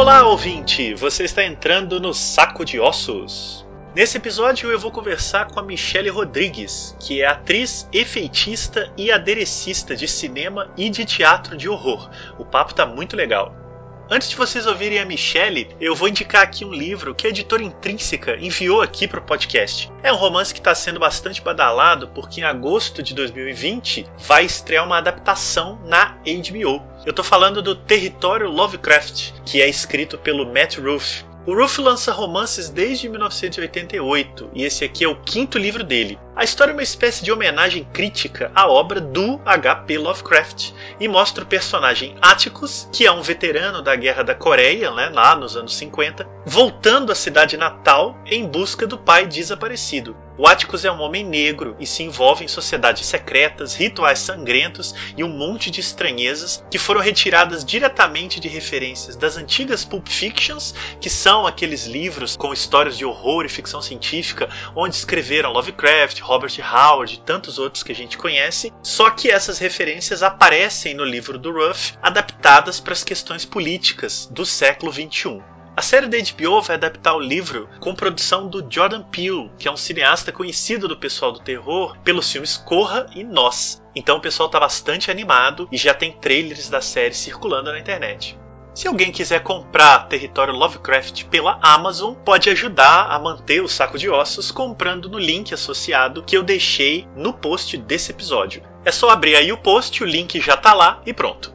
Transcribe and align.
Olá, 0.00 0.26
ouvinte! 0.26 0.94
Você 0.94 1.24
está 1.24 1.44
entrando 1.44 2.00
no 2.00 2.14
Saco 2.14 2.64
de 2.64 2.80
Ossos. 2.80 3.66
Nesse 3.94 4.16
episódio 4.16 4.70
eu 4.70 4.78
vou 4.78 4.90
conversar 4.90 5.48
com 5.48 5.60
a 5.60 5.62
Michelle 5.62 6.08
Rodrigues, 6.08 6.96
que 6.98 7.20
é 7.20 7.26
atriz, 7.26 7.86
efeitista 7.92 8.90
e 8.96 9.12
aderecista 9.12 9.94
de 9.94 10.08
cinema 10.08 10.70
e 10.74 10.88
de 10.88 11.04
teatro 11.04 11.54
de 11.54 11.68
horror. 11.68 12.08
O 12.38 12.46
papo 12.46 12.74
tá 12.74 12.86
muito 12.86 13.14
legal. 13.14 13.54
Antes 14.12 14.28
de 14.28 14.34
vocês 14.34 14.66
ouvirem 14.66 14.98
a 14.98 15.04
Michelle, 15.04 15.68
eu 15.80 15.94
vou 15.94 16.08
indicar 16.08 16.42
aqui 16.42 16.64
um 16.64 16.72
livro 16.72 17.14
que 17.14 17.28
a 17.28 17.30
editora 17.30 17.62
Intrínseca 17.62 18.36
enviou 18.40 18.82
aqui 18.82 19.06
para 19.06 19.20
o 19.20 19.22
podcast. 19.22 19.88
É 20.02 20.12
um 20.12 20.16
romance 20.16 20.52
que 20.52 20.58
está 20.58 20.74
sendo 20.74 20.98
bastante 20.98 21.40
badalado 21.40 22.08
porque 22.08 22.40
em 22.40 22.44
agosto 22.44 23.04
de 23.04 23.14
2020 23.14 24.04
vai 24.18 24.44
estrear 24.44 24.84
uma 24.84 24.98
adaptação 24.98 25.78
na 25.84 26.18
HBO. 26.24 26.82
Eu 27.06 27.10
estou 27.10 27.24
falando 27.24 27.62
do 27.62 27.76
Território 27.76 28.50
Lovecraft, 28.50 29.30
que 29.46 29.62
é 29.62 29.68
escrito 29.68 30.18
pelo 30.18 30.44
Matt 30.44 30.78
Ruff. 30.78 31.24
O 31.46 31.54
Ruff 31.54 31.80
lança 31.80 32.12
romances 32.12 32.68
desde 32.68 33.08
1988 33.08 34.50
e 34.52 34.64
esse 34.64 34.84
aqui 34.84 35.04
é 35.04 35.08
o 35.08 35.22
quinto 35.22 35.56
livro 35.56 35.84
dele. 35.84 36.18
A 36.40 36.44
história 36.44 36.72
é 36.72 36.74
uma 36.74 36.82
espécie 36.82 37.22
de 37.22 37.30
homenagem 37.30 37.86
crítica 37.92 38.50
à 38.54 38.66
obra 38.66 38.98
do 38.98 39.38
H.P. 39.44 39.98
Lovecraft 39.98 40.70
e 40.98 41.06
mostra 41.06 41.44
o 41.44 41.46
personagem 41.46 42.16
Atticus, 42.22 42.88
que 42.90 43.04
é 43.04 43.12
um 43.12 43.20
veterano 43.20 43.82
da 43.82 43.94
Guerra 43.94 44.22
da 44.22 44.34
Coreia, 44.34 44.90
né, 44.90 45.10
lá 45.12 45.36
nos 45.36 45.54
anos 45.54 45.76
50, 45.76 46.26
voltando 46.46 47.12
à 47.12 47.14
cidade 47.14 47.58
natal 47.58 48.16
em 48.24 48.46
busca 48.46 48.86
do 48.86 48.96
pai 48.96 49.26
desaparecido. 49.26 50.16
O 50.38 50.46
Atticus 50.46 50.86
é 50.86 50.90
um 50.90 51.02
homem 51.02 51.22
negro 51.22 51.76
e 51.78 51.86
se 51.86 52.02
envolve 52.02 52.42
em 52.42 52.48
sociedades 52.48 53.04
secretas, 53.04 53.74
rituais 53.74 54.20
sangrentos 54.20 54.94
e 55.14 55.22
um 55.22 55.28
monte 55.28 55.70
de 55.70 55.80
estranhezas 55.80 56.64
que 56.70 56.78
foram 56.78 57.02
retiradas 57.02 57.62
diretamente 57.62 58.40
de 58.40 58.48
referências 58.48 59.16
das 59.16 59.36
antigas 59.36 59.84
Pulp 59.84 60.08
Fictions, 60.08 60.74
que 60.98 61.10
são 61.10 61.46
aqueles 61.46 61.84
livros 61.84 62.36
com 62.36 62.54
histórias 62.54 62.96
de 62.96 63.04
horror 63.04 63.44
e 63.44 63.50
ficção 63.50 63.82
científica, 63.82 64.48
onde 64.74 64.94
escreveram 64.94 65.52
Lovecraft, 65.52 66.20
Robert 66.30 66.52
Howard 66.60 67.14
e 67.14 67.18
tantos 67.18 67.58
outros 67.58 67.82
que 67.82 67.90
a 67.90 67.94
gente 67.94 68.16
conhece, 68.16 68.72
só 68.84 69.10
que 69.10 69.28
essas 69.28 69.58
referências 69.58 70.22
aparecem 70.22 70.94
no 70.94 71.04
livro 71.04 71.36
do 71.36 71.50
Ruff, 71.50 71.94
adaptadas 72.00 72.78
para 72.78 72.92
as 72.92 73.02
questões 73.02 73.44
políticas 73.44 74.28
do 74.30 74.46
século 74.46 74.92
XXI. 74.92 75.42
A 75.76 75.82
série 75.82 76.06
da 76.06 76.18
HBO 76.18 76.62
vai 76.62 76.76
adaptar 76.76 77.16
o 77.16 77.20
livro 77.20 77.68
com 77.80 77.96
produção 77.96 78.46
do 78.46 78.64
Jordan 78.70 79.02
Peele, 79.02 79.50
que 79.58 79.66
é 79.66 79.72
um 79.72 79.76
cineasta 79.76 80.30
conhecido 80.30 80.86
do 80.86 80.96
pessoal 80.96 81.32
do 81.32 81.40
terror 81.40 81.98
pelos 82.04 82.30
filmes 82.30 82.56
Corra 82.56 83.06
e 83.12 83.24
Nós. 83.24 83.82
Então 83.92 84.18
o 84.18 84.20
pessoal 84.20 84.46
está 84.46 84.60
bastante 84.60 85.10
animado 85.10 85.68
e 85.72 85.76
já 85.76 85.92
tem 85.92 86.12
trailers 86.12 86.68
da 86.68 86.80
série 86.80 87.14
circulando 87.14 87.72
na 87.72 87.80
internet. 87.80 88.38
Se 88.72 88.86
alguém 88.86 89.10
quiser 89.10 89.42
comprar 89.42 90.08
Território 90.08 90.54
Lovecraft 90.54 91.24
pela 91.24 91.58
Amazon, 91.60 92.14
pode 92.14 92.48
ajudar 92.50 93.08
a 93.10 93.18
manter 93.18 93.62
o 93.62 93.68
saco 93.68 93.98
de 93.98 94.08
ossos 94.08 94.50
comprando 94.50 95.08
no 95.08 95.18
link 95.18 95.52
associado 95.52 96.22
que 96.22 96.36
eu 96.36 96.42
deixei 96.42 97.06
no 97.16 97.32
post 97.32 97.76
desse 97.76 98.12
episódio. 98.12 98.62
É 98.84 98.92
só 98.92 99.10
abrir 99.10 99.34
aí 99.34 99.52
o 99.52 99.58
post, 99.58 100.02
o 100.02 100.06
link 100.06 100.40
já 100.40 100.54
está 100.54 100.72
lá 100.72 101.02
e 101.04 101.12
pronto. 101.12 101.52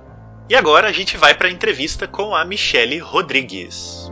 E 0.50 0.56
agora 0.56 0.88
a 0.88 0.92
gente 0.92 1.18
vai 1.18 1.34
para 1.34 1.48
a 1.48 1.52
entrevista 1.52 2.08
com 2.08 2.36
a 2.36 2.46
Michelle 2.46 3.00
Rodrigues. 3.00 4.05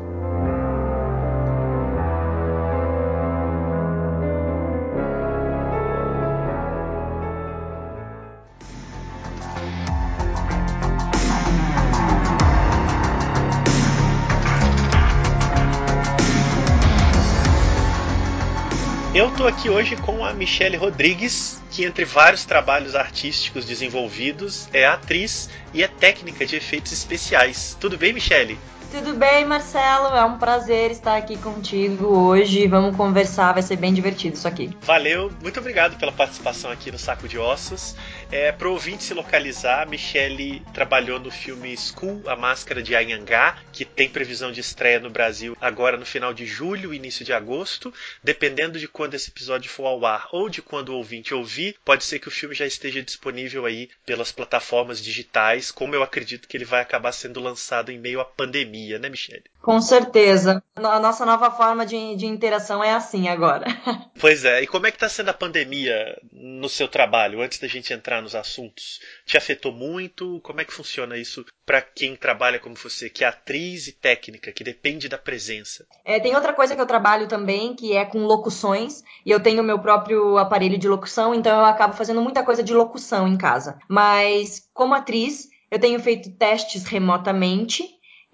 Eu 19.24 19.30
estou 19.30 19.48
aqui 19.48 19.70
hoje 19.70 19.96
com 19.96 20.26
a 20.26 20.34
Michelle 20.34 20.76
Rodrigues, 20.76 21.64
que 21.72 21.86
entre 21.86 22.04
vários 22.04 22.44
trabalhos 22.44 22.94
artísticos 22.94 23.64
desenvolvidos 23.64 24.68
é 24.74 24.86
atriz 24.86 25.50
e 25.74 25.82
é 25.82 25.88
técnica 25.88 26.46
de 26.46 26.58
efeitos 26.58 26.92
especiais. 26.92 27.78
Tudo 27.80 27.98
bem, 27.98 28.12
Michelle? 28.12 28.60
Tudo 28.92 29.14
bem, 29.14 29.46
Marcelo? 29.46 30.08
É 30.16 30.26
um 30.26 30.38
prazer 30.38 30.92
estar 30.92 31.16
aqui 31.16 31.38
contigo 31.38 32.06
hoje. 32.08 32.68
Vamos 32.68 32.98
conversar, 32.98 33.54
vai 33.54 33.64
ser 33.64 33.78
bem 33.78 33.94
divertido 33.94 34.36
isso 34.36 34.48
aqui. 34.48 34.78
Valeu, 34.82 35.32
muito 35.42 35.58
obrigado 35.58 35.98
pela 35.98 36.12
participação 36.12 36.70
aqui 36.70 36.92
no 36.92 37.00
Saco 37.00 37.26
de 37.26 37.40
Ossos. 37.40 37.96
É, 38.32 38.52
Para 38.52 38.68
o 38.68 38.72
ouvinte 38.72 39.04
se 39.04 39.14
localizar, 39.14 39.88
Michelle 39.88 40.62
trabalhou 40.74 41.20
no 41.20 41.30
filme 41.30 41.76
School, 41.78 42.24
A 42.28 42.36
Máscara 42.36 42.82
de 42.82 42.96
Anhangá, 42.96 43.58
que 43.72 43.86
tem 43.86 44.10
previsão 44.10 44.52
de 44.52 44.60
estreia 44.60 45.00
no 45.00 45.10
Brasil 45.10 45.56
agora 45.60 45.98
no 45.98 46.06
final 46.06 46.34
de 46.34 46.46
julho, 46.46 46.94
início 46.94 47.26
de 47.26 47.34
agosto. 47.34 47.94
Dependendo 48.24 48.80
de 48.80 48.88
quando 48.88 49.14
esse 49.14 49.30
episódio 49.30 49.70
for 49.70 49.86
ao 49.86 50.06
ar 50.06 50.28
ou 50.32 50.50
de 50.50 50.62
quando 50.62 50.90
o 50.90 50.98
ouvinte 50.98 51.34
ouvir, 51.34 51.76
pode 51.86 52.04
ser 52.04 52.20
que 52.20 52.28
o 52.28 52.32
filme 52.32 52.56
já 52.56 52.66
esteja 52.66 53.02
disponível 53.02 53.66
aí 53.66 53.90
pelas 54.06 54.32
plataformas 54.32 55.02
digitais, 55.02 55.72
como 55.72 55.96
eu 55.96 56.04
acredito 56.04 56.48
que 56.48 56.58
ele 56.58 56.66
vai 56.66 56.82
acabar 56.82 57.12
sendo 57.12 57.40
lançado 57.40 57.92
em 57.92 58.00
meio 58.00 58.20
à 58.20 58.26
pandemia 58.26 58.54
pandemia, 58.64 59.00
né, 59.00 59.10
Michelle? 59.10 59.53
Com 59.64 59.80
certeza. 59.80 60.62
A 60.76 61.00
nossa 61.00 61.26
nova 61.26 61.50
forma 61.50 61.86
de, 61.86 62.18
de 62.18 62.26
interação 62.26 62.84
é 62.84 62.92
assim 62.92 63.30
agora. 63.30 63.66
Pois 64.20 64.46
é. 64.46 64.62
E 64.62 64.68
como 64.68 64.88
é 64.88 64.92
que 64.92 64.96
está 64.96 65.10
sendo 65.10 65.30
a 65.30 65.34
pandemia 65.34 66.18
no 66.32 66.70
seu 66.70 66.88
trabalho, 66.88 67.42
antes 67.42 67.60
da 67.60 67.68
gente 67.68 67.92
entrar 67.92 68.22
nos 68.22 68.36
assuntos? 68.36 69.02
Te 69.26 69.36
afetou 69.36 69.74
muito? 69.74 70.40
Como 70.42 70.62
é 70.62 70.66
que 70.66 70.72
funciona 70.74 71.18
isso 71.18 71.46
para 71.66 71.82
quem 71.82 72.16
trabalha 72.16 72.58
como 72.58 72.76
você, 72.76 73.10
que 73.10 73.26
é 73.26 73.28
atriz 73.28 73.88
e 73.88 73.92
técnica, 73.92 74.54
que 74.54 74.64
depende 74.64 75.10
da 75.10 75.18
presença? 75.18 75.86
É, 76.06 76.22
tem 76.22 76.36
outra 76.36 76.54
coisa 76.54 76.74
que 76.74 76.80
eu 76.80 76.86
trabalho 76.86 77.28
também, 77.28 77.76
que 77.76 77.92
é 77.94 78.06
com 78.06 78.20
locuções, 78.20 79.04
e 79.26 79.32
eu 79.32 79.42
tenho 79.42 79.62
meu 79.62 79.80
próprio 79.80 80.38
aparelho 80.38 80.78
de 80.78 80.88
locução, 80.88 81.36
então 81.36 81.60
eu 81.60 81.66
acabo 81.66 81.94
fazendo 81.94 82.22
muita 82.22 82.44
coisa 82.44 82.64
de 82.64 82.74
locução 82.74 83.28
em 83.28 83.38
casa. 83.38 83.78
Mas 83.90 84.70
como 84.74 84.94
atriz, 84.94 85.50
eu 85.70 85.80
tenho 85.80 86.00
feito 86.00 86.32
testes 86.32 86.86
remotamente 86.86 87.84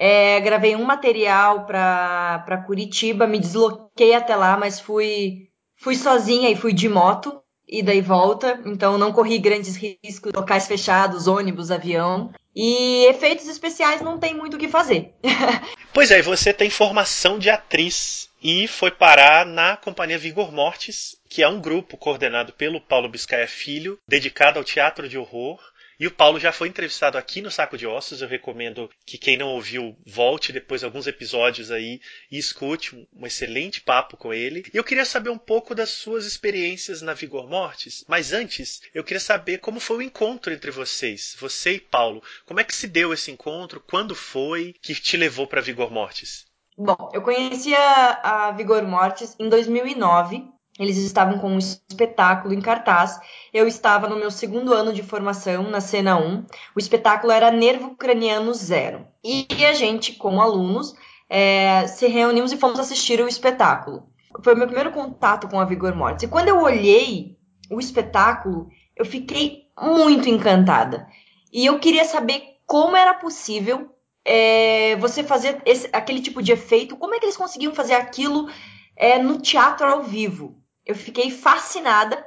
é, 0.01 0.39
gravei 0.39 0.77
um 0.77 0.85
material 0.85 1.65
para 1.65 2.63
Curitiba, 2.65 3.27
me 3.27 3.37
desloquei 3.37 4.13
até 4.13 4.33
lá, 4.33 4.55
mas 4.55 4.79
fui, 4.79 5.49
fui 5.77 5.93
sozinha 5.93 6.49
e 6.49 6.55
fui 6.55 6.71
de 6.71 6.87
moto, 6.87 7.43
e 7.67 7.83
volta, 8.01 8.61
então 8.65 8.97
não 8.97 9.11
corri 9.11 9.37
grandes 9.37 9.75
riscos, 9.75 10.31
locais 10.33 10.67
fechados, 10.67 11.27
ônibus, 11.27 11.69
avião. 11.69 12.31
E 12.55 13.05
efeitos 13.07 13.47
especiais 13.47 14.01
não 14.01 14.17
tem 14.17 14.33
muito 14.33 14.55
o 14.55 14.57
que 14.57 14.69
fazer. 14.69 15.13
pois 15.93 16.11
é, 16.11 16.21
você 16.21 16.53
tem 16.53 16.69
formação 16.69 17.37
de 17.37 17.49
atriz 17.49 18.29
e 18.41 18.67
foi 18.67 18.89
parar 18.89 19.45
na 19.45 19.75
Companhia 19.77 20.17
Vigor 20.17 20.51
Mortis, 20.51 21.17
que 21.29 21.43
é 21.43 21.47
um 21.47 21.59
grupo 21.59 21.97
coordenado 21.97 22.53
pelo 22.53 22.81
Paulo 22.81 23.09
Biscaia 23.09 23.47
Filho, 23.47 23.99
dedicado 24.07 24.57
ao 24.57 24.65
teatro 24.65 25.07
de 25.09 25.17
horror. 25.17 25.59
E 25.99 26.07
o 26.07 26.11
Paulo 26.11 26.39
já 26.39 26.53
foi 26.53 26.69
entrevistado 26.69 27.17
aqui 27.17 27.41
no 27.41 27.51
Saco 27.51 27.77
de 27.77 27.85
Ossos. 27.85 28.21
Eu 28.21 28.29
recomendo 28.29 28.89
que 29.05 29.17
quem 29.17 29.35
não 29.35 29.49
ouviu 29.49 29.97
volte 30.05 30.53
depois 30.53 30.81
alguns 30.81 31.07
episódios 31.07 31.71
aí 31.71 31.99
e 32.31 32.37
escute 32.37 32.95
um 33.13 33.27
excelente 33.27 33.81
papo 33.81 34.15
com 34.15 34.33
ele. 34.33 34.63
E 34.73 34.77
eu 34.77 34.83
queria 34.83 35.03
saber 35.03 35.29
um 35.29 35.37
pouco 35.37 35.75
das 35.75 35.89
suas 35.89 36.25
experiências 36.25 37.01
na 37.01 37.13
Vigor 37.13 37.49
Mortis. 37.49 38.05
Mas 38.07 38.31
antes, 38.31 38.81
eu 38.93 39.03
queria 39.03 39.19
saber 39.19 39.57
como 39.57 39.81
foi 39.81 39.97
o 39.97 40.01
encontro 40.01 40.53
entre 40.53 40.71
vocês, 40.71 41.35
você 41.37 41.73
e 41.73 41.79
Paulo. 41.81 42.23
Como 42.45 42.61
é 42.61 42.63
que 42.63 42.73
se 42.73 42.87
deu 42.87 43.11
esse 43.11 43.29
encontro? 43.29 43.83
Quando 43.85 44.15
foi 44.15 44.73
que 44.81 44.95
te 44.95 45.17
levou 45.17 45.47
para 45.47 45.59
Vigor 45.59 45.91
Mortis? 45.91 46.45
Bom, 46.77 47.09
eu 47.13 47.21
conheci 47.21 47.75
a, 47.75 48.47
a 48.47 48.51
Vigor 48.51 48.83
Mortis 48.83 49.35
em 49.37 49.49
2009 49.49 50.47
eles 50.79 50.95
estavam 50.97 51.37
com 51.37 51.51
um 51.51 51.57
espetáculo 51.57 52.53
em 52.53 52.61
cartaz. 52.61 53.19
Eu 53.53 53.67
estava 53.67 54.07
no 54.07 54.15
meu 54.15 54.31
segundo 54.31 54.73
ano 54.73 54.93
de 54.93 55.03
formação, 55.03 55.63
na 55.63 55.81
cena 55.81 56.17
1. 56.17 56.45
O 56.73 56.79
espetáculo 56.79 57.33
era 57.33 57.51
Nervo 57.51 57.97
Craniano 57.97 58.53
Zero. 58.53 59.05
E 59.21 59.45
a 59.65 59.73
gente, 59.73 60.13
como 60.13 60.41
alunos, 60.41 60.95
é, 61.29 61.85
se 61.85 62.07
reunimos 62.07 62.53
e 62.53 62.57
fomos 62.57 62.79
assistir 62.79 63.19
o 63.19 63.27
espetáculo. 63.27 64.07
Foi 64.41 64.53
o 64.53 64.57
meu 64.57 64.67
primeiro 64.67 64.93
contato 64.93 65.49
com 65.49 65.59
a 65.59 65.65
Vigor 65.65 65.93
Mortis. 65.93 66.23
E 66.23 66.31
quando 66.31 66.47
eu 66.47 66.61
olhei 66.61 67.37
o 67.69 67.77
espetáculo, 67.77 68.69
eu 68.95 69.05
fiquei 69.05 69.63
muito 69.77 70.29
encantada. 70.29 71.05
E 71.51 71.65
eu 71.65 71.77
queria 71.79 72.05
saber 72.05 72.41
como 72.65 72.95
era 72.95 73.15
possível 73.15 73.93
é, 74.23 74.95
você 74.95 75.23
fazer 75.23 75.61
esse, 75.65 75.89
aquele 75.91 76.21
tipo 76.21 76.41
de 76.41 76.53
efeito, 76.53 76.95
como 76.95 77.15
é 77.15 77.19
que 77.19 77.25
eles 77.25 77.35
conseguiam 77.35 77.75
fazer 77.75 77.95
aquilo 77.95 78.49
é, 78.95 79.21
no 79.21 79.39
teatro 79.39 79.85
ao 79.85 80.03
vivo 80.03 80.59
eu 80.89 80.95
fiquei 80.95 81.29
fascinada 81.29 82.25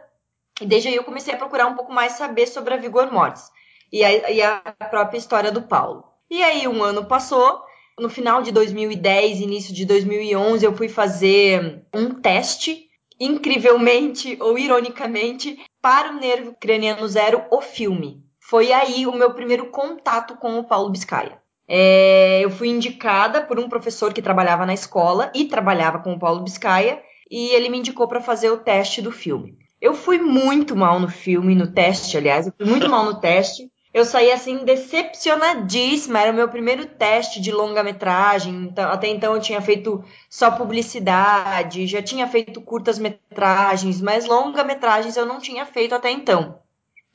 e 0.61 0.65
desde 0.65 0.89
aí 0.89 0.95
eu 0.95 1.03
comecei 1.03 1.35
a 1.35 1.37
procurar 1.37 1.67
um 1.67 1.75
pouco 1.75 1.93
mais 1.93 2.13
saber 2.13 2.47
sobre 2.47 2.73
a 2.73 2.77
Vigor 2.77 3.13
Mortis 3.13 3.51
e 3.93 4.05
a, 4.05 4.31
e 4.31 4.41
a 4.41 4.61
própria 4.89 5.19
história 5.19 5.51
do 5.51 5.63
Paulo. 5.63 6.05
E 6.31 6.41
aí 6.41 6.69
um 6.69 6.81
ano 6.81 7.05
passou, 7.05 7.61
no 7.99 8.09
final 8.09 8.41
de 8.41 8.53
2010, 8.53 9.41
início 9.41 9.75
de 9.75 9.85
2011, 9.85 10.65
eu 10.65 10.77
fui 10.77 10.89
fazer 10.89 11.85
um 11.93 12.15
teste, 12.21 12.89
incrivelmente 13.19 14.39
ou 14.41 14.57
ironicamente, 14.57 15.59
para 15.81 16.13
o 16.13 16.21
Nervo 16.21 16.55
Craniano 16.61 17.09
Zero, 17.09 17.45
o 17.51 17.61
filme. 17.61 18.23
Foi 18.39 18.73
aí 18.73 19.09
o 19.09 19.13
meu 19.13 19.35
primeiro 19.35 19.71
contato 19.71 20.37
com 20.37 20.57
o 20.61 20.65
Paulo 20.65 20.91
Biscaia. 20.91 21.43
É, 21.67 22.41
eu 22.45 22.51
fui 22.51 22.69
indicada 22.69 23.43
por 23.43 23.59
um 23.59 23.69
professor 23.69 24.13
que 24.13 24.23
trabalhava 24.23 24.65
na 24.65 24.75
escola 24.75 25.33
e 25.35 25.47
trabalhava 25.47 25.99
com 25.99 26.13
o 26.13 26.19
Paulo 26.19 26.43
Biscaia, 26.43 27.03
e 27.33 27.49
ele 27.49 27.71
me 27.71 27.79
indicou 27.79 28.07
para 28.07 28.21
fazer 28.21 28.51
o 28.51 28.59
teste 28.59 29.01
do 29.01 29.11
filme. 29.11 29.57
Eu 29.81 29.95
fui 29.95 30.19
muito 30.19 30.77
mal 30.77 31.01
no 31.01 31.09
filme, 31.09 31.55
no 31.55 31.73
teste, 31.73 32.19
aliás, 32.19 32.47
eu 32.47 32.53
fui 32.55 32.67
muito 32.67 32.91
mal 32.91 33.07
no 33.07 33.21
teste. 33.21 33.73
Eu 33.95 34.05
saí 34.05 34.31
assim 34.31 34.65
decepcionadíssima. 34.65 36.21
Era 36.21 36.31
o 36.31 36.35
meu 36.35 36.49
primeiro 36.49 36.85
teste 36.85 37.41
de 37.41 37.51
longa-metragem. 37.51 38.55
Então, 38.65 38.91
até 38.91 39.09
então 39.09 39.35
eu 39.35 39.41
tinha 39.41 39.63
feito 39.63 40.05
só 40.29 40.51
publicidade, 40.51 41.87
já 41.87 42.03
tinha 42.03 42.29
feito 42.29 42.61
curtas-metragens, 42.61 44.01
mas 44.03 44.27
longa-metragens 44.27 45.17
eu 45.17 45.25
não 45.25 45.39
tinha 45.39 45.65
feito 45.65 45.95
até 45.95 46.11
então. 46.11 46.59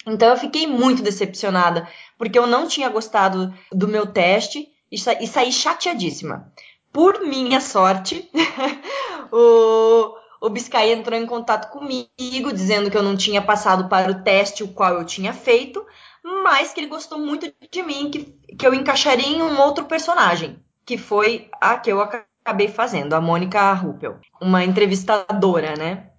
Então 0.07 0.29
eu 0.29 0.37
fiquei 0.37 0.65
muito 0.65 1.03
decepcionada, 1.03 1.87
porque 2.17 2.39
eu 2.39 2.47
não 2.47 2.67
tinha 2.67 2.89
gostado 2.89 3.53
do 3.71 3.87
meu 3.87 4.07
teste 4.07 4.67
e, 4.91 4.97
sa 4.97 5.13
e 5.21 5.27
saí 5.27 5.51
chateadíssima. 5.51 6.51
Por 6.91 7.21
minha 7.21 7.61
sorte, 7.61 8.29
o, 9.31 10.15
o 10.41 10.49
Biscay 10.49 10.91
entrou 10.91 11.19
em 11.19 11.25
contato 11.25 11.71
comigo, 11.71 12.53
dizendo 12.53 12.89
que 12.89 12.97
eu 12.97 13.03
não 13.03 13.15
tinha 13.15 13.41
passado 13.41 13.87
para 13.89 14.11
o 14.11 14.23
teste 14.23 14.63
o 14.63 14.69
qual 14.69 14.93
eu 14.95 15.05
tinha 15.05 15.33
feito, 15.33 15.85
mas 16.23 16.73
que 16.73 16.79
ele 16.79 16.87
gostou 16.87 17.17
muito 17.17 17.51
de 17.71 17.83
mim, 17.83 18.09
que, 18.11 18.23
que 18.57 18.65
eu 18.65 18.73
encaixaria 18.73 19.27
em 19.27 19.41
um 19.41 19.59
outro 19.59 19.85
personagem, 19.85 20.59
que 20.85 20.97
foi 20.97 21.49
a 21.61 21.77
que 21.77 21.91
eu 21.91 22.01
acabei 22.01 22.67
fazendo, 22.67 23.13
a 23.13 23.21
Mônica 23.21 23.71
Ruppel, 23.73 24.19
uma 24.41 24.63
entrevistadora, 24.63 25.75
né? 25.75 26.11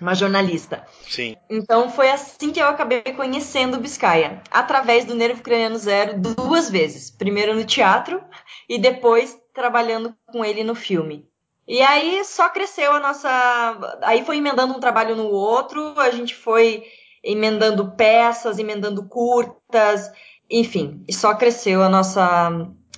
Uma 0.00 0.14
jornalista. 0.14 0.86
Sim. 1.08 1.36
Então 1.50 1.90
foi 1.90 2.08
assim 2.10 2.52
que 2.52 2.60
eu 2.60 2.68
acabei 2.68 3.02
conhecendo 3.02 3.76
o 3.76 3.80
Biscaia, 3.80 4.40
através 4.48 5.04
do 5.04 5.14
Nervo 5.14 5.42
Craniano 5.42 5.76
Zero 5.76 6.20
duas 6.20 6.70
vezes. 6.70 7.10
Primeiro 7.10 7.54
no 7.54 7.64
teatro 7.64 8.22
e 8.68 8.78
depois 8.78 9.36
trabalhando 9.58 10.14
com 10.32 10.44
ele 10.44 10.62
no 10.62 10.74
filme. 10.74 11.28
E 11.66 11.82
aí 11.82 12.24
só 12.24 12.48
cresceu 12.48 12.92
a 12.92 13.00
nossa. 13.00 13.98
Aí 14.02 14.24
foi 14.24 14.38
emendando 14.38 14.72
um 14.72 14.80
trabalho 14.80 15.16
no 15.16 15.26
outro, 15.26 15.98
a 15.98 16.10
gente 16.10 16.34
foi 16.34 16.84
emendando 17.22 17.92
peças, 17.96 18.58
emendando 18.58 19.06
curtas, 19.06 20.10
enfim, 20.48 21.04
e 21.06 21.12
só 21.12 21.34
cresceu 21.34 21.82
a 21.82 21.88
nossa, 21.88 22.48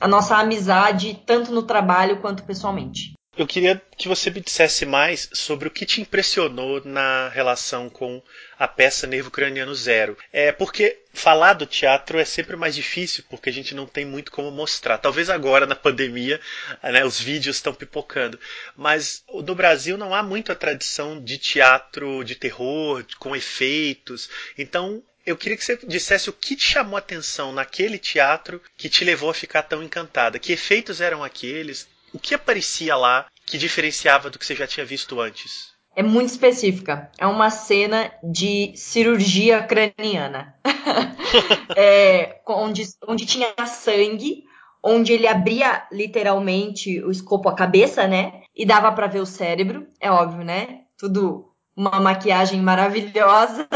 a 0.01 0.07
nossa 0.07 0.37
amizade, 0.37 1.21
tanto 1.27 1.51
no 1.51 1.63
trabalho 1.63 2.21
quanto 2.21 2.45
pessoalmente. 2.45 3.15
Eu 3.41 3.47
queria 3.47 3.81
que 3.97 4.07
você 4.07 4.29
me 4.29 4.39
dissesse 4.39 4.85
mais 4.85 5.31
sobre 5.33 5.67
o 5.67 5.71
que 5.71 5.87
te 5.87 6.03
impressionou 6.03 6.85
na 6.85 7.31
relação 7.31 7.89
com 7.89 8.23
a 8.59 8.69
peça 8.69 9.07
Nervo 9.07 9.31
Craniano 9.31 9.75
Zero. 9.75 10.15
É 10.31 10.53
porque 10.53 10.99
falar 11.15 11.55
do 11.55 11.65
teatro 11.65 12.19
é 12.19 12.25
sempre 12.27 12.55
mais 12.55 12.75
difícil 12.75 13.25
porque 13.31 13.49
a 13.49 13.53
gente 13.53 13.75
não 13.75 13.87
tem 13.87 14.05
muito 14.05 14.31
como 14.31 14.51
mostrar. 14.51 14.99
Talvez 14.99 15.31
agora 15.31 15.65
na 15.65 15.75
pandemia, 15.75 16.39
né, 16.83 17.03
os 17.03 17.19
vídeos 17.19 17.57
estão 17.57 17.73
pipocando, 17.73 18.39
mas 18.77 19.25
no 19.27 19.55
Brasil 19.55 19.97
não 19.97 20.15
há 20.15 20.23
muita 20.23 20.55
tradição 20.55 21.19
de 21.19 21.39
teatro 21.39 22.23
de 22.23 22.35
terror 22.35 23.03
com 23.19 23.35
efeitos. 23.35 24.29
Então 24.59 25.03
eu 25.25 25.35
queria 25.35 25.57
que 25.57 25.65
você 25.65 25.79
dissesse 25.85 26.29
o 26.29 26.35
que 26.35 26.55
te 26.55 26.65
chamou 26.65 26.97
a 26.97 26.99
atenção 26.99 27.53
naquele 27.53 27.99
teatro 27.99 28.61
que 28.77 28.91
te 28.91 29.03
levou 29.03 29.31
a 29.31 29.35
ficar 29.35 29.63
tão 29.63 29.83
encantada. 29.83 30.39
Que 30.39 30.53
efeitos 30.53 31.01
eram 31.01 31.25
aqueles? 31.25 31.89
O 32.13 32.19
que 32.19 32.35
aparecia 32.35 32.97
lá 32.97 33.27
que 33.47 33.59
diferenciava 33.59 34.31
do 34.31 34.39
que 34.39 34.47
você 34.47 34.55
já 34.55 34.67
tinha 34.67 34.87
visto 34.87 35.21
antes? 35.21 35.71
É 35.95 36.03
muito 36.03 36.31
específica. 36.31 37.11
É 37.19 37.27
uma 37.27 37.51
cena 37.51 38.13
de 38.23 38.73
cirurgia 38.77 39.63
craniana. 39.63 40.55
é, 41.77 42.41
onde, 42.47 42.85
onde 43.07 43.27
tinha 43.27 43.53
sangue, 43.67 44.45
onde 44.83 45.13
ele 45.13 45.27
abria 45.27 45.87
literalmente 45.91 47.03
o 47.03 47.11
escopo 47.11 47.49
a 47.49 47.55
cabeça, 47.55 48.07
né? 48.07 48.43
E 48.55 48.65
dava 48.65 48.93
para 48.93 49.09
ver 49.09 49.21
o 49.21 49.27
cérebro, 49.27 49.87
é 50.01 50.11
óbvio, 50.11 50.45
né? 50.45 50.83
Tudo 50.97 51.53
uma 51.77 51.99
maquiagem 52.01 52.61
maravilhosa, 52.61 53.69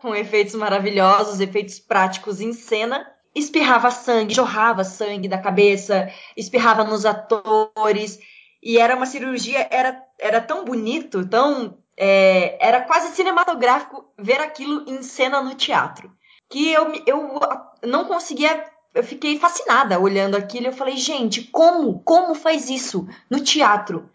com 0.00 0.14
efeitos 0.14 0.54
maravilhosos, 0.54 1.40
efeitos 1.40 1.78
práticos 1.78 2.40
em 2.40 2.52
cena 2.52 3.06
espirrava 3.36 3.90
sangue, 3.90 4.34
jorrava 4.34 4.82
sangue 4.82 5.28
da 5.28 5.36
cabeça, 5.36 6.10
espirrava 6.36 6.82
nos 6.82 7.04
atores. 7.04 8.18
E 8.62 8.78
era 8.78 8.96
uma 8.96 9.06
cirurgia, 9.06 9.68
era, 9.70 10.02
era 10.18 10.40
tão 10.40 10.64
bonito, 10.64 11.28
tão. 11.28 11.78
É, 11.98 12.56
era 12.66 12.82
quase 12.82 13.14
cinematográfico 13.14 14.04
ver 14.18 14.40
aquilo 14.40 14.84
em 14.88 15.02
cena 15.02 15.40
no 15.42 15.54
teatro. 15.54 16.10
Que 16.48 16.72
eu, 16.72 16.92
eu 17.06 17.38
não 17.84 18.06
conseguia. 18.06 18.64
Eu 18.94 19.04
fiquei 19.04 19.38
fascinada 19.38 20.00
olhando 20.00 20.36
aquilo. 20.36 20.66
Eu 20.66 20.72
falei, 20.72 20.96
gente, 20.96 21.44
como? 21.44 22.00
Como 22.00 22.34
faz 22.34 22.70
isso 22.70 23.06
no 23.30 23.40
teatro? 23.40 24.10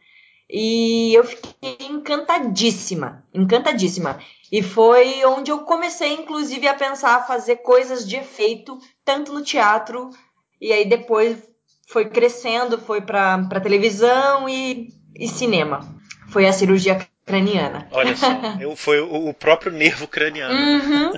E 0.52 1.14
eu 1.14 1.24
fiquei 1.24 1.78
encantadíssima, 1.80 3.24
encantadíssima. 3.34 4.20
E 4.52 4.62
foi 4.62 5.24
onde 5.26 5.50
eu 5.50 5.60
comecei, 5.60 6.12
inclusive, 6.14 6.68
a 6.68 6.74
pensar 6.74 7.16
a 7.16 7.24
fazer 7.24 7.58
coisas 7.58 8.06
de 8.06 8.18
efeito, 8.18 8.78
tanto 9.06 9.32
no 9.32 9.42
teatro, 9.42 10.10
e 10.60 10.74
aí 10.74 10.84
depois 10.84 11.38
foi 11.88 12.10
crescendo, 12.10 12.78
foi 12.78 13.00
para 13.00 13.62
televisão 13.62 14.50
e, 14.50 14.90
e 15.16 15.28
cinema. 15.28 15.96
Foi 16.30 16.46
a 16.46 16.54
cirurgia 16.54 17.00
craniana. 17.26 17.88
Olha 17.92 18.16
só, 18.16 18.28
eu, 18.60 18.76
foi 18.76 19.00
o, 19.00 19.34
próprio 19.34 19.72
nervo 19.72 20.08
craniano. 20.08 20.54
Uhum. 20.54 21.14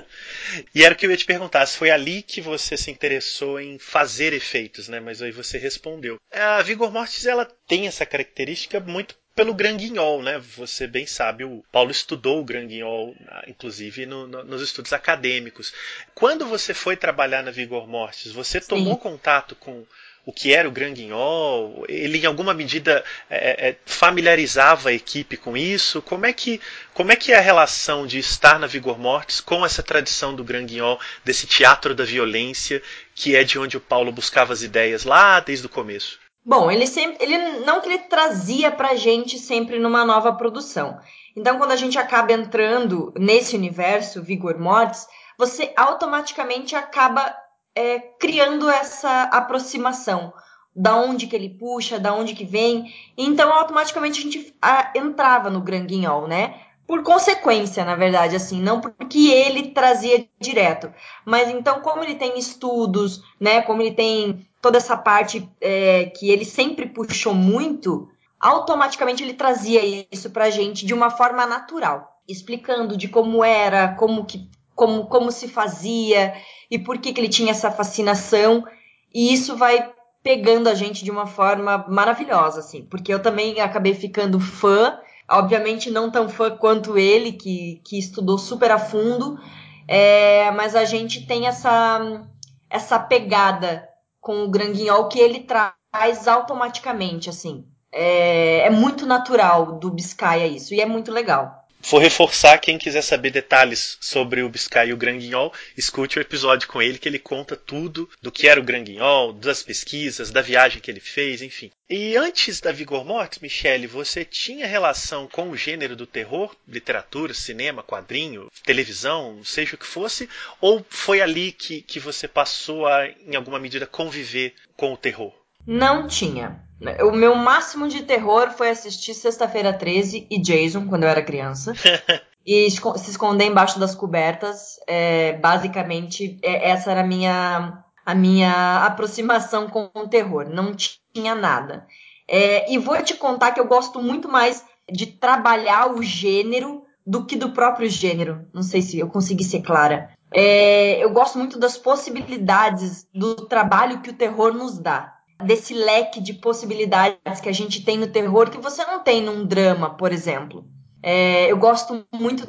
e 0.74 0.84
era 0.84 0.94
o 0.94 0.96
que 0.96 1.06
eu 1.06 1.10
ia 1.10 1.16
te 1.16 1.24
perguntar, 1.24 1.66
se 1.66 1.76
foi 1.76 1.90
ali 1.90 2.22
que 2.22 2.40
você 2.40 2.76
se 2.76 2.90
interessou 2.90 3.60
em 3.60 3.78
fazer 3.78 4.32
efeitos, 4.32 4.88
né? 4.88 5.00
Mas 5.00 5.20
aí 5.20 5.32
você 5.32 5.58
respondeu. 5.58 6.18
A 6.32 6.62
Vigor 6.62 6.92
Mortis, 6.92 7.26
ela 7.26 7.44
tem 7.66 7.86
essa 7.86 8.06
característica 8.06 8.78
muito 8.78 9.16
pelo 9.34 9.52
Gran 9.52 9.76
Guignol, 9.76 10.22
né? 10.22 10.40
Você 10.56 10.86
bem 10.86 11.06
sabe, 11.06 11.44
o 11.44 11.64
Paulo 11.72 11.90
estudou 11.90 12.40
o 12.40 12.44
Gran 12.44 12.66
Guignol, 12.66 13.14
inclusive 13.48 14.06
no, 14.06 14.26
no, 14.26 14.44
nos 14.44 14.62
estudos 14.62 14.92
acadêmicos. 14.92 15.74
Quando 16.14 16.46
você 16.46 16.72
foi 16.72 16.96
trabalhar 16.96 17.42
na 17.42 17.50
Vigor 17.50 17.88
Mortis, 17.88 18.32
você 18.32 18.60
tomou 18.60 18.94
Sim. 18.94 19.00
contato 19.00 19.56
com 19.56 19.84
o 20.24 20.32
que 20.32 20.54
era 20.54 20.68
o 20.68 20.72
Gran 20.72 20.92
Guignol? 20.92 21.84
Ele 21.88 22.18
em 22.18 22.26
alguma 22.26 22.54
medida 22.54 23.04
é, 23.28 23.70
é, 23.70 23.76
familiarizava 23.84 24.90
a 24.90 24.92
equipe 24.92 25.36
com 25.36 25.56
isso? 25.56 26.00
Como 26.00 26.24
é 26.24 26.32
que 26.32 26.60
como 26.94 27.10
é 27.10 27.16
que 27.16 27.32
é 27.32 27.36
a 27.36 27.40
relação 27.40 28.06
de 28.06 28.18
estar 28.18 28.58
na 28.58 28.68
Vigor 28.68 28.98
Mortis 28.98 29.40
com 29.40 29.66
essa 29.66 29.82
tradição 29.82 30.34
do 30.34 30.44
Gran 30.44 30.64
Guignol, 30.64 31.00
desse 31.24 31.46
teatro 31.46 31.94
da 31.94 32.04
violência, 32.04 32.80
que 33.14 33.34
é 33.34 33.42
de 33.42 33.58
onde 33.58 33.76
o 33.76 33.80
Paulo 33.80 34.12
buscava 34.12 34.52
as 34.52 34.62
ideias 34.62 35.02
lá 35.02 35.40
desde 35.40 35.66
o 35.66 35.68
começo? 35.68 36.23
Bom, 36.44 36.70
ele 36.70 36.86
sempre, 36.86 37.24
ele 37.24 37.60
não 37.60 37.80
que 37.80 37.88
ele 37.88 37.98
trazia 37.98 38.70
pra 38.70 38.94
gente 38.94 39.38
sempre 39.38 39.78
numa 39.78 40.04
nova 40.04 40.32
produção. 40.34 40.98
Então, 41.34 41.56
quando 41.56 41.72
a 41.72 41.76
gente 41.76 41.98
acaba 41.98 42.32
entrando 42.32 43.12
nesse 43.18 43.56
universo 43.56 44.22
Vigor 44.22 44.58
Mortis, 44.58 45.06
você 45.38 45.72
automaticamente 45.74 46.76
acaba 46.76 47.34
é, 47.74 47.98
criando 47.98 48.68
essa 48.68 49.22
aproximação 49.24 50.32
da 50.76 50.96
onde 50.96 51.26
que 51.26 51.34
ele 51.34 51.48
puxa, 51.48 51.98
da 51.98 52.12
onde 52.12 52.34
que 52.34 52.44
vem. 52.44 52.92
Então, 53.16 53.52
automaticamente 53.52 54.20
a 54.20 54.22
gente 54.22 54.56
a, 54.60 54.92
entrava 54.94 55.48
no 55.48 55.62
Granguinhol, 55.62 56.28
né? 56.28 56.60
Por 56.86 57.02
consequência, 57.02 57.84
na 57.84 57.96
verdade, 57.96 58.36
assim, 58.36 58.60
não 58.60 58.80
porque 58.80 59.30
ele 59.30 59.70
trazia 59.70 60.28
direto, 60.38 60.92
mas 61.24 61.48
então 61.48 61.80
como 61.80 62.04
ele 62.04 62.16
tem 62.16 62.38
estudos, 62.38 63.22
né? 63.40 63.62
Como 63.62 63.80
ele 63.80 63.92
tem 63.92 64.46
toda 64.64 64.78
essa 64.78 64.96
parte 64.96 65.46
é, 65.60 66.06
que 66.06 66.30
ele 66.30 66.46
sempre 66.46 66.86
puxou 66.86 67.34
muito, 67.34 68.08
automaticamente 68.40 69.22
ele 69.22 69.34
trazia 69.34 70.06
isso 70.10 70.30
pra 70.30 70.48
gente 70.48 70.86
de 70.86 70.94
uma 70.94 71.10
forma 71.10 71.44
natural, 71.44 72.18
explicando 72.26 72.96
de 72.96 73.06
como 73.06 73.44
era, 73.44 73.88
como 73.88 74.24
que 74.24 74.48
como, 74.74 75.04
como 75.04 75.30
se 75.30 75.48
fazia 75.48 76.32
e 76.70 76.78
por 76.78 76.96
que, 76.96 77.12
que 77.12 77.20
ele 77.20 77.28
tinha 77.28 77.50
essa 77.50 77.70
fascinação. 77.70 78.64
E 79.12 79.34
isso 79.34 79.54
vai 79.54 79.92
pegando 80.22 80.70
a 80.70 80.74
gente 80.74 81.04
de 81.04 81.10
uma 81.10 81.26
forma 81.26 81.84
maravilhosa, 81.86 82.60
assim, 82.60 82.86
porque 82.86 83.12
eu 83.12 83.20
também 83.20 83.60
acabei 83.60 83.92
ficando 83.92 84.40
fã, 84.40 84.98
obviamente 85.28 85.90
não 85.90 86.10
tão 86.10 86.26
fã 86.26 86.50
quanto 86.56 86.96
ele, 86.96 87.32
que, 87.32 87.82
que 87.84 87.98
estudou 87.98 88.38
super 88.38 88.70
a 88.70 88.78
fundo, 88.78 89.38
é, 89.86 90.50
mas 90.52 90.74
a 90.74 90.86
gente 90.86 91.26
tem 91.26 91.46
essa, 91.46 92.22
essa 92.70 92.98
pegada 92.98 93.92
com 94.24 94.42
o 94.42 94.48
Granguinhol 94.50 95.06
que 95.06 95.20
ele 95.20 95.40
traz 95.40 96.26
automaticamente, 96.26 97.28
assim. 97.28 97.68
É, 97.92 98.60
é 98.66 98.70
muito 98.70 99.04
natural 99.04 99.78
do 99.78 99.90
Biscaia 99.90 100.46
isso, 100.46 100.72
e 100.74 100.80
é 100.80 100.86
muito 100.86 101.12
legal. 101.12 101.63
Vou 101.86 102.00
reforçar 102.00 102.58
quem 102.58 102.78
quiser 102.78 103.02
saber 103.02 103.30
detalhes 103.30 103.98
sobre 104.00 104.42
o 104.42 104.48
Biscay 104.48 104.88
e 104.88 104.92
o 104.92 104.96
Granguinhol, 104.96 105.52
escute 105.76 106.18
o 106.18 106.20
episódio 106.20 106.66
com 106.66 106.80
ele 106.80 106.98
que 106.98 107.08
ele 107.08 107.18
conta 107.18 107.56
tudo 107.56 108.08
do 108.22 108.32
que 108.32 108.48
era 108.48 108.58
o 108.58 108.64
Granguinhol, 108.64 109.32
das 109.32 109.62
pesquisas, 109.62 110.30
da 110.30 110.40
viagem 110.40 110.80
que 110.80 110.90
ele 110.90 111.00
fez, 111.00 111.42
enfim. 111.42 111.70
E 111.88 112.16
antes 112.16 112.60
da 112.60 112.72
Vigor 112.72 113.04
Mortis, 113.04 113.40
Michele, 113.40 113.86
você 113.86 114.24
tinha 114.24 114.66
relação 114.66 115.28
com 115.28 115.50
o 115.50 115.56
gênero 115.56 115.94
do 115.94 116.06
terror, 116.06 116.56
literatura, 116.66 117.34
cinema, 117.34 117.82
quadrinho, 117.82 118.50
televisão, 118.64 119.44
seja 119.44 119.74
o 119.74 119.78
que 119.78 119.86
fosse, 119.86 120.28
ou 120.60 120.84
foi 120.88 121.20
ali 121.20 121.52
que, 121.52 121.82
que 121.82 122.00
você 122.00 122.26
passou 122.26 122.86
a, 122.86 123.06
em 123.06 123.36
alguma 123.36 123.58
medida, 123.58 123.86
conviver 123.86 124.54
com 124.76 124.94
o 124.94 124.96
terror? 124.96 125.43
Não 125.66 126.06
tinha. 126.06 126.62
O 127.02 127.12
meu 127.12 127.34
máximo 127.34 127.88
de 127.88 128.02
terror 128.02 128.50
foi 128.50 128.70
assistir 128.70 129.14
Sexta-feira 129.14 129.72
13 129.72 130.26
e 130.30 130.40
Jason 130.40 130.86
quando 130.86 131.04
eu 131.04 131.08
era 131.08 131.22
criança. 131.22 131.72
e 132.46 132.70
se 132.70 133.10
esconder 133.10 133.46
embaixo 133.46 133.78
das 133.78 133.94
cobertas. 133.94 134.76
É, 134.86 135.32
basicamente, 135.34 136.38
é, 136.42 136.70
essa 136.70 136.90
era 136.90 137.00
a 137.00 137.06
minha, 137.06 137.84
a 138.04 138.14
minha 138.14 138.84
aproximação 138.84 139.68
com 139.68 139.90
o 139.94 140.08
terror. 140.08 140.48
Não 140.48 140.74
tinha 141.14 141.34
nada. 141.34 141.86
É, 142.28 142.70
e 142.72 142.78
vou 142.78 143.00
te 143.02 143.14
contar 143.14 143.52
que 143.52 143.60
eu 143.60 143.66
gosto 143.66 144.02
muito 144.02 144.28
mais 144.28 144.64
de 144.90 145.06
trabalhar 145.06 145.94
o 145.94 146.02
gênero 146.02 146.82
do 147.06 147.24
que 147.24 147.36
do 147.36 147.52
próprio 147.52 147.88
gênero. 147.88 148.46
Não 148.52 148.62
sei 148.62 148.82
se 148.82 148.98
eu 148.98 149.08
consegui 149.08 149.44
ser 149.44 149.62
clara. 149.62 150.10
É, 150.34 151.02
eu 151.02 151.10
gosto 151.10 151.38
muito 151.38 151.58
das 151.58 151.78
possibilidades 151.78 153.06
do 153.14 153.36
trabalho 153.46 154.00
que 154.00 154.10
o 154.10 154.14
terror 154.14 154.52
nos 154.52 154.78
dá 154.78 155.13
desse 155.42 155.74
leque 155.74 156.20
de 156.20 156.34
possibilidades 156.34 157.40
que 157.42 157.48
a 157.48 157.52
gente 157.52 157.84
tem 157.84 157.98
no 157.98 158.06
terror 158.06 158.50
que 158.50 158.58
você 158.58 158.84
não 158.84 159.02
tem 159.02 159.22
num 159.22 159.44
drama, 159.44 159.96
por 159.96 160.12
exemplo. 160.12 160.64
É, 161.02 161.50
eu 161.50 161.56
gosto 161.56 162.06
muito 162.12 162.46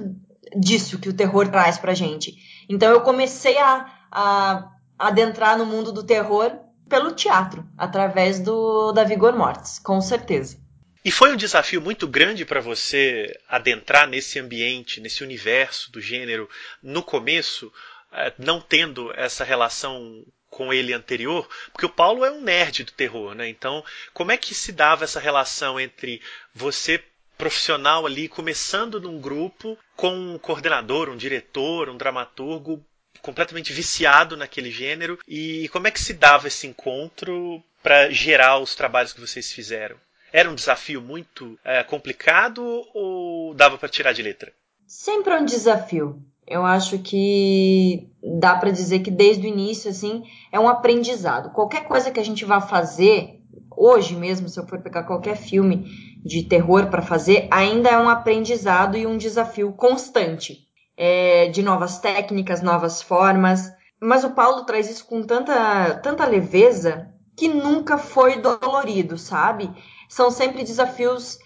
disso 0.56 1.00
que 1.00 1.10
o 1.10 1.15
terror 1.15 1.48
traz 1.50 1.77
pra 1.77 1.94
gente. 1.94 2.36
Então 2.70 2.92
eu 2.92 3.01
comecei 3.01 3.58
a, 3.58 3.86
a 4.12 4.72
adentrar 4.98 5.58
no 5.58 5.65
mundo 5.65 5.92
do 5.92 6.04
terror 6.04 6.51
pelo 6.88 7.13
teatro, 7.13 7.68
através 7.77 8.39
do 8.39 8.92
da 8.92 9.04
Vigor 9.04 9.36
Mortis, 9.36 9.80
com 9.80 10.00
certeza. 10.00 10.58
E 11.04 11.12
foi 11.12 11.32
um 11.32 11.38
desafio 11.38 11.82
muito 11.82 12.08
grande 12.08 12.46
para 12.46 12.60
você 12.60 13.32
adentrar 13.48 14.08
nesse 14.08 14.39
ambiente, 14.39 15.00
nesse 15.00 15.24
universo 15.24 15.92
do 15.92 16.01
gênero 16.01 16.50
no 16.82 17.04
começo, 17.04 17.72
é, 18.12 18.34
não 18.39 18.60
tendo 18.60 19.12
essa 19.15 19.44
relação 19.44 20.24
com 20.56 20.72
ele 20.72 20.94
anterior, 20.94 21.46
porque 21.74 21.86
o 21.86 21.90
Paulo 21.90 22.24
é 22.24 22.32
um 22.32 22.40
nerd 22.40 22.86
do 22.86 22.94
terror, 22.94 23.36
né? 23.36 23.50
Então, 23.50 23.84
como 24.14 24.32
é 24.32 24.38
que 24.38 24.56
se 24.56 24.72
dava 24.72 25.04
essa 25.04 25.20
relação 25.20 25.78
entre 25.78 26.22
você 26.54 27.04
profissional 27.38 28.06
ali 28.06 28.30
começando 28.30 29.02
num 29.02 29.20
grupo 29.20 29.78
com 29.98 30.16
um 30.16 30.40
coordenador, 30.40 31.10
um 31.10 31.18
diretor, 31.18 31.90
um 31.90 31.98
dramaturgo 31.98 32.82
completamente 33.22 33.74
viciado 33.74 34.38
naquele 34.38 34.72
gênero 34.72 35.20
e 35.28 35.68
como 35.74 35.88
é 35.88 35.92
que 35.92 36.00
se 36.00 36.14
dava 36.14 36.48
esse 36.48 36.66
encontro 36.66 37.62
para 37.84 38.10
gerar 38.10 38.58
os 38.60 38.76
trabalhos 38.76 39.12
que 39.12 39.20
vocês 39.20 39.52
fizeram? 39.52 39.98
Era 40.32 40.50
um 40.50 40.56
desafio 40.56 41.02
muito 41.02 41.60
é, 41.66 41.84
complicado 41.84 42.64
ou 42.94 43.54
dava 43.54 43.78
para 43.78 43.90
tirar 43.90 44.14
de 44.14 44.22
letra? 44.22 44.54
Sempre 44.88 45.36
um 45.36 45.44
desafio. 45.44 46.24
Eu 46.48 46.64
acho 46.64 47.00
que 47.00 48.08
dá 48.40 48.56
para 48.56 48.72
dizer 48.72 49.00
que 49.00 49.10
desde 49.10 49.48
o 49.48 49.50
início, 49.50 49.90
assim, 49.90 50.24
é 50.52 50.60
um 50.60 50.68
aprendizado. 50.68 51.52
Qualquer 51.52 51.86
coisa 51.86 52.12
que 52.12 52.20
a 52.20 52.24
gente 52.24 52.46
vá 52.46 52.62
fazer, 52.62 53.42
hoje 53.75 54.16
mesmo, 54.16 54.48
se 54.48 54.60
eu 54.60 54.68
for 54.68 54.82
pegar 54.82 55.04
qualquer 55.04 55.36
filme 55.36 55.86
de 56.24 56.44
terror 56.44 56.88
para 56.88 57.02
fazer, 57.02 57.48
ainda 57.52 57.90
é 57.90 57.98
um 57.98 58.10
aprendizado 58.10 58.98
e 58.98 59.08
um 59.08 59.18
desafio 59.18 59.74
constante. 59.74 60.66
É, 60.98 61.50
de 61.50 61.62
novas 61.62 62.00
técnicas, 62.00 62.62
novas 62.62 63.02
formas. 63.02 63.70
Mas 64.00 64.24
o 64.24 64.30
Paulo 64.30 64.64
traz 64.64 64.90
isso 64.90 65.06
com 65.06 65.24
tanta, 65.24 65.96
tanta 65.96 66.25
leveza 66.25 67.10
que 67.36 67.50
nunca 67.50 67.98
foi 67.98 68.38
dolorido, 68.40 69.18
sabe? 69.18 69.70
São 70.08 70.32
sempre 70.32 70.64
desafios 70.64 71.38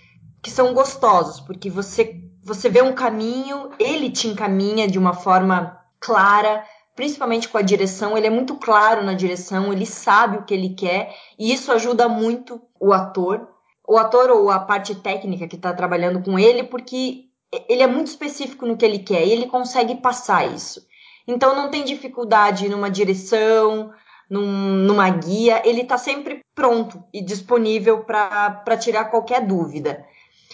que 0.42 0.52
são 0.52 0.74
gostosos, 0.74 1.40
porque 1.42 1.70
você 1.70 2.22
você 2.44 2.70
vê 2.70 2.82
um 2.82 2.94
caminho, 2.94 3.72
ele 3.80 4.10
te 4.10 4.28
encaminha 4.28 4.88
de 4.88 4.98
uma 4.98 5.14
forma 5.14 5.80
clara, 6.00 6.64
principalmente 6.96 7.48
com 7.48 7.58
a 7.58 7.62
direção, 7.62 8.18
ele 8.18 8.28
é 8.28 8.30
muito 8.30 8.56
claro 8.56 9.04
na 9.04 9.14
direção, 9.14 9.72
ele 9.72 9.86
sabe 9.86 10.38
o 10.38 10.44
que 10.44 10.54
ele 10.54 10.70
quer, 10.70 11.16
e 11.38 11.52
isso 11.54 11.72
ajuda 11.72 12.10
muito 12.10 12.62
o 12.80 12.94
ator, 12.94 13.48
o 13.88 13.98
ator 13.98 14.30
ou 14.30 14.50
a 14.50 14.60
parte 14.60 14.96
técnica 14.96 15.48
que 15.48 15.56
está 15.56 15.74
trabalhando 15.74 16.22
com 16.22 16.38
ele, 16.38 16.64
porque 16.64 17.26
ele 17.68 17.82
é 17.82 17.88
muito 17.88 18.08
específico 18.08 18.66
no 18.66 18.78
que 18.78 18.86
ele 18.86 19.00
quer 19.00 19.26
e 19.26 19.32
ele 19.32 19.48
consegue 19.48 19.96
passar 19.96 20.46
isso. 20.54 20.86
Então 21.28 21.56
não 21.56 21.70
tem 21.70 21.84
dificuldade 21.84 22.70
numa 22.70 22.90
direção, 22.90 23.92
num, 24.30 24.46
numa 24.46 25.10
guia, 25.10 25.62
ele 25.66 25.82
está 25.82 25.98
sempre 25.98 26.42
pronto 26.54 27.04
e 27.14 27.22
disponível 27.22 28.04
para 28.04 28.78
tirar 28.78 29.06
qualquer 29.06 29.46
dúvida. 29.46 30.06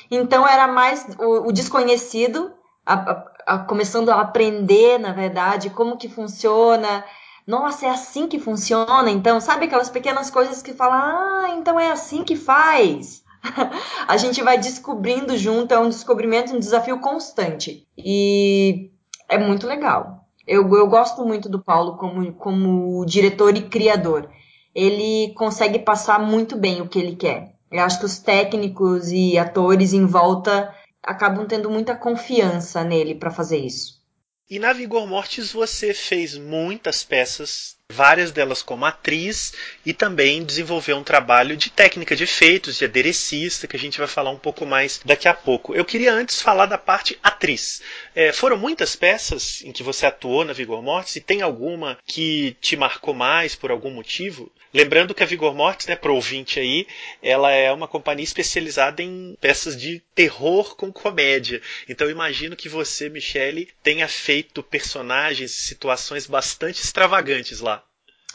Então 0.10 0.48
era 0.48 0.68
mais 0.68 1.06
o, 1.20 1.48
o 1.48 1.52
desconhecido, 1.52 2.52
a, 2.86 2.94
a, 2.94 3.26
a, 3.48 3.60
começando 3.60 4.10
a 4.10 4.22
aprender, 4.22 5.00
na 5.00 5.12
verdade, 5.12 5.70
como 5.70 5.98
que 5.98 6.10
funciona. 6.10 7.04
Nossa, 7.46 7.86
é 7.86 7.90
assim 7.90 8.28
que 8.28 8.40
funciona, 8.40 9.10
então, 9.12 9.40
sabe 9.40 9.66
aquelas 9.66 9.90
pequenas 9.90 10.32
coisas 10.32 10.64
que 10.64 10.74
fala, 10.74 10.96
ah, 10.96 11.50
então 11.52 11.80
é 11.80 11.92
assim 11.92 12.24
que 12.24 12.36
faz. 12.36 13.24
a 14.08 14.18
gente 14.18 14.42
vai 14.42 14.58
descobrindo 14.58 15.38
junto, 15.38 15.74
é 15.74 15.80
um 15.80 15.90
descobrimento, 15.90 16.56
um 16.56 16.60
desafio 16.60 17.00
constante. 17.00 17.88
E 17.98 18.90
é 19.30 19.38
muito 19.38 19.68
legal. 19.68 20.26
Eu, 20.48 20.68
eu 20.76 20.88
gosto 20.88 21.26
muito 21.26 21.50
do 21.50 21.64
Paulo 21.64 21.98
como, 21.98 22.34
como 22.34 23.06
diretor 23.06 23.56
e 23.56 23.62
criador. 23.62 24.30
Ele 24.74 25.34
consegue 25.36 25.80
passar 25.80 26.20
muito 26.20 26.58
bem 26.58 26.82
o 26.82 26.88
que 26.88 27.00
ele 27.00 27.16
quer. 27.16 27.55
Eu 27.72 27.82
acho 27.82 28.00
que 28.00 28.06
os 28.06 28.20
técnicos 28.20 29.12
e 29.12 29.38
atores 29.38 29.94
em 29.94 30.06
volta 30.06 30.74
acabam 31.02 31.46
tendo 31.46 31.70
muita 31.70 31.96
confiança 31.96 32.84
nele 32.84 33.16
para 33.16 33.32
fazer 33.32 33.58
isso. 33.58 34.04
E 34.50 34.60
na 34.60 34.74
Vigor 34.74 35.08
Mortis 35.08 35.52
você 35.52 35.94
fez 35.94 36.38
muitas 36.38 37.04
peças, 37.04 37.75
várias 37.96 38.32
delas 38.32 38.62
como 38.62 38.86
atriz, 38.86 39.54
e 39.86 39.94
também 39.94 40.44
desenvolveu 40.44 40.98
um 40.98 41.04
trabalho 41.04 41.56
de 41.56 41.70
técnica 41.70 42.16
de 42.16 42.26
efeitos, 42.26 42.78
de 42.78 42.86
aderecista, 42.86 43.68
que 43.68 43.76
a 43.76 43.80
gente 43.80 43.98
vai 43.98 44.08
falar 44.08 44.32
um 44.32 44.38
pouco 44.38 44.66
mais 44.66 45.00
daqui 45.06 45.28
a 45.28 45.34
pouco. 45.34 45.74
Eu 45.74 45.86
queria 45.86 46.14
antes 46.14 46.42
falar 46.42 46.66
da 46.66 46.78
parte 46.78 47.18
atriz. 47.24 47.82
É, 48.14 48.34
foram 48.34 48.58
muitas 48.58 48.96
peças 48.96 49.62
em 49.64 49.72
que 49.72 49.82
você 49.82 50.06
atuou 50.06 50.44
na 50.44 50.54
Vigor 50.54 50.82
Mortis, 50.82 51.16
e 51.16 51.22
tem 51.22 51.42
alguma 51.42 51.98
que 52.06 52.58
te 52.60 52.76
marcou 52.76 53.14
mais 53.14 53.56
por 53.56 53.72
algum 53.72 53.92
motivo? 53.92 54.52
Lembrando 54.74 55.16
que 55.16 55.24
a 55.24 55.26
Vigor 55.26 55.56
Mortis, 55.56 55.88
né, 55.88 55.96
para 55.96 56.12
o 56.12 56.16
ouvinte 56.16 56.60
aí, 56.60 56.86
ela 57.24 57.50
é 57.50 57.72
uma 57.72 57.88
companhia 57.88 58.26
especializada 58.26 59.02
em 59.02 59.38
peças 59.40 59.80
de 59.80 60.02
terror 60.14 60.76
com 60.76 60.92
comédia. 60.92 61.62
Então 61.88 62.10
imagino 62.10 62.58
que 62.58 62.68
você, 62.68 63.08
Michele, 63.08 63.70
tenha 63.82 64.08
feito 64.08 64.62
personagens 64.62 65.52
e 65.52 65.62
situações 65.64 66.28
bastante 66.28 66.84
extravagantes 66.84 67.62
lá. 67.62 67.85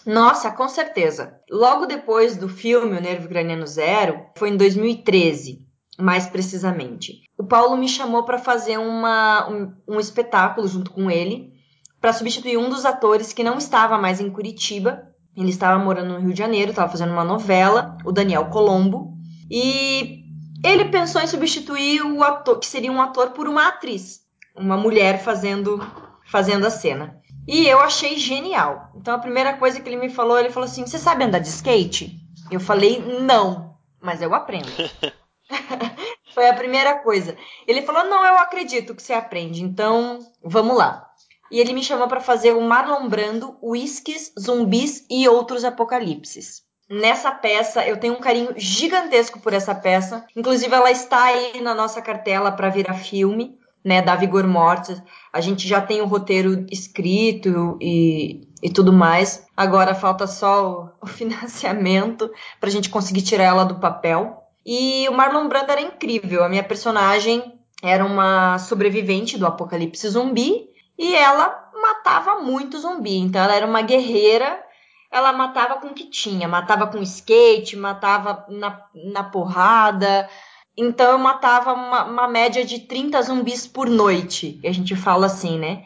Nossa, 0.07 0.51
com 0.51 0.69
certeza. 0.69 1.35
Logo 1.51 1.87
depois 1.87 2.37
do 2.37 2.49
filme 2.49 2.97
O 2.97 3.01
Nervo 3.01 3.29
Craniano 3.29 3.67
Zero, 3.67 4.27
foi 4.37 4.51
em 4.51 4.57
2013, 4.57 5.67
mais 5.99 6.27
precisamente. 6.27 7.23
O 7.39 7.45
Paulo 7.45 7.77
me 7.77 7.89
chamou 7.89 8.25
para 8.25 8.39
fazer 8.39 8.79
uma, 8.79 9.49
um, 9.49 9.73
um 9.87 10.01
espetáculo 10.01 10.67
junto 10.67 10.91
com 10.91 11.11
ele, 11.11 11.53
para 12.01 12.13
substituir 12.13 12.57
um 12.57 12.71
dos 12.71 12.85
atores 12.85 13.33
que 13.33 13.45
não 13.45 13.59
estava 13.59 13.99
mais 13.99 14.21
em 14.21 14.31
Curitiba 14.31 15.11
ele 15.37 15.51
estava 15.51 15.83
morando 15.83 16.15
no 16.15 16.21
Rio 16.21 16.33
de 16.33 16.39
Janeiro, 16.39 16.71
estava 16.71 16.91
fazendo 16.91 17.13
uma 17.13 17.25
novela, 17.25 17.97
o 18.05 18.13
Daniel 18.13 18.47
Colombo, 18.47 19.15
e 19.51 20.25
ele 20.65 20.87
pensou 20.87 21.21
em 21.21 21.27
substituir 21.27 22.03
o 22.03 22.23
ator, 22.23 22.59
que 22.59 22.67
seria 22.67 22.93
um 22.93 23.01
ator, 23.01 23.31
por 23.31 23.49
uma 23.49 23.69
atriz, 23.69 24.21
uma 24.57 24.77
mulher 24.77 25.23
fazendo, 25.23 25.81
fazendo 26.27 26.67
a 26.67 26.71
cena. 26.71 27.20
E 27.53 27.67
eu 27.67 27.81
achei 27.81 28.17
genial. 28.17 28.93
Então 28.95 29.15
a 29.15 29.19
primeira 29.19 29.57
coisa 29.57 29.81
que 29.81 29.89
ele 29.89 29.97
me 29.97 30.09
falou, 30.09 30.39
ele 30.39 30.51
falou 30.51 30.69
assim: 30.69 30.87
"Você 30.87 30.99
sabe 30.99 31.25
andar 31.25 31.41
de 31.41 31.49
skate?" 31.49 32.17
Eu 32.51 32.61
falei: 32.61 33.01
"Não, 33.23 33.77
mas 34.01 34.23
eu 34.23 34.33
aprendo." 34.35 34.69
Foi 36.33 36.49
a 36.49 36.55
primeira 36.55 37.01
coisa. 37.01 37.37
Ele 37.67 37.83
falou: 37.83 38.05
"Não, 38.05 38.25
eu 38.25 38.39
acredito 38.39 38.95
que 38.95 39.03
você 39.03 39.13
aprende. 39.13 39.65
Então, 39.65 40.21
vamos 40.43 40.77
lá." 40.77 41.11
e 41.51 41.59
ele 41.59 41.73
me 41.73 41.83
chamou 41.83 42.07
para 42.07 42.21
fazer 42.21 42.53
o 42.53 42.61
Marlon 42.61 43.09
Brando, 43.09 43.59
Whiskies, 43.61 44.33
Zumbis 44.39 45.05
e 45.11 45.29
Outros 45.29 45.65
Apocalipses. 45.65 46.63
Nessa 46.89 47.31
peça, 47.31 47.87
eu 47.87 47.99
tenho 47.99 48.15
um 48.15 48.21
carinho 48.21 48.53
gigantesco 48.57 49.41
por 49.41 49.53
essa 49.53 49.75
peça. 49.75 50.25
Inclusive, 50.37 50.75
ela 50.75 50.91
está 50.91 51.25
aí 51.25 51.61
na 51.61 51.75
nossa 51.75 52.01
cartela 52.03 52.51
para 52.53 52.69
virar 52.69 52.95
filme, 52.95 53.59
né, 53.85 54.03
da 54.03 54.15
Vigor 54.15 54.47
Mortis. 54.47 55.03
A 55.33 55.41
gente 55.41 55.67
já 55.67 55.81
tem 55.81 56.01
o 56.01 56.07
roteiro 56.07 56.67
escrito 56.71 57.79
e, 57.81 58.49
e 58.63 58.71
tudo 58.71 58.93
mais. 58.93 59.47
Agora 59.57 59.95
falta 59.95 60.27
só 60.27 60.71
o, 60.71 60.91
o 61.05 61.07
financiamento 61.07 62.31
para 62.59 62.69
a 62.69 62.73
gente 62.73 62.89
conseguir 62.89 63.23
tirar 63.23 63.45
ela 63.45 63.65
do 63.65 63.77
papel. 63.77 64.37
E 64.65 65.09
o 65.09 65.13
Marlon 65.13 65.49
Brando 65.49 65.73
era 65.73 65.81
incrível. 65.81 66.45
A 66.45 66.49
minha 66.49 66.63
personagem 66.63 67.59
era 67.83 68.05
uma 68.05 68.59
sobrevivente 68.59 69.39
do 69.39 69.47
apocalipse 69.47 70.07
zumbi 70.09 70.69
e 70.99 71.15
ela 71.15 71.71
matava 71.81 72.41
muito 72.41 72.79
zumbi. 72.79 73.17
Então 73.17 73.43
ela 73.43 73.55
era 73.55 73.67
uma 73.67 73.81
guerreira, 73.81 74.63
ela 75.11 75.33
matava 75.33 75.77
com 75.77 75.89
o 75.89 75.95
que 75.95 76.05
tinha, 76.11 76.47
matava 76.47 76.87
com 76.87 77.03
skate, 77.03 77.77
matava 77.77 78.45
na, 78.49 78.85
na 78.95 79.25
porrada. 79.25 80.29
Então 80.77 81.13
eu 81.13 81.19
matava 81.19 81.73
uma, 81.73 82.05
uma 82.05 82.29
média 82.29 82.65
de 82.65 82.81
30 82.81 83.21
zumbis 83.23 83.67
por 83.67 83.89
noite. 83.89 84.61
A 84.65 84.73
gente 84.73 84.97
fala 84.97 85.27
assim, 85.27 85.59
né? 85.59 85.85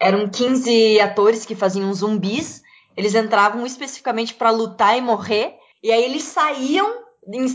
Eram 0.00 0.28
15 0.28 1.00
atores 1.00 1.44
que 1.44 1.54
faziam 1.54 1.92
zumbis. 1.92 2.62
Eles 2.96 3.14
entravam 3.14 3.66
especificamente 3.66 4.34
para 4.34 4.50
lutar 4.50 4.96
e 4.96 5.00
morrer. 5.00 5.54
E 5.82 5.90
aí 5.90 6.04
eles 6.04 6.22
saíam 6.22 7.00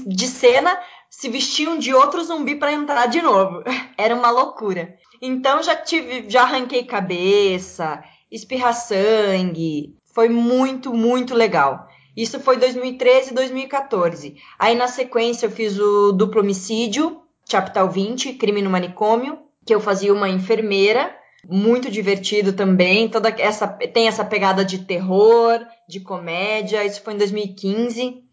de 0.08 0.28
cena, 0.28 0.80
se 1.10 1.30
vestiam 1.30 1.78
de 1.78 1.94
outro 1.94 2.24
zumbi 2.24 2.56
para 2.56 2.74
entrar 2.74 3.08
de 3.08 3.22
novo. 3.22 3.64
Era 3.98 4.16
uma 4.16 4.30
loucura. 4.30 4.96
Então 5.22 5.64
já 5.64 5.76
tive, 5.76 6.30
já 6.30 6.44
arranquei 6.44 6.84
cabeça, 6.84 8.04
espirrar 8.32 8.74
sangue. 8.74 9.96
Foi 10.14 10.30
muito, 10.30 10.94
muito 10.94 11.34
legal. 11.34 11.88
Isso 12.16 12.40
foi 12.40 12.58
2013 12.58 13.32
e 13.32 13.34
2014. 13.34 14.36
Aí 14.58 14.76
na 14.76 14.88
sequência 14.88 15.48
eu 15.48 15.52
fiz 15.52 15.78
o 15.78 16.12
duplo 16.12 16.42
homicídio, 16.42 17.22
Chaptal 17.50 17.90
20, 17.90 18.34
crime 18.34 18.62
no 18.62 18.70
manicômio, 18.70 19.40
que 19.66 19.74
eu 19.74 19.80
fazia 19.80 20.14
uma 20.14 20.30
enfermeira, 20.30 21.16
muito 21.48 21.92
divertido 21.92 22.54
também. 22.54 23.10
Toda 23.10 23.30
essa 23.30 23.68
tem 23.68 24.08
essa 24.08 24.24
pegada 24.24 24.64
de 24.64 24.80
terror, 24.80 25.60
de 25.88 26.00
comédia. 26.00 26.84
Isso 26.84 27.02
foi 27.02 27.14
em 27.14 27.18
2015. 27.18 28.24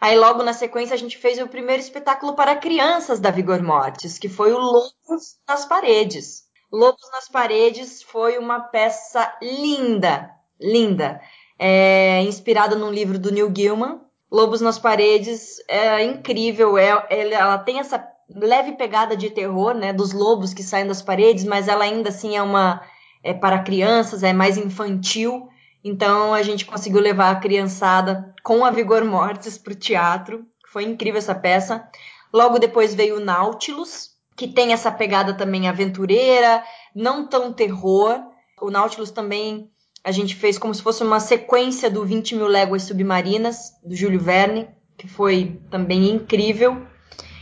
Aí 0.00 0.18
logo 0.18 0.42
na 0.42 0.52
sequência 0.52 0.94
a 0.94 0.98
gente 0.98 1.16
fez 1.16 1.38
o 1.38 1.48
primeiro 1.48 1.80
espetáculo 1.80 2.34
para 2.34 2.56
crianças 2.56 3.20
da 3.20 3.30
Vigor 3.30 3.62
Mortis, 3.62 4.18
que 4.18 4.28
foi 4.28 4.52
o 4.52 4.58
Lobos 4.58 5.38
nas 5.48 5.64
Paredes. 5.64 6.44
Lobos 6.72 7.08
nas 7.12 7.28
Paredes 7.28 8.02
foi 8.02 8.36
uma 8.36 8.60
peça 8.60 9.32
linda, 9.40 10.30
linda, 10.60 11.20
é, 11.58 12.22
inspirada 12.22 12.76
num 12.76 12.90
livro 12.90 13.18
do 13.18 13.32
Neil 13.32 13.50
Gaiman. 13.50 14.00
Lobos 14.30 14.60
nas 14.60 14.78
Paredes 14.78 15.56
é 15.68 16.02
incrível, 16.02 16.76
é, 16.76 17.06
ela 17.10 17.58
tem 17.58 17.78
essa 17.78 18.04
leve 18.28 18.72
pegada 18.72 19.16
de 19.16 19.30
terror, 19.30 19.74
né, 19.74 19.92
dos 19.92 20.12
lobos 20.12 20.54
que 20.54 20.62
saem 20.62 20.86
das 20.86 21.02
paredes, 21.02 21.44
mas 21.44 21.68
ela 21.68 21.84
ainda 21.84 22.08
assim 22.08 22.36
é 22.36 22.42
uma 22.42 22.82
é 23.22 23.32
para 23.32 23.62
crianças, 23.62 24.22
é 24.22 24.32
mais 24.32 24.58
infantil. 24.58 25.48
Então 25.82 26.34
a 26.34 26.42
gente 26.42 26.66
conseguiu 26.66 27.00
levar 27.00 27.30
a 27.30 27.40
criançada 27.40 28.34
com 28.42 28.64
a 28.64 28.70
Vigor 28.70 29.04
Mortis 29.04 29.56
para 29.56 29.72
o 29.72 29.76
teatro. 29.76 30.46
Foi 30.70 30.84
incrível 30.84 31.18
essa 31.18 31.34
peça. 31.34 31.88
Logo 32.32 32.58
depois 32.58 32.94
veio 32.94 33.16
o 33.16 33.24
Nautilus, 33.24 34.10
que 34.36 34.48
tem 34.48 34.72
essa 34.72 34.90
pegada 34.90 35.34
também 35.34 35.68
aventureira, 35.68 36.62
não 36.94 37.26
tão 37.26 37.52
terror. 37.52 38.20
O 38.60 38.70
Nautilus 38.70 39.10
também 39.10 39.70
a 40.04 40.12
gente 40.12 40.36
fez 40.36 40.58
como 40.58 40.74
se 40.74 40.82
fosse 40.82 41.02
uma 41.02 41.18
sequência 41.18 41.90
do 41.90 42.04
20 42.04 42.34
mil 42.34 42.46
léguas 42.46 42.82
submarinas, 42.82 43.72
do 43.82 43.96
Júlio 43.96 44.20
Verne, 44.20 44.68
que 44.98 45.08
foi 45.08 45.58
também 45.70 46.10
incrível. 46.10 46.86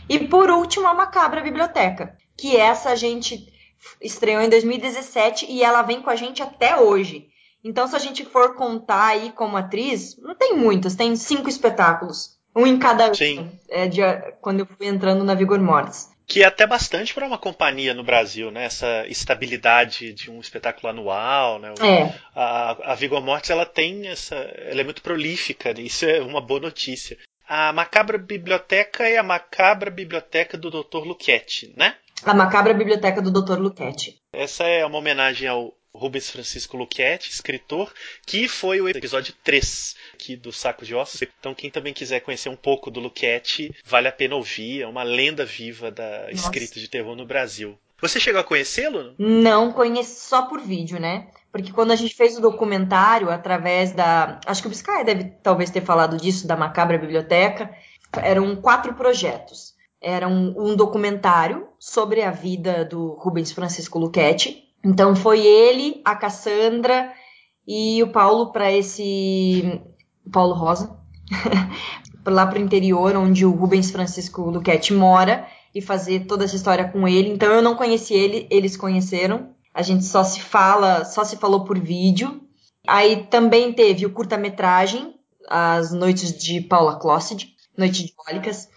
E 0.07 0.17
por 0.19 0.49
último, 0.49 0.87
a 0.87 0.93
Macabra 0.93 1.41
Biblioteca, 1.41 2.17
que 2.37 2.55
essa 2.55 2.91
a 2.91 2.95
gente 2.95 3.51
estreou 4.01 4.41
em 4.41 4.49
2017 4.49 5.45
e 5.49 5.61
ela 5.61 5.81
vem 5.81 6.01
com 6.01 6.09
a 6.09 6.15
gente 6.15 6.41
até 6.41 6.79
hoje. 6.79 7.27
Então, 7.61 7.87
se 7.87 7.95
a 7.95 7.99
gente 7.99 8.25
for 8.25 8.55
contar 8.55 9.07
aí 9.07 9.31
como 9.31 9.57
atriz, 9.57 10.17
não 10.17 10.35
tem 10.35 10.55
muitos, 10.55 10.95
tem 10.95 11.15
cinco 11.15 11.49
espetáculos. 11.49 12.37
Um 12.55 12.67
em 12.67 12.77
cada 12.77 13.13
Sim. 13.13 13.51
É, 13.69 13.87
de, 13.87 14.01
quando 14.41 14.59
eu 14.59 14.65
fui 14.65 14.87
entrando 14.87 15.23
na 15.23 15.33
Vigor 15.33 15.59
Mortis. 15.59 16.09
Que 16.25 16.43
é 16.43 16.45
até 16.45 16.65
bastante 16.65 17.13
para 17.13 17.25
uma 17.25 17.37
companhia 17.37 17.93
no 17.93 18.03
Brasil, 18.03 18.49
né? 18.49 18.65
Essa 18.65 19.05
estabilidade 19.07 20.13
de 20.13 20.31
um 20.31 20.39
espetáculo 20.39 20.89
anual, 20.89 21.59
né? 21.59 21.73
É. 21.81 22.13
A, 22.35 22.91
a 22.93 22.95
Vigor 22.95 23.21
Mortis, 23.21 23.49
ela 23.49 23.65
tem 23.65 24.07
essa... 24.07 24.35
Ela 24.35 24.81
é 24.81 24.83
muito 24.83 25.01
prolífica, 25.01 25.73
né? 25.73 25.81
isso 25.81 26.05
é 26.05 26.21
uma 26.21 26.41
boa 26.41 26.59
notícia. 26.59 27.17
A 27.47 27.73
Macabra 27.73 28.17
Biblioteca 28.17 29.07
é 29.07 29.17
a 29.17 29.23
Macabra 29.23 29.91
Biblioteca 29.91 30.57
do 30.57 30.71
Dr. 30.71 31.05
Luchetti, 31.05 31.73
né? 31.75 31.95
A 32.23 32.33
Macabra 32.33 32.73
Biblioteca 32.73 33.21
do 33.21 33.29
Dr. 33.29 33.59
Luchetti. 33.59 34.15
Essa 34.33 34.63
é 34.63 34.85
uma 34.85 34.97
homenagem 34.97 35.47
ao 35.47 35.73
Rubens 35.95 36.29
Francisco 36.29 36.75
Luchetti, 36.75 37.29
escritor, 37.29 37.93
que 38.25 38.47
foi 38.47 38.81
o 38.81 38.89
episódio 38.89 39.33
3 39.43 39.95
aqui 40.13 40.35
do 40.35 40.51
Saco 40.51 40.83
de 40.83 40.95
Ossos. 40.95 41.21
Então, 41.21 41.53
quem 41.53 41.69
também 41.69 41.93
quiser 41.93 42.19
conhecer 42.21 42.49
um 42.49 42.55
pouco 42.55 42.89
do 42.89 42.99
Luchetti, 42.99 43.73
vale 43.85 44.07
a 44.07 44.11
pena 44.11 44.35
ouvir. 44.35 44.81
É 44.81 44.87
uma 44.87 45.03
lenda 45.03 45.45
viva 45.45 45.91
da 45.91 46.21
Nossa. 46.21 46.31
escrita 46.31 46.79
de 46.79 46.87
terror 46.87 47.15
no 47.15 47.27
Brasil. 47.27 47.77
Você 48.01 48.19
chegou 48.19 48.41
a 48.41 48.43
conhecê-lo? 48.43 49.13
Não 49.19 49.71
conheço 49.71 50.27
só 50.27 50.41
por 50.41 50.59
vídeo, 50.59 50.99
né? 50.99 51.27
Porque 51.51 51.71
quando 51.71 51.91
a 51.91 51.95
gente 51.95 52.15
fez 52.15 52.35
o 52.37 52.41
documentário 52.41 53.29
através 53.29 53.91
da. 53.91 54.41
Acho 54.47 54.61
que 54.63 54.67
o 54.67 54.71
Biscay 54.71 55.03
deve 55.05 55.25
talvez 55.43 55.69
ter 55.69 55.81
falado 55.81 56.17
disso, 56.17 56.47
da 56.47 56.57
Macabra 56.57 56.97
Biblioteca. 56.97 57.69
Eram 58.17 58.55
quatro 58.55 58.95
projetos. 58.95 59.75
Era 60.01 60.27
um, 60.27 60.53
um 60.57 60.75
documentário 60.75 61.67
sobre 61.79 62.23
a 62.23 62.31
vida 62.31 62.83
do 62.83 63.13
Rubens 63.13 63.51
Francisco 63.51 63.99
Luchetti. 63.99 64.72
Então 64.83 65.15
foi 65.15 65.45
ele, 65.45 66.01
a 66.03 66.15
Cassandra 66.15 67.13
e 67.67 68.03
o 68.03 68.11
Paulo 68.11 68.51
para 68.51 68.71
esse. 68.71 69.81
Paulo 70.31 70.53
Rosa. 70.53 70.99
lá 72.25 72.47
para 72.47 72.59
o 72.59 72.61
interior, 72.61 73.15
onde 73.15 73.45
o 73.45 73.51
Rubens 73.51 73.91
Francisco 73.91 74.49
Luchetti 74.49 74.93
mora, 74.93 75.45
e 75.73 75.81
fazer 75.81 76.25
toda 76.25 76.45
essa 76.45 76.55
história 76.55 76.87
com 76.87 77.07
ele. 77.07 77.29
Então 77.29 77.51
eu 77.51 77.61
não 77.61 77.75
conheci 77.75 78.13
ele, 78.13 78.47
eles 78.49 78.77
conheceram. 78.77 79.49
A 79.73 79.81
gente 79.81 80.05
só 80.05 80.23
se 80.23 80.39
fala, 80.39 81.03
só 81.03 81.23
se 81.23 81.37
falou 81.37 81.63
por 81.63 81.79
vídeo. 81.79 82.41
Aí 82.87 83.25
também 83.25 83.73
teve 83.73 84.05
o 84.05 84.11
curta-metragem, 84.11 85.15
As 85.49 85.91
Noites 85.91 86.37
de 86.37 86.61
Paula 86.61 86.97
Clócid, 86.97 87.55
Noite 87.75 88.05
de 88.05 88.13
Bólicas. 88.15 88.69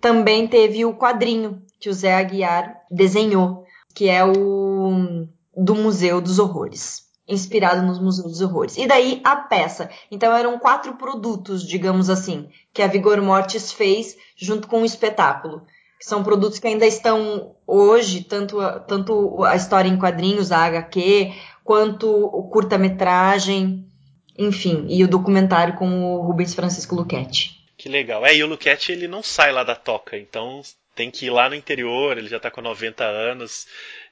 Também 0.00 0.46
teve 0.46 0.84
o 0.84 0.94
quadrinho 0.94 1.62
que 1.80 1.88
o 1.88 1.92
Zé 1.92 2.16
Aguiar 2.16 2.82
desenhou, 2.90 3.64
que 3.94 4.08
é 4.08 4.24
o 4.24 5.26
do 5.56 5.74
Museu 5.74 6.20
dos 6.20 6.38
Horrores, 6.38 7.02
inspirado 7.28 7.82
nos 7.82 7.98
Museus 8.00 8.32
dos 8.32 8.40
Horrores. 8.40 8.76
E 8.76 8.86
daí 8.86 9.20
a 9.24 9.36
peça. 9.36 9.90
Então 10.10 10.34
eram 10.34 10.58
quatro 10.58 10.94
produtos, 10.94 11.66
digamos 11.66 12.08
assim, 12.08 12.48
que 12.72 12.82
a 12.82 12.86
Vigor 12.86 13.20
Mortis 13.20 13.72
fez 13.72 14.16
junto 14.36 14.68
com 14.68 14.82
o 14.82 14.86
espetáculo. 14.86 15.62
São 16.00 16.24
produtos 16.24 16.58
que 16.58 16.66
ainda 16.66 16.84
estão 16.84 17.54
hoje, 17.66 18.24
tanto, 18.24 18.58
tanto 18.88 19.44
a 19.44 19.54
história 19.54 19.88
em 19.88 19.96
quadrinhos, 19.96 20.50
a 20.50 20.64
HQ, 20.64 21.32
quanto 21.62 22.10
o 22.10 22.48
curta-metragem, 22.48 23.86
enfim, 24.36 24.86
e 24.88 25.04
o 25.04 25.08
documentário 25.08 25.76
com 25.76 26.16
o 26.16 26.22
Rubens 26.22 26.54
Francisco 26.54 26.96
Luchetti. 26.96 27.62
Que 27.76 27.88
legal. 27.88 28.24
É, 28.26 28.34
e 28.34 28.42
o 28.42 28.46
Luchetti 28.46 28.92
ele 28.92 29.06
não 29.06 29.22
sai 29.22 29.52
lá 29.52 29.62
da 29.62 29.76
toca, 29.76 30.16
então 30.16 30.60
tem 30.94 31.10
que 31.10 31.26
ir 31.26 31.30
lá 31.30 31.48
no 31.48 31.54
interior, 31.54 32.18
ele 32.18 32.28
já 32.28 32.36
está 32.36 32.50
com 32.50 32.60
90 32.60 33.04
anos, 33.04 33.66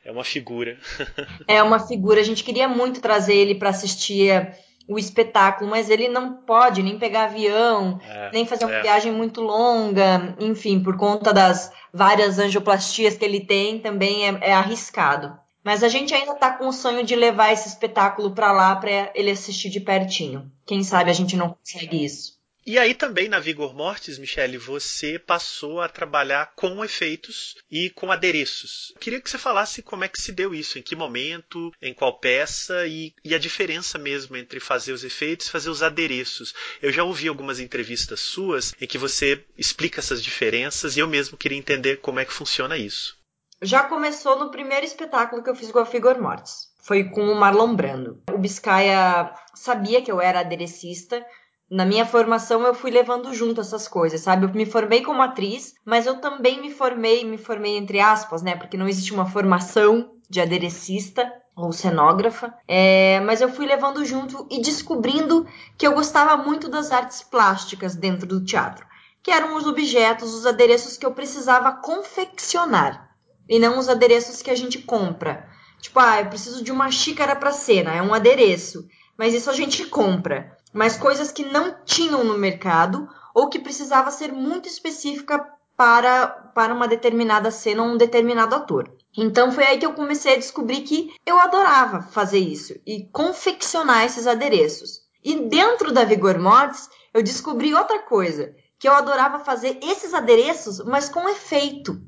é 0.04 0.10
uma 0.10 0.24
figura. 0.24 0.78
é 1.46 1.62
uma 1.62 1.78
figura, 1.78 2.20
a 2.20 2.24
gente 2.24 2.44
queria 2.44 2.68
muito 2.68 3.00
trazer 3.00 3.34
ele 3.34 3.54
para 3.54 3.70
assistir 3.70 4.54
o 4.88 4.98
espetáculo, 4.98 5.70
mas 5.70 5.88
ele 5.88 6.08
não 6.08 6.32
pode 6.34 6.82
nem 6.82 6.98
pegar 6.98 7.24
avião, 7.24 8.00
É, 8.04 8.30
nem 8.32 8.44
fazer 8.44 8.64
uma 8.64 8.74
é. 8.74 8.82
viagem 8.82 9.12
muito 9.12 9.40
longa, 9.40 10.34
enfim, 10.40 10.82
por 10.82 10.96
conta 10.96 11.32
das 11.32 11.72
várias 11.92 12.38
angioplastias 12.40 13.16
que 13.16 13.24
ele 13.24 13.40
tem, 13.40 13.78
também 13.78 14.26
é, 14.26 14.38
é 14.40 14.52
arriscado. 14.52 15.38
Mas 15.62 15.84
a 15.84 15.88
gente 15.88 16.14
ainda 16.14 16.34
tá 16.34 16.50
com 16.52 16.66
o 16.66 16.72
sonho 16.72 17.04
de 17.04 17.14
levar 17.14 17.52
esse 17.52 17.68
espetáculo 17.68 18.32
para 18.32 18.50
lá 18.50 18.74
para 18.74 19.12
ele 19.14 19.30
assistir 19.30 19.68
de 19.68 19.78
pertinho. 19.78 20.50
Quem 20.66 20.82
sabe 20.82 21.10
a 21.10 21.14
gente 21.14 21.36
não 21.36 21.50
consegue 21.50 22.04
isso. 22.04 22.39
E 22.66 22.78
aí 22.78 22.94
também 22.94 23.28
na 23.28 23.40
Vigor 23.40 23.74
Mortis, 23.74 24.18
Michele, 24.18 24.58
você 24.58 25.18
passou 25.18 25.80
a 25.80 25.88
trabalhar 25.88 26.52
com 26.54 26.84
efeitos 26.84 27.56
e 27.70 27.88
com 27.90 28.12
adereços. 28.12 28.92
Queria 29.00 29.20
que 29.20 29.30
você 29.30 29.38
falasse 29.38 29.82
como 29.82 30.04
é 30.04 30.08
que 30.08 30.20
se 30.20 30.30
deu 30.30 30.54
isso, 30.54 30.78
em 30.78 30.82
que 30.82 30.94
momento, 30.94 31.72
em 31.80 31.94
qual 31.94 32.18
peça 32.18 32.86
e, 32.86 33.14
e 33.24 33.34
a 33.34 33.38
diferença 33.38 33.98
mesmo 33.98 34.36
entre 34.36 34.60
fazer 34.60 34.92
os 34.92 35.04
efeitos 35.04 35.46
e 35.46 35.50
fazer 35.50 35.70
os 35.70 35.82
adereços. 35.82 36.54
Eu 36.82 36.92
já 36.92 37.02
ouvi 37.02 37.28
algumas 37.28 37.58
entrevistas 37.58 38.20
suas 38.20 38.74
em 38.80 38.86
que 38.86 38.98
você 38.98 39.42
explica 39.56 40.00
essas 40.00 40.22
diferenças 40.22 40.96
e 40.96 41.00
eu 41.00 41.08
mesmo 41.08 41.38
queria 41.38 41.58
entender 41.58 41.96
como 41.96 42.20
é 42.20 42.24
que 42.24 42.32
funciona 42.32 42.76
isso. 42.76 43.18
Já 43.62 43.82
começou 43.84 44.38
no 44.38 44.50
primeiro 44.50 44.86
espetáculo 44.86 45.42
que 45.42 45.50
eu 45.50 45.56
fiz 45.56 45.70
com 45.70 45.78
a 45.78 45.86
Figor 45.86 46.20
Mortis. 46.20 46.70
Foi 46.82 47.04
com 47.04 47.30
o 47.30 47.34
Marlon 47.34 47.74
Brando. 47.74 48.22
O 48.32 48.38
Biscaia 48.38 49.30
sabia 49.54 50.00
que 50.00 50.10
eu 50.10 50.20
era 50.20 50.40
aderecista, 50.40 51.24
na 51.70 51.84
minha 51.84 52.04
formação 52.04 52.66
eu 52.66 52.74
fui 52.74 52.90
levando 52.90 53.32
junto 53.32 53.60
essas 53.60 53.86
coisas, 53.86 54.20
sabe? 54.20 54.44
Eu 54.44 54.50
me 54.50 54.66
formei 54.66 55.02
como 55.02 55.22
atriz, 55.22 55.74
mas 55.84 56.04
eu 56.04 56.20
também 56.20 56.60
me 56.60 56.70
formei, 56.70 57.24
me 57.24 57.38
formei 57.38 57.76
entre 57.76 58.00
aspas, 58.00 58.42
né? 58.42 58.56
Porque 58.56 58.76
não 58.76 58.88
existe 58.88 59.12
uma 59.12 59.26
formação 59.26 60.10
de 60.28 60.40
aderecista 60.40 61.32
ou 61.56 61.72
cenógrafa, 61.72 62.54
é, 62.66 63.20
mas 63.20 63.40
eu 63.40 63.48
fui 63.48 63.66
levando 63.66 64.04
junto 64.04 64.46
e 64.50 64.60
descobrindo 64.60 65.46
que 65.76 65.86
eu 65.86 65.92
gostava 65.92 66.36
muito 66.36 66.68
das 66.68 66.90
artes 66.90 67.22
plásticas 67.22 67.94
dentro 67.94 68.26
do 68.26 68.42
teatro, 68.44 68.86
que 69.22 69.30
eram 69.30 69.56
os 69.56 69.66
objetos, 69.66 70.34
os 70.34 70.46
adereços 70.46 70.96
que 70.96 71.04
eu 71.06 71.12
precisava 71.12 71.72
confeccionar. 71.72 73.08
e 73.48 73.58
não 73.58 73.78
os 73.80 73.88
adereços 73.88 74.42
que 74.42 74.50
a 74.50 74.54
gente 74.54 74.78
compra. 74.78 75.48
Tipo, 75.80 75.98
ah, 75.98 76.20
eu 76.20 76.26
preciso 76.26 76.62
de 76.62 76.70
uma 76.70 76.90
xícara 76.90 77.34
para 77.34 77.50
cena, 77.50 77.92
é 77.92 78.00
um 78.00 78.14
adereço, 78.14 78.86
mas 79.18 79.34
isso 79.34 79.50
a 79.50 79.52
gente 79.52 79.84
compra. 79.86 80.56
Mas 80.72 80.96
coisas 80.96 81.32
que 81.32 81.44
não 81.44 81.76
tinham 81.84 82.24
no 82.24 82.38
mercado 82.38 83.08
ou 83.34 83.48
que 83.48 83.58
precisava 83.58 84.10
ser 84.10 84.32
muito 84.32 84.68
específica 84.68 85.44
para, 85.76 86.26
para 86.54 86.74
uma 86.74 86.86
determinada 86.86 87.50
cena 87.50 87.82
ou 87.82 87.88
um 87.88 87.96
determinado 87.96 88.54
ator. 88.54 88.92
Então 89.16 89.50
foi 89.50 89.64
aí 89.64 89.78
que 89.78 89.86
eu 89.86 89.94
comecei 89.94 90.34
a 90.34 90.38
descobrir 90.38 90.82
que 90.82 91.12
eu 91.26 91.38
adorava 91.40 92.02
fazer 92.02 92.38
isso 92.38 92.74
e 92.86 93.08
confeccionar 93.12 94.04
esses 94.04 94.26
adereços. 94.26 95.00
E 95.22 95.48
dentro 95.48 95.92
da 95.92 96.04
Vigor 96.04 96.38
Mortis, 96.38 96.88
eu 97.12 97.22
descobri 97.22 97.74
outra 97.74 98.00
coisa, 98.00 98.54
que 98.78 98.88
eu 98.88 98.92
adorava 98.92 99.40
fazer 99.40 99.78
esses 99.82 100.14
adereços, 100.14 100.82
mas 100.84 101.08
com 101.08 101.28
efeito. 101.28 102.00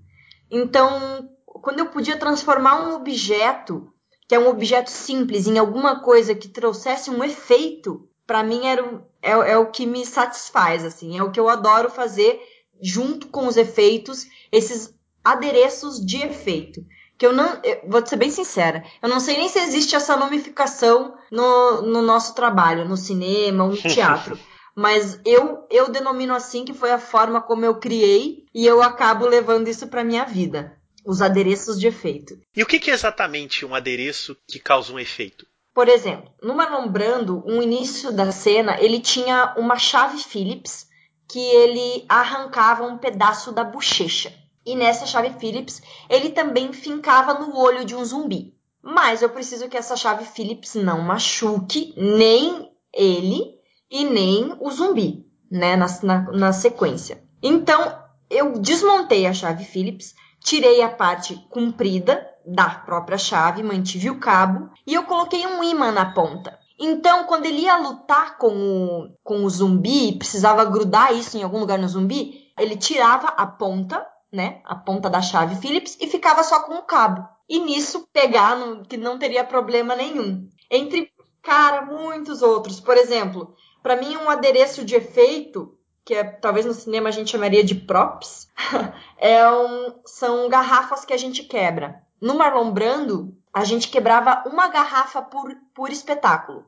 Então, 0.51 1.29
quando 1.46 1.81
eu 1.81 1.87
podia 1.87 2.18
transformar 2.18 2.87
um 2.87 2.94
objeto, 2.94 3.92
que 4.29 4.35
é 4.35 4.38
um 4.38 4.48
objeto 4.48 4.90
simples, 4.90 5.46
em 5.46 5.59
alguma 5.59 6.01
coisa 6.01 6.35
que 6.35 6.48
trouxesse 6.48 7.11
um 7.11 7.22
efeito, 7.22 8.09
para 8.27 8.43
mim 8.43 8.67
era, 8.67 8.83
é, 9.21 9.31
é 9.31 9.57
o 9.57 9.71
que 9.71 9.87
me 9.87 10.05
satisfaz, 10.07 10.85
assim, 10.85 11.19
é 11.19 11.23
o 11.23 11.31
que 11.31 11.41
eu 11.41 11.49
adoro 11.49 11.91
fazer 11.91 12.41
junto 12.81 13.29
com 13.29 13.47
os 13.47 13.57
efeitos, 13.57 14.27
esses 14.51 14.95
adereços 15.25 16.05
de 16.05 16.19
efeito. 16.19 16.85
Que 17.17 17.27
eu 17.27 17.33
não, 17.33 17.61
eu, 17.63 17.83
vou 17.87 18.05
ser 18.05 18.17
bem 18.17 18.31
sincera, 18.31 18.85
eu 19.01 19.09
não 19.09 19.21
sei 19.21 19.37
nem 19.37 19.49
se 19.49 19.59
existe 19.59 19.95
essa 19.95 20.17
nomificação 20.17 21.15
no, 21.31 21.83
no 21.83 22.03
nosso 22.03 22.35
trabalho, 22.35 22.89
no 22.89 22.97
cinema 22.97 23.65
ou 23.65 23.71
no 23.71 23.77
teatro. 23.79 24.37
mas 24.75 25.21
eu 25.25 25.65
eu 25.71 25.89
denomino 25.89 26.35
assim 26.35 26.65
que 26.65 26.75
foi 26.75 26.91
a 26.91 26.99
forma 26.99 27.41
como 27.41 27.65
eu 27.65 27.77
criei 27.77 28.45
e 28.53 28.67
eu 28.67 28.83
acabo 28.83 29.27
levando 29.27 29.69
isso 29.69 29.87
para 29.87 30.03
minha 30.03 30.25
vida 30.25 30.77
os 31.05 31.21
adereços 31.21 31.79
de 31.79 31.89
efeito. 31.89 32.39
E 32.55 32.63
o 32.63 32.67
que 32.67 32.91
é 32.91 32.95
exatamente 32.95 33.65
um 33.65 33.75
adereço 33.75 34.37
que 34.47 34.59
causa 34.59 34.93
um 34.93 34.99
efeito? 34.99 35.47
Por 35.75 35.89
exemplo, 35.89 36.31
no 36.43 36.55
Marlon 36.55 36.89
Brando, 36.89 37.43
um 37.47 37.63
início 37.63 38.13
da 38.13 38.31
cena, 38.31 38.79
ele 38.81 39.01
tinha 39.01 39.55
uma 39.57 39.79
chave 39.79 40.19
Phillips 40.19 40.87
que 41.29 41.39
ele 41.39 42.05
arrancava 42.09 42.85
um 42.85 42.99
pedaço 42.99 43.53
da 43.53 43.65
bochecha. 43.65 44.33
E 44.67 44.77
nessa 44.77 45.07
chave 45.07 45.31
Phillips, 45.41 45.83
ele 46.09 46.31
também 46.31 46.73
fincava 46.73 47.35
no 47.35 47.57
olho 47.57 47.85
de 47.85 47.97
um 47.97 48.05
zumbi. 48.05 48.55
Mas 48.83 49.23
eu 49.23 49.31
preciso 49.31 49.69
que 49.69 49.77
essa 49.77 49.97
chave 49.97 50.25
Phillips 50.25 50.75
não 50.75 51.01
machuque 51.01 51.95
nem 51.97 52.71
ele 52.93 53.43
e 53.91 54.05
nem 54.05 54.55
o 54.61 54.71
zumbi, 54.71 55.27
né, 55.51 55.75
na, 55.77 55.87
na, 56.03 56.23
na 56.33 56.53
sequência. 56.53 57.23
Então, 57.43 57.99
eu 58.29 58.59
desmontei 58.59 59.27
a 59.27 59.33
chave 59.33 59.65
Phillips, 59.65 60.15
tirei 60.41 60.83
a 60.83 60.89
parte 60.89 61.37
comprida 61.49 62.29
da 62.47 62.69
própria 62.71 63.19
chave, 63.19 63.63
mantive 63.63 64.11
o 64.11 64.19
cabo 64.19 64.71
e 64.87 64.95
eu 64.95 65.05
coloquei 65.05 65.47
um 65.47 65.63
imã 65.63 65.93
na 65.93 66.13
ponta. 66.13 66.59
Então, 66.79 67.25
quando 67.25 67.47
ele 67.47 67.63
ia 67.63 67.77
lutar 67.77 68.39
com 68.39 68.49
o, 68.49 69.17
com 69.23 69.45
o 69.45 69.51
zumbi 69.51 70.19
precisava 70.19 70.65
grudar 70.65 71.15
isso 71.15 71.37
em 71.37 71.43
algum 71.43 71.61
lugar 71.61 71.79
no 71.79 71.89
zumbi, 71.89 72.53
ele 72.59 72.77
tirava 72.77 73.29
a 73.29 73.47
ponta, 73.47 74.05
né? 74.33 74.61
A 74.65 74.75
ponta 74.75 75.09
da 75.09 75.23
chave 75.23 75.57
Phillips 75.57 75.97
e 76.01 76.07
ficava 76.07 76.43
só 76.43 76.61
com 76.61 76.75
o 76.75 76.83
cabo. 76.83 77.29
E 77.49 77.59
nisso 77.61 78.09
pegar, 78.13 78.57
no, 78.57 78.85
que 78.85 78.97
não 78.97 79.19
teria 79.19 79.45
problema 79.45 79.95
nenhum. 79.95 80.49
Entre, 80.71 81.11
cara, 81.43 81.83
muitos 81.83 82.43
outros. 82.43 82.81
Por 82.81 82.97
exemplo, 82.97 83.55
para 83.83 83.97
mim, 83.97 84.17
um 84.17 84.31
adereço 84.31 84.85
de 84.85 84.95
efeito 84.95 85.77
que 86.05 86.15
é, 86.15 86.25
talvez 86.25 86.67
no 86.67 86.75
cinema 86.75 87.09
a 87.09 87.13
gente 87.13 87.31
chamaria 87.31 87.63
de 87.63 87.75
props, 87.75 88.49
é 89.19 89.49
um, 89.51 90.01
são 90.05 90.49
garrafas 90.49 91.05
que 91.05 91.13
a 91.13 91.17
gente 91.17 91.45
quebra. 91.45 92.03
No 92.23 92.37
Marlon 92.37 92.71
Brando, 92.71 93.37
a 93.53 93.65
gente 93.65 93.89
quebrava 93.89 94.45
uma 94.47 94.69
garrafa 94.69 95.21
por, 95.21 95.55
por 95.75 95.91
espetáculo. 95.91 96.65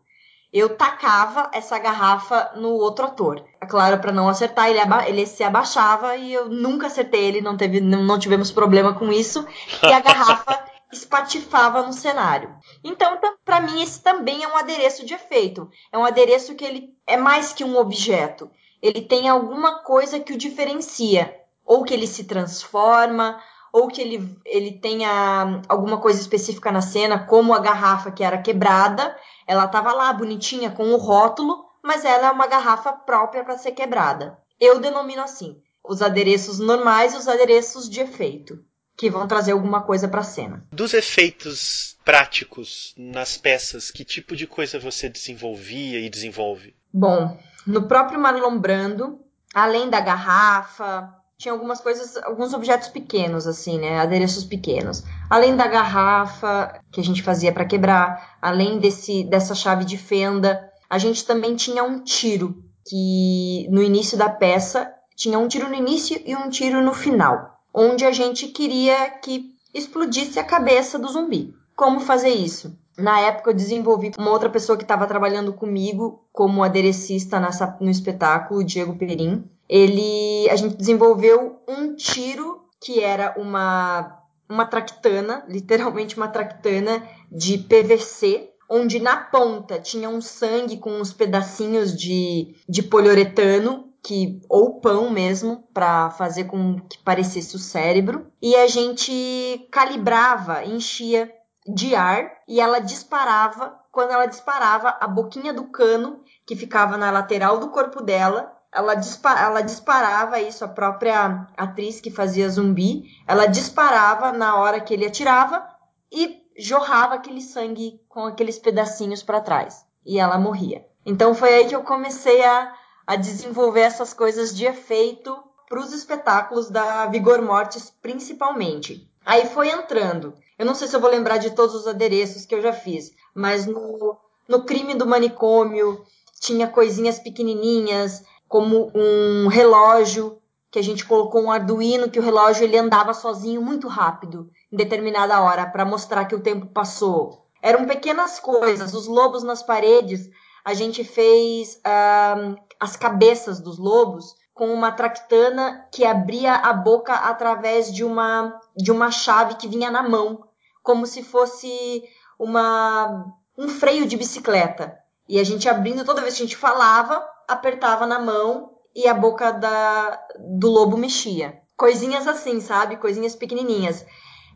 Eu 0.53 0.77
tacava 0.77 1.49
essa 1.53 1.79
garrafa 1.79 2.53
no 2.57 2.71
outro 2.71 3.07
ator. 3.07 3.45
É 3.61 3.67
claro, 3.67 3.99
para 4.01 4.13
não 4.13 4.29
acertar, 4.29 4.69
ele, 4.69 4.81
ele, 5.07 5.27
se 5.27 5.43
abaixava 5.43 6.17
e 6.17 6.33
eu 6.33 6.49
nunca 6.49 6.89
acertei 6.89 7.25
ele, 7.25 7.41
não, 7.41 7.57
teve, 7.57 7.81
não, 7.81 8.03
não 8.03 8.19
tivemos 8.19 8.51
problema 8.51 8.95
com 8.95 9.13
isso. 9.13 9.47
E 9.83 9.87
a 9.87 10.01
garrafa 10.01 10.63
espatifava 10.93 11.83
no 11.83 11.93
cenário. 11.93 12.55
Então, 12.83 13.19
para 13.45 13.61
mim, 13.61 13.81
esse 13.81 14.03
também 14.03 14.43
é 14.43 14.49
um 14.49 14.57
adereço 14.57 15.07
de 15.07 15.15
efeito. 15.15 15.71
É 15.91 15.97
um 15.97 16.05
adereço 16.05 16.55
que 16.55 16.65
ele 16.65 16.95
é 17.07 17.17
mais 17.17 17.53
que 17.53 17.65
um 17.65 17.79
objeto 17.79 18.51
ele 18.85 19.01
tem 19.01 19.31
alguma 19.31 19.79
coisa 19.79 20.21
que 20.21 20.35
o 20.35 20.37
diferencia, 20.37 21.35
ou 21.65 21.85
que 21.85 21.95
ele 21.95 22.07
se 22.07 22.25
transforma, 22.25 23.41
ou 23.75 23.89
que 23.89 24.01
ele, 24.01 24.39
ele 24.47 24.71
tenha 24.79 25.61
alguma 25.69 25.99
coisa 25.99 26.21
específica 26.21 26.71
na 26.71 26.81
cena, 26.81 27.27
como 27.27 27.53
a 27.53 27.59
garrafa 27.59 28.13
que 28.13 28.23
era 28.23 28.39
quebrada, 28.41 29.17
ela 29.49 29.65
estava 29.65 29.93
lá 29.93 30.13
bonitinha 30.13 30.71
com 30.71 30.93
o 30.93 30.97
rótulo, 30.97 31.65
mas 31.83 32.05
ela 32.05 32.29
é 32.29 32.31
uma 32.31 32.47
garrafa 32.47 32.93
própria 32.93 33.43
para 33.43 33.59
ser 33.59 33.73
quebrada. 33.73 34.39
Eu 34.61 34.79
denomino 34.79 35.23
assim: 35.23 35.61
os 35.83 36.03
adereços 36.03 36.61
normais 36.61 37.15
e 37.15 37.17
os 37.17 37.27
adereços 37.27 37.91
de 37.91 37.99
efeito, 37.99 38.65
que 38.97 39.11
vão 39.11 39.27
trazer 39.27 39.51
alguma 39.51 39.83
coisa 39.83 40.07
para 40.07 40.21
a 40.21 40.25
cena. 40.25 40.65
Dos 40.71 40.95
efeitos 40.95 41.97
práticos 42.05 42.95
nas 42.97 43.37
peças, 43.37 43.91
que 43.91 44.05
tipo 44.05 44.37
de 44.37 44.47
coisa 44.47 44.79
você 44.79 45.09
desenvolvia 45.09 45.99
e 45.99 46.09
desenvolve? 46.09 46.77
Bom, 46.93 47.37
no 47.67 47.89
próprio 47.89 48.21
Marlon 48.21 48.57
Brando, 48.57 49.19
além 49.53 49.91
da 49.91 49.99
garrafa, 49.99 51.13
tinha 51.45 51.53
algumas 51.53 51.79
coisas, 51.79 52.17
alguns 52.25 52.55
objetos 52.55 52.89
pequenos, 52.89 53.47
assim, 53.47 53.79
né? 53.79 54.01
Adereços 54.01 54.45
pequenos. 54.45 55.05
Além 55.29 55.55
da 55.55 55.67
garrafa 55.67 56.81
que 56.91 56.99
a 56.99 57.05
gente 57.05 57.23
fazia 57.23 57.53
para 57.53 57.67
quebrar, 57.67 58.37
além 58.41 58.79
desse, 58.79 59.23
dessa 59.25 59.55
chave 59.55 59.85
de 59.85 59.99
fenda, 59.99 60.73
a 60.89 60.97
gente 60.97 61.23
também 61.27 61.55
tinha 61.55 61.85
um 61.85 62.03
tiro, 62.03 62.65
que 62.89 63.69
no 63.71 63.83
início 63.83 64.17
da 64.17 64.31
peça 64.31 64.91
tinha 65.15 65.39
um 65.39 65.47
tiro 65.47 65.69
no 65.69 65.75
início 65.75 66.19
e 66.25 66.35
um 66.35 66.49
tiro 66.49 66.81
no 66.81 66.95
final, 66.95 67.61
onde 67.75 68.07
a 68.07 68.11
gente 68.11 68.49
queria 68.49 69.11
que 69.11 69.55
explodisse 69.75 70.39
a 70.39 70.45
cabeça 70.45 70.99
do 70.99 71.09
zumbi. 71.09 71.55
Como 71.77 72.01
fazer 72.01 72.31
isso? 72.31 72.75
Na 72.97 73.21
época 73.21 73.51
eu 73.51 73.55
desenvolvi 73.55 74.13
uma 74.19 74.31
outra 74.31 74.49
pessoa 74.49 74.77
que 74.77 74.85
estava 74.85 75.07
trabalhando 75.07 75.53
comigo 75.53 76.25
como 76.33 76.63
aderecista 76.63 77.41
nessa, 77.41 77.77
no 77.81 77.91
espetáculo, 77.91 78.61
o 78.61 78.65
Diego 78.65 78.97
Perim. 78.97 79.45
Ele, 79.69 80.49
a 80.51 80.57
gente 80.57 80.77
desenvolveu 80.77 81.61
um 81.67 81.95
tiro 81.95 82.63
que 82.81 83.01
era 83.01 83.35
uma 83.39 84.21
uma 84.49 84.67
tractana, 84.67 85.45
literalmente 85.49 86.17
uma 86.17 86.29
tractana 86.29 87.03
de 87.31 87.59
PVC, 87.59 88.51
onde 88.69 88.99
na 89.01 89.17
ponta 89.17 89.79
tinha 89.79 90.09
um 90.09 90.21
sangue 90.21 90.77
com 90.79 90.91
uns 90.91 91.13
pedacinhos 91.13 91.97
de, 91.97 92.55
de 92.69 92.83
poliuretano 92.83 93.89
que 94.03 94.41
ou 94.51 94.81
pão 94.81 95.09
mesmo 95.11 95.65
para 95.73 96.11
fazer 96.11 96.45
com 96.45 96.79
que 96.81 96.99
parecesse 96.99 97.57
o 97.57 97.59
cérebro 97.59 98.27
e 98.41 98.55
a 98.55 98.67
gente 98.67 99.67
calibrava, 99.71 100.63
enchia 100.65 101.33
de 101.67 101.95
ar 101.95 102.31
e 102.47 102.61
ela 102.61 102.81
disparava. 102.81 103.79
Quando 103.91 104.11
ela 104.11 104.27
disparava, 104.27 104.97
a 105.01 105.07
boquinha 105.07 105.53
do 105.53 105.65
cano, 105.65 106.23
que 106.47 106.57
ficava 106.57 106.97
na 106.97 107.11
lateral 107.11 107.59
do 107.59 107.71
corpo 107.71 108.03
dela, 108.03 108.53
ela, 108.73 108.95
dispa 108.95 109.41
ela 109.41 109.61
disparava 109.61 110.41
isso, 110.41 110.65
a 110.65 110.69
própria 110.69 111.47
atriz 111.57 112.01
que 112.01 112.11
fazia 112.11 112.49
zumbi, 112.49 113.05
ela 113.27 113.47
disparava 113.47 114.33
na 114.33 114.57
hora 114.57 114.81
que 114.81 114.93
ele 114.93 115.07
atirava 115.07 115.65
e 116.11 116.43
jorrava 116.59 117.15
aquele 117.15 117.41
sangue 117.41 118.01
com 118.09 118.25
aqueles 118.25 118.59
pedacinhos 118.59 119.23
para 119.23 119.41
trás. 119.41 119.87
E 120.05 120.19
ela 120.19 120.39
morria. 120.39 120.85
Então 121.07 121.35
foi 121.35 121.55
aí 121.55 121.67
que 121.67 121.75
eu 121.75 121.83
comecei 121.83 122.45
a, 122.45 122.75
a 123.07 123.17
desenvolver 123.17 123.81
essas 123.81 124.13
coisas 124.13 124.55
de 124.55 124.65
efeito 124.67 125.37
para 125.69 125.81
os 125.81 125.93
espetáculos 125.93 126.69
da 126.69 127.07
Vigor 127.07 127.43
Mortis, 127.43 127.91
principalmente. 128.03 129.11
Aí 129.25 129.47
foi 129.47 129.71
entrando. 129.71 130.35
Eu 130.59 130.67
não 130.67 130.75
sei 130.75 130.87
se 130.87 130.95
eu 130.95 131.01
vou 131.01 131.11
lembrar 131.11 131.39
de 131.39 131.51
todos 131.51 131.75
os 131.75 131.87
adereços 131.87 132.45
que 132.47 132.55
eu 132.55 132.63
já 132.63 132.73
fiz, 132.73 133.13
mas 133.35 133.67
no, 133.67 134.17
no 134.49 134.65
crime 134.65 134.95
do 134.95 135.07
manicômio 135.07 136.05
tinha 136.41 136.69
coisinhas 136.69 137.19
pequenininhas, 137.19 138.23
como 138.47 138.93
um 138.95 139.49
relógio 139.49 140.39
que 140.71 140.79
a 140.79 140.83
gente 140.83 141.05
colocou 141.05 141.43
um 141.43 141.51
arduino 141.51 142.11
que 142.11 142.19
o 142.19 142.23
relógio 142.23 142.65
ele 142.65 142.77
andava 142.77 143.15
sozinho 143.15 143.63
muito 143.63 143.89
rápido 143.89 144.51
em 144.73 144.77
determinada 144.77 145.41
hora 145.41 145.67
para 145.67 145.85
mostrar 145.85 146.25
que 146.25 146.35
o 146.35 146.41
tempo 146.41 146.67
passou. 146.67 147.47
Eram 147.63 147.87
pequenas 147.87 148.39
coisas. 148.39 148.93
Os 148.93 149.07
lobos 149.07 149.43
nas 149.43 149.63
paredes, 149.63 150.29
a 150.65 150.75
gente 150.75 151.03
fez 151.03 151.77
uh, 151.77 152.57
as 152.79 152.97
cabeças 152.97 153.61
dos 153.61 153.79
lobos 153.79 154.35
com 154.55 154.73
uma 154.73 154.93
tractana 154.93 155.87
que 155.91 156.05
abria 156.05 156.55
a 156.55 156.73
boca 156.73 157.13
através 157.13 157.93
de 157.93 158.05
uma, 158.05 158.59
de 158.77 158.93
uma 158.93 159.11
chave 159.11 159.57
que 159.57 159.69
vinha 159.69 159.91
na 159.91 160.09
mão, 160.09 160.47
como 160.83 161.07
se 161.07 161.25
fosse 161.25 162.05
uma, 162.39 163.27
um 163.59 163.69
freio 163.69 164.07
de 164.07 164.17
bicicleta. 164.17 164.97
E 165.29 165.41
a 165.41 165.45
gente 165.45 165.69
abrindo, 165.69 166.05
toda 166.05 166.23
vez 166.23 166.37
que 166.37 166.43
a 166.43 166.47
gente 166.47 166.57
falava, 166.57 167.27
apertava 167.49 168.07
na 168.07 168.21
mão 168.21 168.71
e 168.95 169.09
a 169.09 169.15
boca 169.15 169.51
da, 169.51 170.21
do 170.39 170.71
lobo 170.71 170.97
mexia. 170.97 171.61
Coisinhas 171.77 172.29
assim, 172.29 172.61
sabe? 172.61 172.97
Coisinhas 172.97 173.35
pequenininhas. 173.35 174.07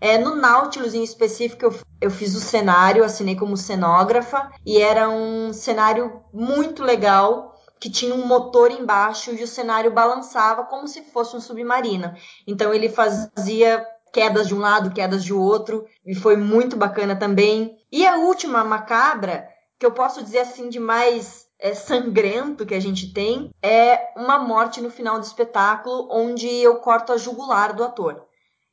É, 0.01 0.17
no 0.17 0.37
Nautilus, 0.37 0.95
em 0.95 1.03
específico, 1.03 1.65
eu, 1.65 1.75
eu 2.01 2.11
fiz 2.11 2.37
o 2.37 2.41
cenário, 2.41 3.03
assinei 3.03 3.35
como 3.35 3.57
cenógrafa, 3.57 4.49
e 4.65 4.81
era 4.81 5.09
um 5.09 5.53
cenário 5.53 6.23
muito 6.33 6.85
legal, 6.85 7.58
que 7.81 7.91
tinha 7.91 8.15
um 8.15 8.27
motor 8.27 8.71
embaixo 8.71 9.33
e 9.33 9.43
o 9.43 9.47
cenário 9.47 9.91
balançava 9.91 10.65
como 10.65 10.89
se 10.89 11.03
fosse 11.03 11.37
um 11.37 11.41
submarino. 11.41 12.13
Então 12.47 12.73
ele 12.73 12.89
fazia 12.89 13.87
quedas 14.13 14.49
de 14.49 14.55
um 14.55 14.59
lado, 14.59 14.93
quedas 14.93 15.23
de 15.23 15.33
outro, 15.33 15.87
e 16.05 16.15
foi 16.15 16.37
muito 16.37 16.77
bacana 16.77 17.15
também. 17.15 17.77
E 17.91 18.07
a 18.07 18.17
última 18.17 18.65
macabra, 18.65 19.49
que 19.79 19.87
eu 19.87 19.93
posso 19.93 20.23
dizer 20.23 20.41
assim 20.41 20.69
de 20.69 20.81
mais 20.81 21.47
é, 21.59 21.75
sangrento 21.75 22.67
que 22.67 22.75
a 22.75 22.81
gente 22.81 23.13
tem, 23.13 23.51
é 23.63 24.13
uma 24.17 24.39
morte 24.39 24.81
no 24.81 24.91
final 24.91 25.19
do 25.19 25.25
espetáculo, 25.25 26.09
onde 26.11 26.49
eu 26.49 26.77
corto 26.77 27.13
a 27.13 27.17
jugular 27.17 27.75
do 27.75 27.85
ator. 27.85 28.25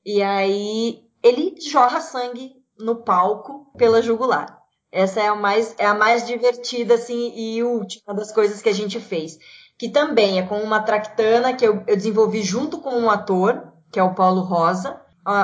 E 0.06 0.22
aí 0.22 1.04
ele 1.24 1.56
jorra 1.60 2.00
sangue 2.00 2.54
no 2.78 2.98
palco 2.98 3.72
pela 3.78 4.02
jugular. 4.02 4.65
Essa 4.96 5.20
é 5.20 5.28
a 5.28 5.36
mais, 5.36 5.76
é 5.78 5.86
a 5.86 5.94
mais 5.94 6.26
divertida, 6.26 6.94
assim, 6.94 7.34
e 7.36 7.62
última 7.62 8.14
das 8.14 8.32
coisas 8.32 8.62
que 8.62 8.70
a 8.70 8.74
gente 8.74 8.98
fez. 8.98 9.38
Que 9.78 9.90
também 9.90 10.40
é 10.40 10.44
com 10.44 10.58
uma 10.60 10.80
tractana 10.80 11.54
que 11.54 11.68
eu, 11.68 11.84
eu 11.86 11.98
desenvolvi 11.98 12.42
junto 12.42 12.78
com 12.78 12.92
um 12.92 13.10
ator, 13.10 13.74
que 13.92 14.00
é 14.00 14.04
o 14.04 14.16
Paulo 14.16 14.40
Rosa, 14.40 14.98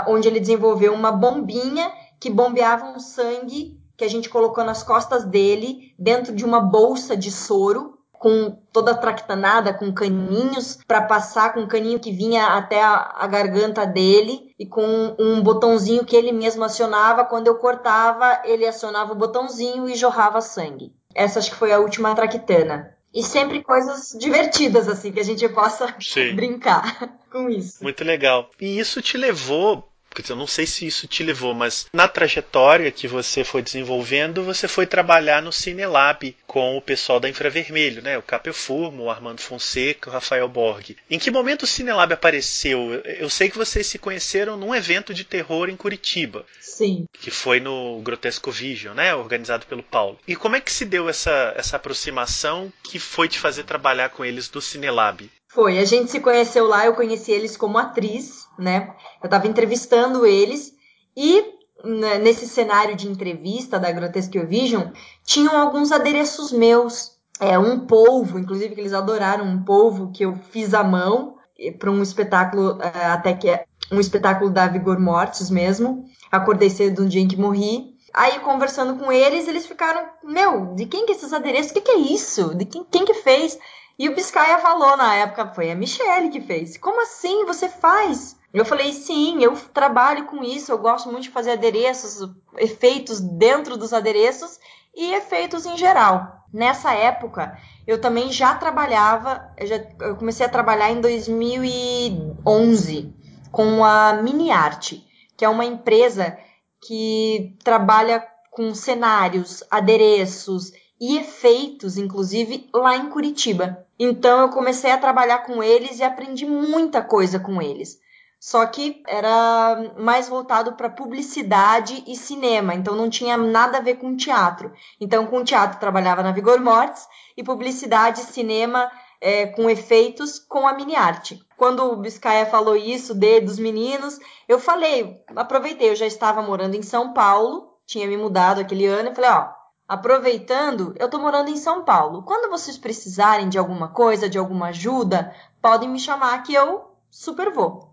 onde 0.08 0.30
ele 0.30 0.40
desenvolveu 0.40 0.94
uma 0.94 1.12
bombinha 1.12 1.92
que 2.18 2.30
bombeava 2.30 2.86
um 2.86 3.00
sangue 3.00 3.78
que 3.98 4.06
a 4.06 4.10
gente 4.10 4.30
colocou 4.30 4.64
nas 4.64 4.84
costas 4.84 5.26
dele, 5.26 5.94
dentro 6.00 6.34
de 6.34 6.46
uma 6.46 6.62
bolsa 6.62 7.18
de 7.18 7.30
soro, 7.30 7.90
com 8.21 8.55
toda 8.71 8.93
tractanada, 8.93 9.73
com 9.73 9.91
caninhos, 9.91 10.77
para 10.88 11.01
passar 11.01 11.55
com 11.55 11.62
um 11.62 11.67
caninho 11.67 11.99
que 11.99 12.12
vinha 12.12 12.49
até 12.49 12.79
a, 12.79 13.15
a, 13.15 13.25
garganta 13.25 13.84
dele 13.84 14.53
e 14.60 14.65
com 14.67 15.15
um 15.17 15.41
botãozinho 15.41 16.05
que 16.05 16.15
ele 16.15 16.31
mesmo 16.31 16.63
acionava. 16.63 17.25
Quando 17.25 17.47
eu 17.47 17.55
cortava, 17.55 18.43
ele 18.45 18.63
acionava 18.63 19.13
o 19.13 19.15
botãozinho 19.15 19.89
e 19.89 19.95
jorrava 19.95 20.39
sangue. 20.39 20.93
Essa 21.15 21.39
acho 21.39 21.49
que 21.49 21.57
foi 21.57 21.73
a 21.73 21.79
última 21.79 22.13
tractana. 22.13 22.95
E 23.12 23.23
sempre 23.23 23.63
coisas 23.63 24.15
divertidas, 24.15 24.88
assim, 24.88 25.12
que 25.12 25.19
a 25.19 25.25
gente 25.25 25.49
possa 25.49 25.91
Sim. 25.99 26.36
brincar 26.38 27.17
com 27.31 27.49
isso. 27.49 27.81
Muito 27.81 28.03
legal. 28.03 28.51
E 28.62 28.77
isso 28.77 29.01
te 29.01 29.17
levou 29.17 29.90
eu 30.30 30.36
não 30.36 30.47
sei 30.47 30.65
se 30.65 30.86
isso 30.86 31.08
te 31.08 31.24
levou, 31.24 31.54
mas 31.54 31.88
na 31.93 32.08
trajetória 32.08 32.91
que 32.91 33.08
você 33.08 33.43
foi 33.43 33.62
desenvolvendo, 33.62 34.43
você 34.43 34.67
foi 34.67 34.86
trabalhar 34.86 35.41
no 35.41 35.52
Cinelab 35.52 36.36
com 36.45 36.78
o 36.78 36.82
pessoal 36.82 37.19
da 37.19 37.30
Infravermelho, 37.30 38.02
né? 38.02 38.17
O 38.17 38.21
Capel 38.21 38.54
Furmo, 38.54 39.04
o 39.04 39.10
Armando 39.10 39.41
Fonseca, 39.41 40.10
o 40.10 40.13
Rafael 40.13 40.47
Borg. 40.47 40.95
Em 41.10 41.19
que 41.19 41.32
momento 41.32 41.63
o 41.63 41.67
Cinelab 41.67 42.13
apareceu? 42.13 43.02
Eu 43.06 43.30
sei 43.30 43.50
que 43.50 43.58
vocês 43.58 43.88
se 43.88 43.97
conheceram 43.97 44.58
num 44.58 44.76
evento 44.76 45.13
de 45.13 45.24
terror 45.24 45.69
em 45.69 45.76
Curitiba. 45.76 46.45
Sim. 46.60 47.06
Que 47.13 47.32
foi 47.32 47.60
no 47.60 48.02
Grotesco 48.02 48.52
Vision, 48.52 48.95
né? 48.95 49.15
Organizado 49.15 49.65
pelo 49.65 49.84
Paulo. 49.84 50.19
E 50.28 50.36
como 50.36 50.56
é 50.56 50.62
que 50.62 50.71
se 50.71 50.86
deu 50.86 51.08
essa, 51.08 51.54
essa 51.56 51.78
aproximação 51.78 52.71
que 52.84 53.00
foi 53.00 53.28
te 53.28 53.39
fazer 53.39 53.63
trabalhar 53.63 54.10
com 54.10 54.26
eles 54.26 54.47
do 54.50 54.62
Cinelab? 54.62 55.30
Foi, 55.54 55.80
a 55.80 55.86
gente 55.86 56.10
se 56.10 56.21
conheceu 56.21 56.65
lá, 56.65 56.86
eu 56.86 56.95
conheci 56.95 57.30
eles 57.32 57.58
como 57.58 57.78
atriz, 57.78 58.40
né? 58.58 58.94
Eu 59.22 59.26
estava 59.26 59.48
entrevistando 59.48 60.26
eles 60.26 60.74
e 61.16 61.44
né, 61.84 62.18
nesse 62.20 62.48
cenário 62.48 62.96
de 62.96 63.08
entrevista 63.08 63.80
da 63.80 63.92
Grotesque 63.92 64.40
Vision 64.40 64.90
tinham 65.24 65.58
alguns 65.58 65.92
adereços 65.92 66.52
meus, 66.52 67.18
é 67.40 67.58
um 67.58 67.88
polvo, 67.88 68.38
inclusive 68.38 68.76
que 68.76 68.82
eles 68.82 68.94
adoraram 68.94 69.46
um 69.46 69.64
polvo 69.64 70.12
que 70.12 70.24
eu 70.24 70.36
fiz 70.52 70.74
à 70.74 70.84
mão 70.84 71.38
para 71.80 71.92
um 71.92 72.02
espetáculo 72.02 72.80
é, 72.82 73.06
até 73.06 73.34
que 73.34 73.50
é 73.50 73.66
um 73.92 74.00
espetáculo 74.00 74.50
da 74.50 74.68
Vigor 74.68 75.00
Mortis 75.00 75.50
mesmo. 75.50 76.06
Acordei 76.32 76.70
cedo 76.70 77.04
no 77.04 77.10
dia 77.10 77.22
em 77.22 77.28
que 77.28 77.38
morri. 77.38 77.92
Aí, 78.14 78.40
conversando 78.40 78.98
com 78.98 79.12
eles, 79.12 79.48
eles 79.48 79.66
ficaram, 79.66 80.06
meu, 80.24 80.76
de 80.76 80.86
quem 80.86 81.06
que 81.06 81.14
é 81.14 81.16
esses 81.16 81.34
adereços? 81.34 81.72
O 81.72 81.74
que, 81.76 81.82
que 81.82 81.92
é 81.92 81.98
isso? 81.98 82.56
De 82.56 82.66
quem, 82.66 82.86
quem 82.90 83.06
que 83.06 83.14
fez? 83.16 83.58
E 83.98 84.10
o 84.10 84.16
Biscaia 84.16 84.60
falou 84.60 84.98
na 84.98 85.16
época, 85.16 85.54
foi 85.54 85.72
a 85.72 85.76
Michelle 85.76 86.30
que 86.30 86.42
fez. 86.42 86.78
Como 86.78 87.02
assim 87.02 87.46
você 87.46 87.70
faz? 87.70 88.36
Eu 88.54 88.66
falei, 88.66 88.92
sim, 88.92 89.42
eu 89.42 89.56
trabalho 89.74 90.26
com 90.26 90.44
isso, 90.44 90.72
eu 90.72 90.78
gosto 90.78 91.10
muito 91.10 91.24
de 91.24 91.30
fazer 91.30 91.52
adereços, 91.52 92.30
efeitos 92.58 93.22
dentro 93.22 93.78
dos 93.78 93.94
adereços 93.94 94.60
e 94.94 95.14
efeitos 95.14 95.66
em 95.66 95.78
geral. 95.78 96.46
Nessa 96.54 96.94
época, 96.94 97.58
eu 97.88 98.02
também 98.02 98.30
já 98.30 98.54
trabalhava, 98.56 99.54
eu, 99.58 99.68
já, 99.68 99.82
eu 100.02 100.18
comecei 100.18 100.46
a 100.46 100.50
trabalhar 100.50 100.92
em 100.92 101.00
2011 101.00 103.14
com 103.52 103.86
a 103.86 104.20
Mini 104.22 104.52
Arte, 104.52 105.02
que 105.38 105.46
é 105.46 105.50
uma 105.50 105.64
empresa 105.64 106.38
que 106.86 107.56
trabalha 107.64 108.28
com 108.50 108.76
cenários, 108.76 109.64
adereços 109.72 110.74
e 111.00 111.18
efeitos, 111.18 111.98
inclusive 111.98 112.70
lá 112.74 112.98
em 112.98 113.10
Curitiba. 113.10 113.88
Então 113.98 114.42
eu 114.42 114.50
comecei 114.50 114.92
a 114.92 114.98
trabalhar 114.98 115.38
com 115.40 115.64
eles 115.64 116.00
e 116.00 116.04
aprendi 116.04 116.46
muita 116.46 117.02
coisa 117.02 117.40
com 117.40 117.62
eles. 117.62 117.98
Só 118.43 118.65
que 118.65 119.04
era 119.08 119.93
mais 119.99 120.27
voltado 120.27 120.73
para 120.73 120.89
publicidade 120.89 122.04
e 122.08 122.15
cinema, 122.15 122.73
então 122.73 122.95
não 122.95 123.08
tinha 123.08 123.38
nada 123.38 123.77
a 123.77 123.82
ver 123.82 123.97
com 123.97 124.17
teatro. 124.17 124.73
Então, 124.99 125.27
com 125.27 125.43
teatro 125.43 125.80
trabalhava 125.80 126.23
na 126.23 126.32
Vigor 126.32 126.60
Mortis 126.60 127.08
e 127.38 127.43
publicidade, 127.43 128.21
cinema 128.21 128.91
é, 129.21 129.45
com 129.45 129.69
efeitos 129.69 130.39
com 130.39 130.67
a 130.67 130.73
mini 130.73 130.95
arte. 130.95 131.39
Quando 131.56 131.84
o 131.84 131.97
Biscaia 131.97 132.47
falou 132.47 132.75
isso 132.75 133.13
de, 133.13 133.41
dos 133.41 133.60
meninos, 133.60 134.17
eu 134.47 134.58
falei, 134.58 135.21
aproveitei, 135.36 135.91
eu 135.91 135.95
já 135.95 136.08
estava 136.08 136.41
morando 136.41 136.73
em 136.73 136.82
São 136.82 137.13
Paulo, 137.13 137.77
tinha 137.86 138.08
me 138.08 138.17
mudado 138.17 138.60
aquele 138.60 138.88
ano, 138.88 139.12
e 139.12 139.15
falei, 139.15 139.30
ó, 139.30 139.49
Aproveitando, 139.88 140.95
eu 140.97 141.10
tô 141.10 141.19
morando 141.19 141.49
em 141.49 141.58
São 141.58 141.84
Paulo. 141.84 142.23
Quando 142.23 142.49
vocês 142.49 142.77
precisarem 142.77 143.49
de 143.49 143.58
alguma 143.60 143.89
coisa, 143.89 144.30
de 144.30 144.38
alguma 144.38 144.69
ajuda, 144.69 145.36
podem 145.62 145.89
me 145.89 145.99
chamar 145.99 146.41
que 146.43 146.54
eu 146.54 146.95
super 147.10 147.51
vou. 147.51 147.90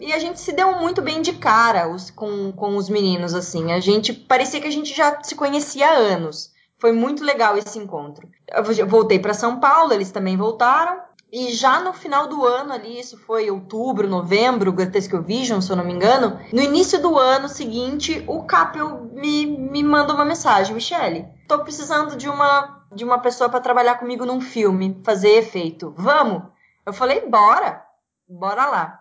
E 0.00 0.12
a 0.12 0.18
gente 0.18 0.40
se 0.40 0.52
deu 0.52 0.72
muito 0.76 1.02
bem 1.02 1.20
de 1.20 1.32
cara 1.34 1.88
os, 1.88 2.10
com, 2.10 2.52
com 2.52 2.76
os 2.76 2.88
meninos, 2.88 3.34
assim. 3.34 3.72
A 3.72 3.80
gente 3.80 4.12
parecia 4.12 4.60
que 4.60 4.66
a 4.66 4.72
gente 4.72 4.94
já 4.94 5.22
se 5.22 5.34
conhecia 5.34 5.88
há 5.88 5.94
anos. 5.94 6.52
Foi 6.78 6.92
muito 6.92 7.24
legal 7.24 7.56
esse 7.56 7.78
encontro. 7.78 8.28
Eu 8.46 8.86
voltei 8.86 9.18
para 9.18 9.34
São 9.34 9.58
Paulo, 9.58 9.92
eles 9.92 10.12
também 10.12 10.36
voltaram. 10.36 11.00
E 11.30 11.52
já 11.52 11.80
no 11.80 11.92
final 11.92 12.26
do 12.26 12.46
ano 12.46 12.72
ali, 12.72 12.98
isso 12.98 13.18
foi 13.18 13.50
outubro, 13.50 14.08
novembro, 14.08 14.72
Grotesco 14.72 15.20
Vision, 15.20 15.60
se 15.60 15.70
eu 15.70 15.76
não 15.76 15.84
me 15.84 15.92
engano, 15.92 16.40
no 16.50 16.62
início 16.62 17.02
do 17.02 17.18
ano 17.18 17.50
seguinte, 17.50 18.24
o 18.26 18.44
Capel 18.44 19.10
me, 19.12 19.44
me 19.44 19.82
manda 19.82 20.14
uma 20.14 20.24
mensagem, 20.24 20.74
Michele, 20.74 21.26
tô 21.46 21.58
precisando 21.58 22.16
de 22.16 22.30
uma 22.30 22.78
de 22.90 23.04
uma 23.04 23.18
pessoa 23.18 23.50
para 23.50 23.60
trabalhar 23.60 23.96
comigo 23.96 24.24
num 24.24 24.40
filme, 24.40 25.00
fazer 25.04 25.30
efeito. 25.38 25.92
Vamos? 25.96 26.44
Eu 26.86 26.92
falei, 26.92 27.20
bora. 27.28 27.84
Bora 28.26 28.66
lá. 28.66 29.00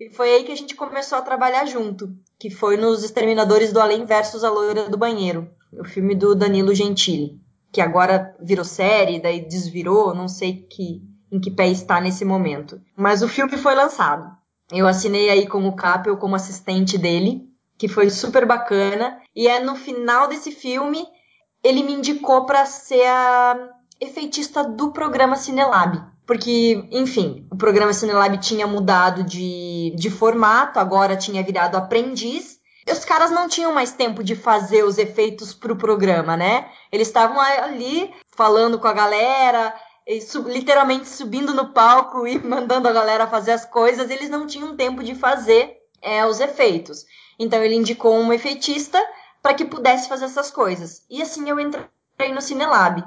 E 0.00 0.10
foi 0.10 0.30
aí 0.30 0.44
que 0.44 0.52
a 0.52 0.56
gente 0.56 0.76
começou 0.76 1.18
a 1.18 1.22
trabalhar 1.22 1.64
junto, 1.64 2.14
que 2.38 2.50
foi 2.50 2.76
nos 2.76 3.02
Exterminadores 3.02 3.72
do 3.72 3.80
Além 3.80 4.04
versus 4.04 4.44
a 4.44 4.50
Loira 4.50 4.88
do 4.88 4.96
Banheiro, 4.96 5.50
o 5.72 5.84
filme 5.84 6.14
do 6.14 6.34
Danilo 6.34 6.74
Gentili, 6.74 7.40
que 7.72 7.80
agora 7.80 8.36
virou 8.40 8.64
série, 8.64 9.20
daí 9.20 9.40
desvirou, 9.40 10.14
não 10.14 10.28
sei 10.28 10.62
que 10.70 11.02
em 11.30 11.40
que 11.40 11.50
pé 11.50 11.68
está 11.68 12.00
nesse 12.00 12.24
momento. 12.24 12.80
Mas 12.96 13.22
o 13.22 13.28
filme 13.28 13.56
foi 13.58 13.74
lançado. 13.74 14.30
Eu 14.72 14.86
assinei 14.86 15.30
aí 15.30 15.46
com 15.46 15.66
o 15.66 15.74
Capel 15.76 16.16
como 16.16 16.36
assistente 16.36 16.96
dele, 16.96 17.48
que 17.76 17.88
foi 17.88 18.08
super 18.08 18.46
bacana. 18.46 19.20
E 19.34 19.48
é 19.48 19.60
no 19.60 19.76
final 19.76 20.28
desse 20.28 20.52
filme 20.52 21.06
ele 21.62 21.82
me 21.82 21.92
indicou 21.92 22.46
para 22.46 22.64
ser 22.66 23.04
a 23.06 23.70
efeitista 24.00 24.62
do 24.62 24.92
programa 24.92 25.36
Cinelab. 25.36 26.02
Porque, 26.28 26.86
enfim, 26.90 27.48
o 27.50 27.56
programa 27.56 27.94
Cinelab 27.94 28.36
tinha 28.36 28.66
mudado 28.66 29.22
de, 29.22 29.94
de 29.96 30.10
formato, 30.10 30.78
agora 30.78 31.16
tinha 31.16 31.42
virado 31.42 31.74
aprendiz. 31.74 32.58
E 32.86 32.92
os 32.92 33.02
caras 33.02 33.30
não 33.30 33.48
tinham 33.48 33.72
mais 33.72 33.92
tempo 33.92 34.22
de 34.22 34.36
fazer 34.36 34.84
os 34.84 34.98
efeitos 34.98 35.54
pro 35.54 35.74
programa, 35.74 36.36
né? 36.36 36.70
Eles 36.92 37.08
estavam 37.08 37.40
ali 37.40 38.12
falando 38.28 38.78
com 38.78 38.86
a 38.86 38.92
galera, 38.92 39.74
literalmente 40.48 41.08
subindo 41.08 41.54
no 41.54 41.72
palco 41.72 42.26
e 42.26 42.38
mandando 42.44 42.88
a 42.88 42.92
galera 42.92 43.26
fazer 43.26 43.52
as 43.52 43.64
coisas, 43.64 44.10
eles 44.10 44.28
não 44.28 44.46
tinham 44.46 44.76
tempo 44.76 45.02
de 45.02 45.14
fazer 45.14 45.78
é, 46.02 46.26
os 46.26 46.40
efeitos. 46.40 47.06
Então 47.38 47.62
ele 47.64 47.74
indicou 47.74 48.14
um 48.14 48.34
efeitista 48.34 49.02
para 49.42 49.54
que 49.54 49.64
pudesse 49.64 50.06
fazer 50.06 50.26
essas 50.26 50.50
coisas. 50.50 51.06
E 51.08 51.22
assim 51.22 51.48
eu 51.48 51.58
entrei 51.58 52.34
no 52.34 52.42
Cinelab. 52.42 53.02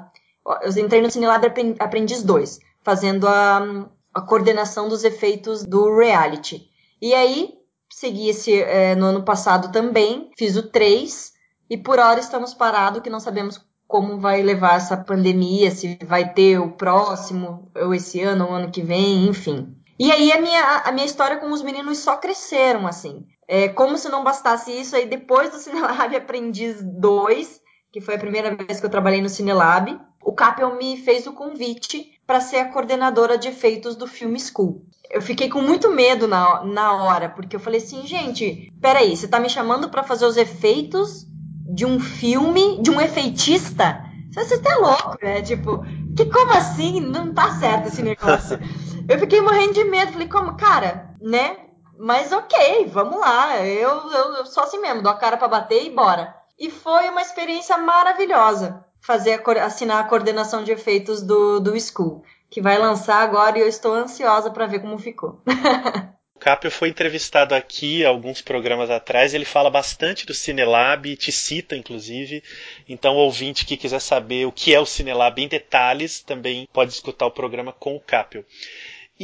Eu 0.62 0.76
entrei 0.76 1.00
no 1.00 1.08
Cinelab 1.08 1.46
Aprendiz 1.78 2.24
2, 2.24 2.58
fazendo 2.82 3.26
a, 3.28 3.88
a 4.14 4.20
coordenação 4.20 4.88
dos 4.88 5.04
efeitos 5.04 5.64
do 5.64 5.96
reality. 5.96 6.68
E 7.00 7.14
aí, 7.14 7.54
segui 7.90 8.28
esse 8.28 8.60
é, 8.60 8.94
no 8.94 9.06
ano 9.06 9.22
passado 9.22 9.72
também, 9.72 10.30
fiz 10.36 10.56
o 10.56 10.68
3, 10.68 11.32
e 11.70 11.76
por 11.76 11.98
hora 11.98 12.20
estamos 12.20 12.54
parados, 12.54 13.02
que 13.02 13.10
não 13.10 13.20
sabemos 13.20 13.60
como 13.86 14.18
vai 14.18 14.42
levar 14.42 14.76
essa 14.76 14.96
pandemia, 14.96 15.70
se 15.70 15.98
vai 16.06 16.32
ter 16.32 16.58
o 16.58 16.72
próximo, 16.72 17.70
ou 17.76 17.94
esse 17.94 18.22
ano, 18.22 18.46
ou 18.46 18.52
ano 18.52 18.70
que 18.70 18.82
vem, 18.82 19.26
enfim. 19.26 19.76
E 19.98 20.10
aí 20.10 20.32
a 20.32 20.40
minha, 20.40 20.78
a 20.78 20.92
minha 20.92 21.06
história 21.06 21.36
com 21.36 21.52
os 21.52 21.62
meninos 21.62 21.98
só 21.98 22.16
cresceram, 22.16 22.86
assim. 22.86 23.26
É, 23.46 23.68
como 23.68 23.98
se 23.98 24.08
não 24.08 24.24
bastasse 24.24 24.72
isso, 24.72 24.96
aí 24.96 25.06
depois 25.06 25.50
do 25.50 25.58
Cinelab 25.60 26.16
Aprendiz 26.16 26.82
2, 26.82 27.60
que 27.92 28.00
foi 28.00 28.14
a 28.14 28.18
primeira 28.18 28.56
vez 28.56 28.80
que 28.80 28.86
eu 28.86 28.90
trabalhei 28.90 29.20
no 29.20 29.28
Cinelab, 29.28 30.00
o 30.24 30.32
Capel 30.32 30.74
me 30.76 30.96
fez 30.96 31.26
o 31.26 31.34
convite 31.34 32.11
para 32.26 32.40
ser 32.40 32.58
a 32.58 32.72
coordenadora 32.72 33.36
de 33.36 33.48
efeitos 33.48 33.96
do 33.96 34.06
filme 34.06 34.38
School. 34.38 34.84
Eu 35.10 35.20
fiquei 35.20 35.48
com 35.48 35.60
muito 35.60 35.90
medo 35.90 36.26
na, 36.26 36.64
na 36.64 36.92
hora, 37.02 37.28
porque 37.28 37.56
eu 37.56 37.60
falei 37.60 37.80
assim, 37.80 38.06
gente, 38.06 38.72
peraí, 38.80 39.16
você 39.16 39.28
tá 39.28 39.38
me 39.38 39.50
chamando 39.50 39.90
para 39.90 40.02
fazer 40.02 40.24
os 40.24 40.36
efeitos 40.36 41.26
de 41.74 41.84
um 41.84 42.00
filme, 42.00 42.80
de 42.80 42.90
um 42.90 43.00
efeitista? 43.00 44.04
Você 44.32 44.58
tá 44.58 44.76
louco, 44.76 45.18
né? 45.22 45.42
Tipo, 45.42 45.84
que 46.16 46.24
como 46.26 46.52
assim? 46.52 47.00
Não 47.00 47.34
tá 47.34 47.50
certo 47.58 47.88
esse 47.88 48.02
negócio. 48.02 48.58
eu 49.06 49.18
fiquei 49.18 49.40
morrendo 49.42 49.74
de 49.74 49.84
medo, 49.84 50.12
falei, 50.12 50.28
como, 50.28 50.56
cara, 50.56 51.14
né? 51.20 51.56
Mas 51.98 52.32
ok, 52.32 52.86
vamos 52.86 53.20
lá. 53.20 53.58
Eu, 53.58 54.10
eu, 54.10 54.34
eu 54.36 54.46
sou 54.46 54.62
assim 54.62 54.80
mesmo, 54.80 55.02
dou 55.02 55.12
a 55.12 55.16
cara 55.16 55.36
para 55.36 55.48
bater 55.48 55.84
e 55.84 55.90
bora. 55.90 56.34
E 56.58 56.70
foi 56.70 57.08
uma 57.10 57.20
experiência 57.20 57.76
maravilhosa 57.76 58.84
fazer 59.02 59.42
a, 59.44 59.64
assinar 59.64 60.00
a 60.00 60.08
coordenação 60.08 60.62
de 60.62 60.72
efeitos 60.72 61.20
do, 61.20 61.60
do 61.60 61.78
School, 61.78 62.24
que 62.48 62.62
vai 62.62 62.78
lançar 62.78 63.16
agora 63.22 63.58
e 63.58 63.60
eu 63.60 63.68
estou 63.68 63.92
ansiosa 63.92 64.50
para 64.50 64.66
ver 64.66 64.80
como 64.80 64.98
ficou. 64.98 65.42
O 66.34 66.44
Capio 66.44 66.72
foi 66.72 66.88
entrevistado 66.88 67.54
aqui 67.54 68.04
alguns 68.04 68.42
programas 68.42 68.90
atrás, 68.90 69.32
ele 69.32 69.44
fala 69.44 69.70
bastante 69.70 70.26
do 70.26 70.34
Cinelab, 70.34 71.14
te 71.14 71.30
cita 71.30 71.76
inclusive. 71.76 72.42
Então, 72.88 73.14
ouvinte 73.14 73.64
que 73.64 73.76
quiser 73.76 74.00
saber 74.00 74.44
o 74.44 74.50
que 74.50 74.74
é 74.74 74.80
o 74.80 74.84
Cinelab 74.84 75.40
em 75.40 75.46
detalhes, 75.46 76.20
também 76.20 76.68
pode 76.72 76.90
escutar 76.90 77.26
o 77.26 77.30
programa 77.30 77.72
com 77.72 77.94
o 77.94 78.00
Capio. 78.00 78.44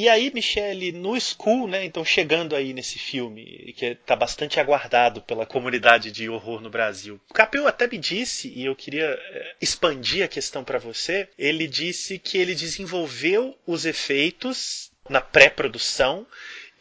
E 0.00 0.08
aí, 0.08 0.30
Michele, 0.32 0.92
no 0.92 1.20
School, 1.20 1.66
né? 1.66 1.84
Então, 1.84 2.04
chegando 2.04 2.54
aí 2.54 2.72
nesse 2.72 3.00
filme, 3.00 3.74
que 3.76 3.84
está 3.84 4.14
bastante 4.14 4.60
aguardado 4.60 5.20
pela 5.22 5.44
comunidade 5.44 6.12
de 6.12 6.28
horror 6.28 6.60
no 6.60 6.70
Brasil. 6.70 7.20
O 7.28 7.34
Capel 7.34 7.66
até 7.66 7.88
me 7.88 7.98
disse, 7.98 8.46
e 8.54 8.64
eu 8.64 8.76
queria 8.76 9.06
eh, 9.06 9.56
expandir 9.60 10.24
a 10.24 10.28
questão 10.28 10.62
para 10.62 10.78
você, 10.78 11.28
ele 11.36 11.66
disse 11.66 12.16
que 12.16 12.38
ele 12.38 12.54
desenvolveu 12.54 13.58
os 13.66 13.84
efeitos 13.84 14.92
na 15.08 15.20
pré-produção 15.20 16.24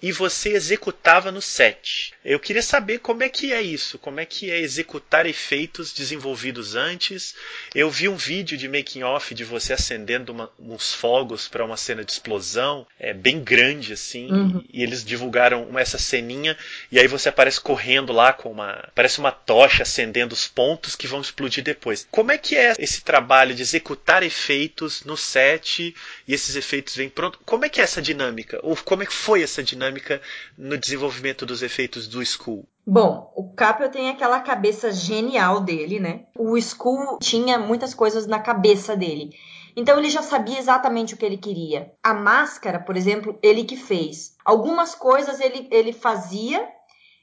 e 0.01 0.11
você 0.11 0.49
executava 0.49 1.31
no 1.31 1.41
set. 1.41 2.13
Eu 2.23 2.39
queria 2.39 2.61
saber 2.61 2.99
como 2.99 3.23
é 3.23 3.29
que 3.29 3.51
é 3.51 3.61
isso, 3.61 3.97
como 3.97 4.19
é 4.19 4.25
que 4.25 4.51
é 4.51 4.59
executar 4.59 5.25
efeitos 5.25 5.91
desenvolvidos 5.91 6.75
antes. 6.75 7.33
Eu 7.73 7.89
vi 7.89 8.07
um 8.07 8.15
vídeo 8.15 8.57
de 8.57 8.67
making 8.67 9.03
off 9.03 9.33
de 9.33 9.43
você 9.43 9.73
acendendo 9.73 10.31
uma, 10.31 10.51
uns 10.59 10.93
fogos 10.93 11.47
para 11.47 11.65
uma 11.65 11.77
cena 11.77 12.03
de 12.03 12.11
explosão, 12.11 12.85
é 12.99 13.13
bem 13.13 13.43
grande 13.43 13.93
assim, 13.93 14.31
uhum. 14.31 14.63
e 14.71 14.83
eles 14.83 15.03
divulgaram 15.03 15.77
essa 15.79 15.97
ceninha 15.97 16.55
e 16.91 16.99
aí 16.99 17.07
você 17.07 17.29
aparece 17.29 17.59
correndo 17.59 18.13
lá 18.13 18.33
com 18.33 18.51
uma, 18.51 18.89
parece 18.93 19.19
uma 19.19 19.31
tocha 19.31 19.83
acendendo 19.83 20.33
os 20.33 20.47
pontos 20.47 20.95
que 20.95 21.07
vão 21.07 21.21
explodir 21.21 21.63
depois. 21.63 22.07
Como 22.11 22.31
é 22.31 22.37
que 22.37 22.55
é 22.55 22.75
esse 22.77 23.01
trabalho 23.01 23.55
de 23.55 23.61
executar 23.61 24.21
efeitos 24.21 25.03
no 25.03 25.17
set 25.17 25.95
e 26.27 26.33
esses 26.33 26.55
efeitos 26.55 26.95
vêm 26.95 27.09
pronto? 27.09 27.39
Como 27.45 27.65
é 27.65 27.69
que 27.69 27.81
é 27.81 27.83
essa 27.83 28.01
dinâmica? 28.01 28.59
Ou 28.61 28.75
como 28.75 29.01
é 29.01 29.05
que 29.05 29.13
foi 29.13 29.41
essa 29.41 29.63
dinâmica? 29.63 29.86
Dinâmica 29.87 30.21
no 30.57 30.77
desenvolvimento 30.77 31.45
dos 31.45 31.61
efeitos 31.61 32.07
do 32.07 32.21
Skull? 32.21 32.67
Bom, 32.85 33.31
o 33.35 33.53
Caprio 33.53 33.89
tem 33.89 34.09
aquela 34.09 34.39
cabeça 34.39 34.91
genial 34.91 35.61
dele, 35.61 35.99
né? 35.99 36.25
O 36.37 36.57
Skull 36.57 37.17
tinha 37.19 37.57
muitas 37.57 37.93
coisas 37.93 38.27
na 38.27 38.39
cabeça 38.39 38.95
dele. 38.95 39.31
Então 39.75 39.99
ele 39.99 40.09
já 40.09 40.21
sabia 40.21 40.57
exatamente 40.57 41.13
o 41.13 41.17
que 41.17 41.25
ele 41.25 41.37
queria. 41.37 41.91
A 42.01 42.13
máscara, 42.13 42.79
por 42.79 42.95
exemplo, 42.95 43.37
ele 43.43 43.63
que 43.63 43.75
fez. 43.75 44.35
Algumas 44.43 44.95
coisas 44.95 45.39
ele, 45.39 45.67
ele 45.71 45.93
fazia 45.93 46.67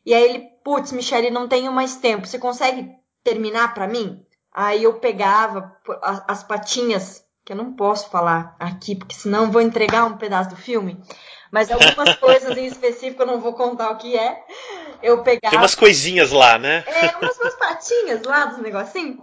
e 0.05 0.13
aí 0.13 0.23
ele, 0.23 0.49
putz, 0.63 0.93
Michele, 0.93 1.31
não 1.31 1.49
tenho 1.49 1.73
mais 1.73 1.97
tempo. 1.97 2.27
Você 2.27 2.39
consegue 2.39 2.91
terminar 3.23 3.73
para 3.75 3.89
mim? 3.89 4.25
Aí 4.53 4.85
eu 4.85 5.01
pegava 5.01 5.77
as 6.03 6.45
patinhas, 6.45 7.25
que 7.45 7.53
eu 7.53 7.57
não 7.57 7.75
posso 7.75 8.09
falar 8.09 8.55
aqui, 8.61 8.95
porque 8.95 9.15
senão 9.15 9.51
vou 9.51 9.61
entregar 9.61 10.05
um 10.05 10.17
pedaço 10.17 10.51
do 10.51 10.57
filme 10.57 11.03
mas 11.55 11.71
algumas 11.71 12.17
coisas 12.17 12.59
em 12.59 12.67
específico 12.67 13.23
eu 13.23 13.27
não 13.27 13.41
vou 13.41 13.53
contar 13.53 13.93
o 13.93 13.97
que 13.97 14.19
é. 14.19 14.45
Eu 15.01 15.23
pegava. 15.23 15.51
Tem 15.51 15.59
umas 15.61 15.77
coisinhas 15.77 16.33
lá, 16.33 16.59
né? 16.59 16.83
É, 16.85 17.17
umas, 17.17 17.39
umas 17.39 17.55
patinhas 17.55 18.25
lá 18.25 18.47
dos 18.47 18.59
negocinhos. 18.59 19.19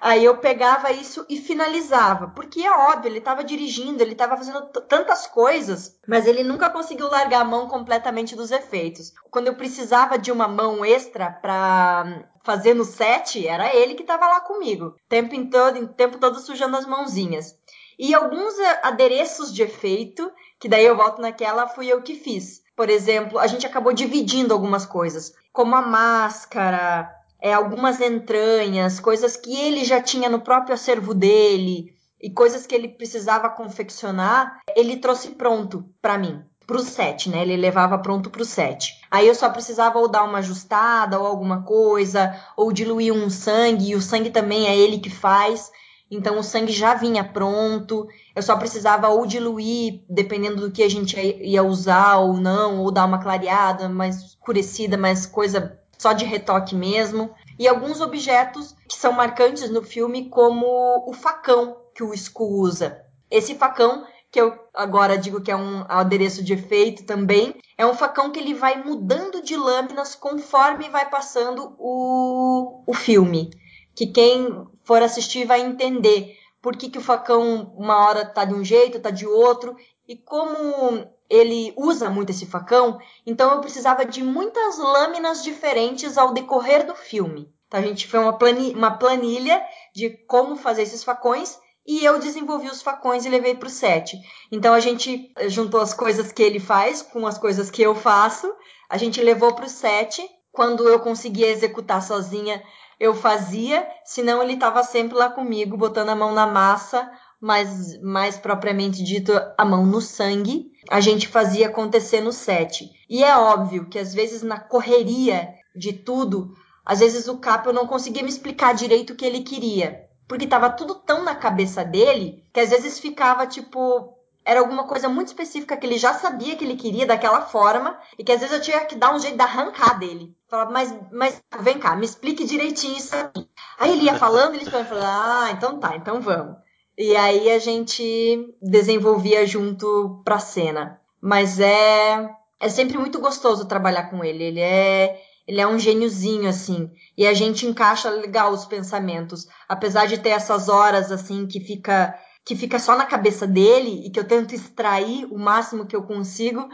Aí 0.00 0.24
eu 0.24 0.36
pegava 0.38 0.90
isso 0.90 1.24
e 1.28 1.36
finalizava, 1.36 2.32
porque 2.34 2.62
é 2.62 2.70
óbvio, 2.70 3.08
ele 3.08 3.18
estava 3.18 3.44
dirigindo, 3.44 4.02
ele 4.02 4.12
estava 4.12 4.36
fazendo 4.36 4.62
tantas 4.88 5.28
coisas, 5.28 5.96
mas 6.06 6.26
ele 6.26 6.42
nunca 6.42 6.68
conseguiu 6.68 7.08
largar 7.08 7.42
a 7.42 7.44
mão 7.44 7.68
completamente 7.68 8.34
dos 8.34 8.50
efeitos. 8.50 9.12
Quando 9.30 9.46
eu 9.46 9.54
precisava 9.54 10.18
de 10.18 10.32
uma 10.32 10.48
mão 10.48 10.84
extra 10.84 11.30
para 11.30 12.24
fazer 12.42 12.74
no 12.74 12.84
set, 12.84 13.46
era 13.46 13.74
ele 13.74 13.94
que 13.94 14.02
estava 14.02 14.26
lá 14.26 14.40
comigo, 14.40 14.96
tempo 15.08 15.36
todo, 15.48 15.80
o 15.80 15.88
tempo 15.88 16.18
todo 16.18 16.40
sujando 16.40 16.76
as 16.76 16.86
mãozinhas. 16.86 17.56
E 17.98 18.14
alguns 18.14 18.54
adereços 18.82 19.52
de 19.52 19.62
efeito 19.62 20.30
que 20.60 20.68
daí 20.68 20.84
eu 20.84 20.96
volto 20.96 21.20
naquela, 21.20 21.66
fui 21.66 21.88
eu 21.88 22.02
que 22.02 22.14
fiz. 22.14 22.62
Por 22.76 22.88
exemplo, 22.88 23.38
a 23.38 23.46
gente 23.46 23.66
acabou 23.66 23.92
dividindo 23.92 24.54
algumas 24.54 24.86
coisas, 24.86 25.32
como 25.52 25.74
a 25.74 25.82
máscara, 25.82 27.10
é, 27.40 27.52
algumas 27.52 28.00
entranhas, 28.00 29.00
coisas 29.00 29.36
que 29.36 29.54
ele 29.54 29.84
já 29.84 30.00
tinha 30.00 30.28
no 30.28 30.40
próprio 30.40 30.74
acervo 30.74 31.12
dele 31.14 31.92
e 32.20 32.30
coisas 32.30 32.66
que 32.66 32.74
ele 32.74 32.88
precisava 32.88 33.48
confeccionar, 33.48 34.60
ele 34.76 34.96
trouxe 34.96 35.30
pronto 35.30 35.84
para 36.00 36.18
mim 36.18 36.44
pro 36.68 36.80
set, 36.80 37.30
né? 37.30 37.40
Ele 37.40 37.56
levava 37.56 37.98
pronto 37.98 38.28
pro 38.28 38.44
set. 38.44 38.92
Aí 39.10 39.26
eu 39.26 39.34
só 39.34 39.48
precisava 39.48 39.98
ou 39.98 40.06
dar 40.06 40.24
uma 40.24 40.38
ajustada 40.38 41.18
ou 41.18 41.26
alguma 41.26 41.62
coisa, 41.62 42.38
ou 42.54 42.70
diluir 42.70 43.14
um 43.14 43.30
sangue, 43.30 43.90
e 43.90 43.94
o 43.94 44.02
sangue 44.02 44.28
também 44.28 44.68
é 44.68 44.76
ele 44.76 44.98
que 44.98 45.08
faz. 45.08 45.72
Então 46.10 46.38
o 46.38 46.42
sangue 46.42 46.72
já 46.72 46.94
vinha 46.94 47.22
pronto, 47.22 48.08
eu 48.34 48.42
só 48.42 48.56
precisava 48.56 49.08
ou 49.08 49.26
diluir, 49.26 50.02
dependendo 50.08 50.62
do 50.62 50.70
que 50.70 50.82
a 50.82 50.88
gente 50.88 51.18
ia 51.20 51.62
usar 51.62 52.16
ou 52.16 52.34
não, 52.34 52.80
ou 52.80 52.90
dar 52.90 53.04
uma 53.04 53.20
clareada, 53.20 53.88
mais 53.88 54.16
escurecida, 54.22 54.96
mais 54.96 55.26
coisa 55.26 55.78
só 55.98 56.12
de 56.12 56.24
retoque 56.24 56.74
mesmo. 56.74 57.30
E 57.58 57.68
alguns 57.68 58.00
objetos 58.00 58.74
que 58.88 58.96
são 58.96 59.12
marcantes 59.12 59.68
no 59.68 59.82
filme, 59.82 60.30
como 60.30 60.66
o 61.06 61.12
facão 61.12 61.76
que 61.94 62.02
o 62.02 62.14
Skull 62.14 62.60
usa. 62.60 63.02
Esse 63.30 63.56
facão, 63.56 64.06
que 64.30 64.40
eu 64.40 64.54
agora 64.72 65.18
digo 65.18 65.40
que 65.40 65.50
é 65.50 65.56
um 65.56 65.84
adereço 65.88 66.42
de 66.42 66.54
efeito 66.54 67.04
também, 67.04 67.54
é 67.76 67.84
um 67.84 67.94
facão 67.94 68.30
que 68.30 68.38
ele 68.38 68.54
vai 68.54 68.82
mudando 68.82 69.42
de 69.42 69.56
lâminas 69.56 70.14
conforme 70.14 70.88
vai 70.88 71.10
passando 71.10 71.74
o, 71.78 72.82
o 72.86 72.94
filme. 72.94 73.50
Que 73.94 74.06
quem 74.06 74.66
for 74.88 75.02
assistir 75.02 75.44
vai 75.44 75.60
entender 75.60 76.34
por 76.62 76.74
que, 76.74 76.88
que 76.88 76.96
o 76.96 77.02
facão 77.02 77.74
uma 77.76 78.06
hora 78.06 78.24
tá 78.24 78.46
de 78.46 78.54
um 78.54 78.64
jeito, 78.64 78.98
tá 78.98 79.10
de 79.10 79.26
outro, 79.26 79.76
e 80.08 80.16
como 80.16 81.06
ele 81.28 81.74
usa 81.76 82.08
muito 82.08 82.30
esse 82.30 82.46
facão, 82.46 82.98
então 83.26 83.52
eu 83.52 83.60
precisava 83.60 84.06
de 84.06 84.22
muitas 84.22 84.78
lâminas 84.78 85.44
diferentes 85.44 86.16
ao 86.16 86.32
decorrer 86.32 86.86
do 86.86 86.94
filme. 86.94 87.52
Então 87.66 87.80
a 87.80 87.82
gente 87.82 88.06
fez 88.06 88.22
uma, 88.22 88.32
planilha, 88.32 88.74
uma 88.78 88.90
planilha 88.92 89.62
de 89.94 90.08
como 90.26 90.56
fazer 90.56 90.84
esses 90.84 91.04
facões 91.04 91.58
e 91.86 92.02
eu 92.02 92.18
desenvolvi 92.18 92.68
os 92.68 92.80
facões 92.80 93.26
e 93.26 93.28
levei 93.28 93.54
para 93.54 93.66
o 93.66 93.70
set. 93.70 94.18
Então 94.50 94.72
a 94.72 94.80
gente 94.80 95.30
juntou 95.48 95.82
as 95.82 95.92
coisas 95.92 96.32
que 96.32 96.42
ele 96.42 96.58
faz 96.58 97.02
com 97.02 97.26
as 97.26 97.36
coisas 97.36 97.70
que 97.70 97.82
eu 97.82 97.94
faço, 97.94 98.50
a 98.88 98.96
gente 98.96 99.20
levou 99.20 99.54
para 99.54 99.66
o 99.66 99.68
set. 99.68 100.26
Quando 100.50 100.88
eu 100.88 100.98
conseguia 100.98 101.50
executar 101.50 102.02
sozinha, 102.02 102.60
eu 102.98 103.14
fazia, 103.14 103.86
senão 104.04 104.42
ele 104.42 104.54
estava 104.54 104.82
sempre 104.82 105.16
lá 105.16 105.30
comigo, 105.30 105.76
botando 105.76 106.08
a 106.08 106.16
mão 106.16 106.32
na 106.32 106.46
massa, 106.46 107.08
mas 107.40 108.00
mais 108.02 108.36
propriamente 108.36 109.02
dito, 109.02 109.32
a 109.56 109.64
mão 109.64 109.86
no 109.86 110.00
sangue. 110.00 110.72
A 110.90 111.00
gente 111.00 111.28
fazia 111.28 111.68
acontecer 111.68 112.20
no 112.20 112.32
set. 112.32 112.90
E 113.08 113.22
é 113.22 113.36
óbvio 113.36 113.88
que 113.88 113.98
às 113.98 114.12
vezes 114.12 114.42
na 114.42 114.58
correria 114.58 115.48
de 115.76 115.92
tudo, 115.92 116.52
às 116.84 116.98
vezes 116.98 117.28
o 117.28 117.38
Capo 117.38 117.72
não 117.72 117.86
conseguia 117.86 118.22
me 118.22 118.28
explicar 118.28 118.74
direito 118.74 119.12
o 119.12 119.16
que 119.16 119.24
ele 119.24 119.40
queria. 119.40 120.08
Porque 120.26 120.44
estava 120.44 120.68
tudo 120.68 120.94
tão 120.94 121.22
na 121.22 121.34
cabeça 121.34 121.84
dele 121.84 122.44
que 122.52 122.60
às 122.60 122.70
vezes 122.70 122.98
ficava 122.98 123.46
tipo, 123.46 124.17
era 124.48 124.60
alguma 124.60 124.84
coisa 124.84 125.10
muito 125.10 125.26
específica 125.26 125.76
que 125.76 125.86
ele 125.86 125.98
já 125.98 126.14
sabia 126.14 126.56
que 126.56 126.64
ele 126.64 126.74
queria 126.74 127.04
daquela 127.04 127.42
forma 127.42 127.98
e 128.18 128.24
que 128.24 128.32
às 128.32 128.40
vezes 128.40 128.54
eu 128.54 128.62
tinha 128.62 128.80
que 128.86 128.96
dar 128.96 129.14
um 129.14 129.18
jeito 129.18 129.36
de 129.36 129.42
arrancar 129.42 129.98
dele. 129.98 130.34
Falava, 130.48 130.70
mas, 130.70 130.96
mas 131.12 131.42
vem 131.60 131.78
cá, 131.78 131.94
me 131.94 132.06
explique 132.06 132.46
direitinho 132.46 132.96
isso 132.96 133.14
aqui. 133.14 133.46
Aí 133.78 133.92
ele 133.92 134.04
ia 134.04 134.14
falando, 134.14 134.54
ele 134.54 134.64
falando, 134.64 135.04
ah, 135.04 135.50
então 135.52 135.78
tá, 135.78 135.94
então 135.96 136.22
vamos. 136.22 136.56
E 136.96 137.14
aí 137.14 137.50
a 137.50 137.58
gente 137.58 138.56
desenvolvia 138.62 139.46
junto 139.46 140.22
pra 140.24 140.38
cena. 140.38 140.98
Mas 141.20 141.60
é, 141.60 142.30
é 142.58 142.68
sempre 142.70 142.96
muito 142.96 143.20
gostoso 143.20 143.68
trabalhar 143.68 144.04
com 144.04 144.24
ele. 144.24 144.44
Ele 144.44 144.60
é, 144.60 145.20
ele 145.46 145.60
é 145.60 145.66
um 145.66 145.78
gêniozinho, 145.78 146.48
assim. 146.48 146.90
E 147.18 147.26
a 147.26 147.34
gente 147.34 147.66
encaixa 147.66 148.08
legal 148.08 148.50
os 148.50 148.64
pensamentos. 148.64 149.46
Apesar 149.68 150.06
de 150.06 150.16
ter 150.16 150.30
essas 150.30 150.70
horas, 150.70 151.12
assim, 151.12 151.46
que 151.46 151.60
fica 151.60 152.18
que 152.48 152.56
fica 152.56 152.78
só 152.78 152.96
na 152.96 153.04
cabeça 153.04 153.46
dele 153.46 154.06
e 154.06 154.10
que 154.10 154.18
eu 154.18 154.26
tento 154.26 154.54
extrair 154.54 155.26
o 155.26 155.38
máximo 155.38 155.84
que 155.84 155.94
eu 155.94 156.02
consigo, 156.02 156.66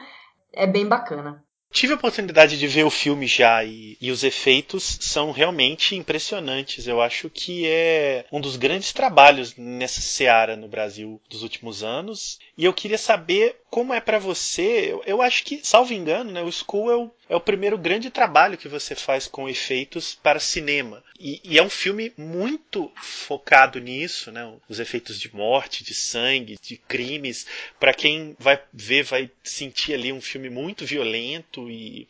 é 0.52 0.68
bem 0.68 0.86
bacana. 0.86 1.42
tive 1.72 1.92
a 1.92 1.96
oportunidade 1.96 2.56
de 2.56 2.68
ver 2.68 2.84
o 2.84 2.90
filme 2.90 3.26
já 3.26 3.64
e, 3.64 3.98
e, 4.00 4.12
os 4.12 4.22
efeitos 4.22 4.96
são 5.00 5.32
realmente 5.32 5.96
impressionantes. 5.96 6.86
Eu 6.86 7.00
acho 7.00 7.28
que 7.28 7.66
é 7.66 8.24
um 8.30 8.40
dos 8.40 8.56
grandes 8.56 8.92
trabalhos 8.92 9.56
nessa 9.56 10.00
seara 10.00 10.56
no 10.56 10.68
Brasil 10.68 11.20
dos 11.28 11.42
últimos 11.42 11.82
anos. 11.82 12.38
E 12.56 12.64
eu 12.64 12.72
queria 12.72 12.96
saber 12.96 13.56
como 13.68 13.92
é 13.92 14.00
para 14.00 14.20
você. 14.20 14.92
Eu, 14.92 15.02
eu, 15.04 15.20
acho 15.20 15.42
que, 15.42 15.58
salvo 15.64 15.92
engano, 15.92 16.30
né, 16.30 16.40
o 16.40 16.52
School 16.52 17.12
é 17.28 17.36
o, 17.36 17.40
primeiro 17.40 17.78
grande 17.78 18.10
trabalho 18.10 18.58
que 18.58 18.68
você 18.68 18.94
faz 18.94 19.26
com 19.26 19.48
efeitos 19.48 20.14
para 20.14 20.40
cinema. 20.40 21.02
E, 21.18 21.40
e 21.44 21.58
é 21.58 21.62
um 21.62 21.70
filme 21.70 22.12
muito 22.16 22.92
focado 22.96 23.80
nisso, 23.80 24.30
né, 24.30 24.52
os 24.68 24.80
efeitos 24.80 25.18
de 25.18 25.34
morte, 25.34 25.84
de 25.84 25.94
sangue, 25.94 26.58
de 26.60 26.76
crimes. 26.76 27.46
Para 27.78 27.94
quem 27.94 28.36
vai 28.38 28.60
ver, 28.72 29.04
vai 29.04 29.30
sentir 29.42 29.94
ali 29.94 30.12
um 30.12 30.20
filme 30.20 30.50
muito 30.50 30.84
violento 30.84 31.70
e 31.70 32.06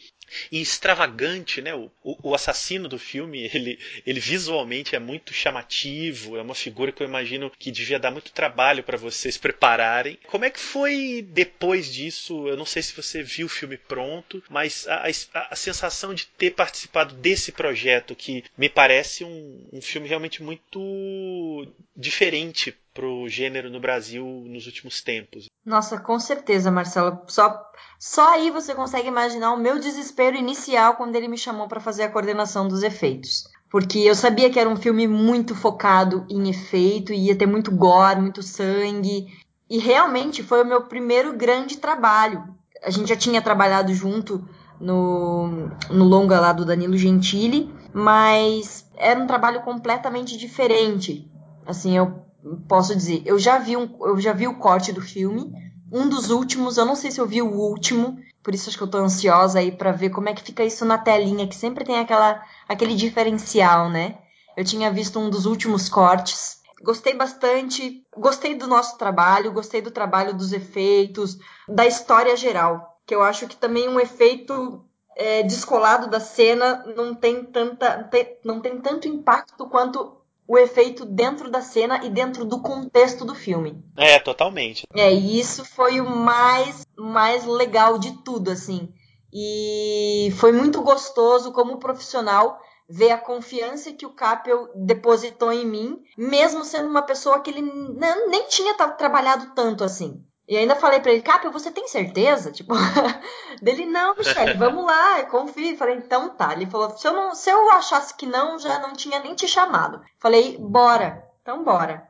e 0.50 0.60
extravagante, 0.60 1.60
né? 1.60 1.74
O, 1.74 1.90
o, 2.02 2.34
assassino 2.34 2.88
do 2.88 2.98
filme, 2.98 3.48
ele, 3.52 3.78
ele 4.06 4.20
visualmente 4.20 4.94
é 4.94 4.98
muito 4.98 5.32
chamativo, 5.32 6.36
é 6.36 6.42
uma 6.42 6.54
figura 6.54 6.92
que 6.92 7.02
eu 7.02 7.06
imagino 7.06 7.50
que 7.58 7.70
devia 7.70 7.98
dar 7.98 8.10
muito 8.10 8.32
trabalho 8.32 8.82
para 8.82 8.96
vocês 8.96 9.36
prepararem. 9.36 10.18
Como 10.26 10.44
é 10.44 10.50
que 10.50 10.60
foi 10.60 11.26
depois 11.28 11.92
disso? 11.92 12.48
Eu 12.48 12.56
não 12.56 12.66
sei 12.66 12.82
se 12.82 12.94
você 12.94 13.22
viu 13.22 13.46
o 13.46 13.50
filme 13.50 13.76
pronto, 13.76 14.42
mas 14.48 14.86
a, 14.88 15.03
a, 15.04 15.48
a 15.50 15.56
sensação 15.56 16.14
de 16.14 16.26
ter 16.26 16.50
participado 16.52 17.14
desse 17.14 17.52
projeto, 17.52 18.14
que 18.14 18.44
me 18.56 18.68
parece 18.68 19.24
um, 19.24 19.68
um 19.72 19.82
filme 19.82 20.08
realmente 20.08 20.42
muito 20.42 21.66
diferente 21.94 22.76
pro 22.94 23.28
gênero 23.28 23.68
no 23.68 23.80
Brasil 23.80 24.24
nos 24.46 24.66
últimos 24.66 25.02
tempos. 25.02 25.46
Nossa, 25.64 25.98
com 25.98 26.18
certeza, 26.18 26.70
Marcelo. 26.70 27.20
Só, 27.26 27.60
só 27.98 28.34
aí 28.34 28.50
você 28.50 28.74
consegue 28.74 29.08
imaginar 29.08 29.52
o 29.52 29.58
meu 29.58 29.78
desespero 29.78 30.36
inicial 30.36 30.94
quando 30.94 31.16
ele 31.16 31.28
me 31.28 31.36
chamou 31.36 31.68
para 31.68 31.80
fazer 31.80 32.04
a 32.04 32.10
coordenação 32.10 32.68
dos 32.68 32.82
efeitos. 32.82 33.44
Porque 33.70 33.98
eu 33.98 34.14
sabia 34.14 34.48
que 34.48 34.60
era 34.60 34.70
um 34.70 34.76
filme 34.76 35.08
muito 35.08 35.54
focado 35.54 36.24
em 36.30 36.48
efeito, 36.48 37.12
ia 37.12 37.36
ter 37.36 37.46
muito 37.46 37.72
gore, 37.72 38.20
muito 38.20 38.42
sangue. 38.42 39.26
E 39.68 39.78
realmente 39.78 40.42
foi 40.42 40.62
o 40.62 40.66
meu 40.66 40.82
primeiro 40.82 41.36
grande 41.36 41.78
trabalho. 41.78 42.44
A 42.82 42.90
gente 42.90 43.08
já 43.08 43.16
tinha 43.16 43.42
trabalhado 43.42 43.92
junto 43.92 44.46
no, 44.80 45.70
no 45.90 46.04
longa 46.04 46.40
lá 46.40 46.52
do 46.52 46.64
Danilo 46.64 46.96
Gentili, 46.96 47.72
mas 47.92 48.88
era 48.96 49.20
um 49.20 49.26
trabalho 49.26 49.62
completamente 49.62 50.36
diferente. 50.36 51.30
Assim, 51.66 51.96
eu 51.96 52.24
posso 52.68 52.94
dizer, 52.94 53.22
eu 53.24 53.38
já 53.38 53.58
vi 53.58 53.76
um, 53.76 53.88
eu 54.02 54.20
já 54.20 54.32
vi 54.32 54.46
o 54.46 54.58
corte 54.58 54.92
do 54.92 55.00
filme, 55.00 55.52
um 55.90 56.08
dos 56.08 56.30
últimos, 56.30 56.76
eu 56.76 56.84
não 56.84 56.96
sei 56.96 57.10
se 57.10 57.20
eu 57.20 57.26
vi 57.26 57.40
o 57.40 57.50
último, 57.50 58.18
por 58.42 58.54
isso 58.54 58.68
acho 58.68 58.76
que 58.76 58.84
eu 58.84 58.88
tô 58.88 58.98
ansiosa 58.98 59.58
aí 59.58 59.72
para 59.72 59.92
ver 59.92 60.10
como 60.10 60.28
é 60.28 60.34
que 60.34 60.42
fica 60.42 60.64
isso 60.64 60.84
na 60.84 60.98
telinha, 60.98 61.46
que 61.46 61.56
sempre 61.56 61.84
tem 61.84 61.98
aquela 61.98 62.42
aquele 62.68 62.94
diferencial, 62.94 63.88
né? 63.88 64.18
Eu 64.56 64.64
tinha 64.64 64.90
visto 64.90 65.18
um 65.18 65.30
dos 65.30 65.46
últimos 65.46 65.88
cortes. 65.88 66.62
Gostei 66.82 67.14
bastante, 67.14 68.04
gostei 68.14 68.54
do 68.54 68.66
nosso 68.66 68.98
trabalho, 68.98 69.52
gostei 69.52 69.80
do 69.80 69.90
trabalho 69.90 70.34
dos 70.34 70.52
efeitos, 70.52 71.38
da 71.66 71.86
história 71.86 72.36
geral, 72.36 72.93
que 73.06 73.14
eu 73.14 73.22
acho 73.22 73.46
que 73.46 73.56
também 73.56 73.88
um 73.88 74.00
efeito 74.00 74.84
é, 75.16 75.42
descolado 75.42 76.08
da 76.08 76.20
cena 76.20 76.84
não 76.96 77.14
tem 77.14 77.44
tanta, 77.44 78.10
não 78.44 78.60
tem 78.60 78.80
tanto 78.80 79.08
impacto 79.08 79.68
quanto 79.68 80.16
o 80.46 80.58
efeito 80.58 81.06
dentro 81.06 81.50
da 81.50 81.62
cena 81.62 82.04
e 82.04 82.10
dentro 82.10 82.44
do 82.44 82.60
contexto 82.60 83.24
do 83.24 83.34
filme. 83.34 83.82
É, 83.96 84.18
totalmente. 84.18 84.86
É, 84.94 85.12
e 85.12 85.38
isso 85.38 85.64
foi 85.64 86.00
o 86.00 86.08
mais, 86.08 86.86
mais 86.96 87.46
legal 87.46 87.98
de 87.98 88.22
tudo, 88.22 88.50
assim. 88.50 88.92
E 89.32 90.32
foi 90.36 90.52
muito 90.52 90.82
gostoso 90.82 91.50
como 91.52 91.78
profissional 91.78 92.60
ver 92.88 93.10
a 93.10 93.18
confiança 93.18 93.92
que 93.92 94.04
o 94.04 94.12
Capel 94.12 94.68
depositou 94.74 95.50
em 95.50 95.66
mim, 95.66 96.02
mesmo 96.16 96.64
sendo 96.64 96.88
uma 96.88 97.02
pessoa 97.02 97.40
que 97.40 97.50
ele 97.50 97.62
nem 97.62 98.46
tinha 98.48 98.74
trabalhado 98.74 99.52
tanto 99.54 99.82
assim. 99.82 100.22
E 100.46 100.56
ainda 100.56 100.76
falei 100.76 101.00
para 101.00 101.12
ele, 101.12 101.22
Capel, 101.22 101.50
você 101.50 101.70
tem 101.70 101.88
certeza? 101.88 102.52
Tipo, 102.52 102.74
dele, 103.62 103.86
não, 103.86 104.14
Michelle, 104.14 104.54
vamos 104.54 104.84
lá, 104.84 105.24
confio. 105.24 105.76
Falei, 105.76 105.96
então 105.96 106.30
tá. 106.30 106.52
Ele 106.52 106.66
falou, 106.66 106.90
se 106.96 107.06
eu, 107.06 107.12
não, 107.12 107.34
se 107.34 107.50
eu 107.50 107.70
achasse 107.70 108.14
que 108.14 108.26
não, 108.26 108.58
já 108.58 108.78
não 108.78 108.92
tinha 108.92 109.18
nem 109.20 109.34
te 109.34 109.48
chamado. 109.48 110.02
Falei, 110.18 110.56
bora, 110.58 111.24
então 111.40 111.64
bora. 111.64 112.06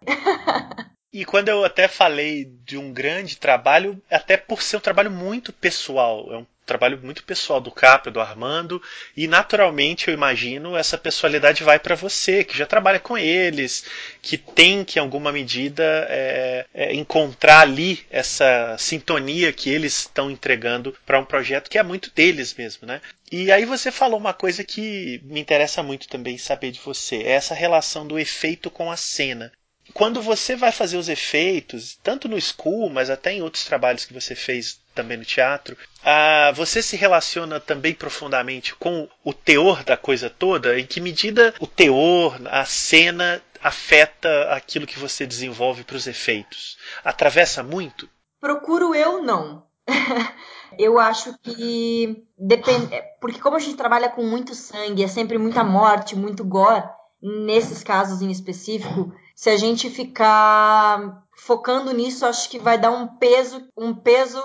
E 1.12 1.24
quando 1.24 1.48
eu 1.48 1.64
até 1.64 1.86
falei 1.86 2.44
de 2.44 2.76
um 2.76 2.92
grande 2.92 3.36
trabalho, 3.36 4.02
até 4.10 4.36
por 4.36 4.60
ser 4.60 4.78
um 4.78 4.80
trabalho 4.80 5.12
muito 5.12 5.52
pessoal, 5.52 6.26
é 6.32 6.38
um 6.38 6.46
trabalho 6.64 6.98
muito 7.02 7.24
pessoal 7.24 7.60
do 7.60 7.70
Capra, 7.70 8.10
do 8.10 8.20
Armando, 8.20 8.82
e 9.16 9.28
naturalmente 9.28 10.08
eu 10.08 10.14
imagino 10.14 10.76
essa 10.76 10.96
pessoalidade 10.96 11.62
vai 11.62 11.78
para 11.78 11.94
você, 11.94 12.42
que 12.42 12.56
já 12.56 12.66
trabalha 12.66 12.98
com 12.98 13.16
eles, 13.16 13.84
que 14.22 14.38
tem 14.38 14.84
que, 14.84 14.98
em 14.98 15.02
alguma 15.02 15.30
medida, 15.30 15.84
é, 16.08 16.66
é, 16.74 16.94
encontrar 16.94 17.60
ali 17.60 18.04
essa 18.10 18.76
sintonia 18.78 19.52
que 19.52 19.70
eles 19.70 20.00
estão 20.00 20.30
entregando 20.30 20.96
para 21.04 21.18
um 21.18 21.24
projeto 21.24 21.68
que 21.68 21.78
é 21.78 21.82
muito 21.82 22.10
deles 22.14 22.54
mesmo, 22.54 22.86
né? 22.86 23.00
E 23.30 23.50
aí 23.50 23.64
você 23.64 23.90
falou 23.90 24.18
uma 24.18 24.34
coisa 24.34 24.62
que 24.62 25.20
me 25.24 25.40
interessa 25.40 25.82
muito 25.82 26.08
também 26.08 26.38
saber 26.38 26.70
de 26.70 26.80
você, 26.80 27.16
é 27.16 27.32
essa 27.32 27.54
relação 27.54 28.06
do 28.06 28.18
efeito 28.18 28.70
com 28.70 28.90
a 28.90 28.96
cena 28.96 29.52
quando 29.92 30.22
você 30.22 30.56
vai 30.56 30.72
fazer 30.72 30.96
os 30.96 31.08
efeitos, 31.08 31.98
tanto 32.02 32.28
no 32.28 32.40
school, 32.40 32.88
mas 32.88 33.10
até 33.10 33.32
em 33.32 33.42
outros 33.42 33.64
trabalhos 33.64 34.04
que 34.04 34.14
você 34.14 34.34
fez 34.34 34.80
também 34.94 35.16
no 35.16 35.24
teatro, 35.24 35.76
ah, 36.02 36.52
você 36.54 36.80
se 36.82 36.96
relaciona 36.96 37.60
também 37.60 37.92
profundamente 37.92 38.74
com 38.74 39.08
o 39.22 39.34
teor 39.34 39.84
da 39.84 39.96
coisa 39.96 40.30
toda? 40.30 40.78
Em 40.78 40.86
que 40.86 41.00
medida 41.00 41.54
o 41.60 41.66
teor, 41.66 42.40
a 42.46 42.64
cena, 42.64 43.42
afeta 43.62 44.50
aquilo 44.50 44.86
que 44.86 44.98
você 44.98 45.26
desenvolve 45.26 45.84
para 45.84 45.96
os 45.96 46.06
efeitos? 46.06 46.78
Atravessa 47.04 47.62
muito? 47.62 48.08
Procuro 48.40 48.94
eu 48.94 49.22
não. 49.22 49.64
eu 50.78 50.98
acho 50.98 51.36
que 51.42 52.24
depende. 52.38 53.02
Porque 53.20 53.40
como 53.40 53.56
a 53.56 53.60
gente 53.60 53.76
trabalha 53.76 54.08
com 54.08 54.22
muito 54.22 54.54
sangue, 54.54 55.04
é 55.04 55.08
sempre 55.08 55.36
muita 55.36 55.62
morte, 55.62 56.16
muito 56.16 56.44
gore, 56.44 56.84
nesses 57.20 57.82
casos 57.82 58.22
em 58.22 58.30
específico 58.30 59.12
se 59.34 59.50
a 59.50 59.56
gente 59.56 59.90
ficar 59.90 61.24
focando 61.36 61.92
nisso, 61.92 62.24
acho 62.24 62.48
que 62.48 62.58
vai 62.58 62.78
dar 62.78 62.90
um 62.90 63.06
peso, 63.06 63.66
um 63.76 63.94
peso 63.94 64.40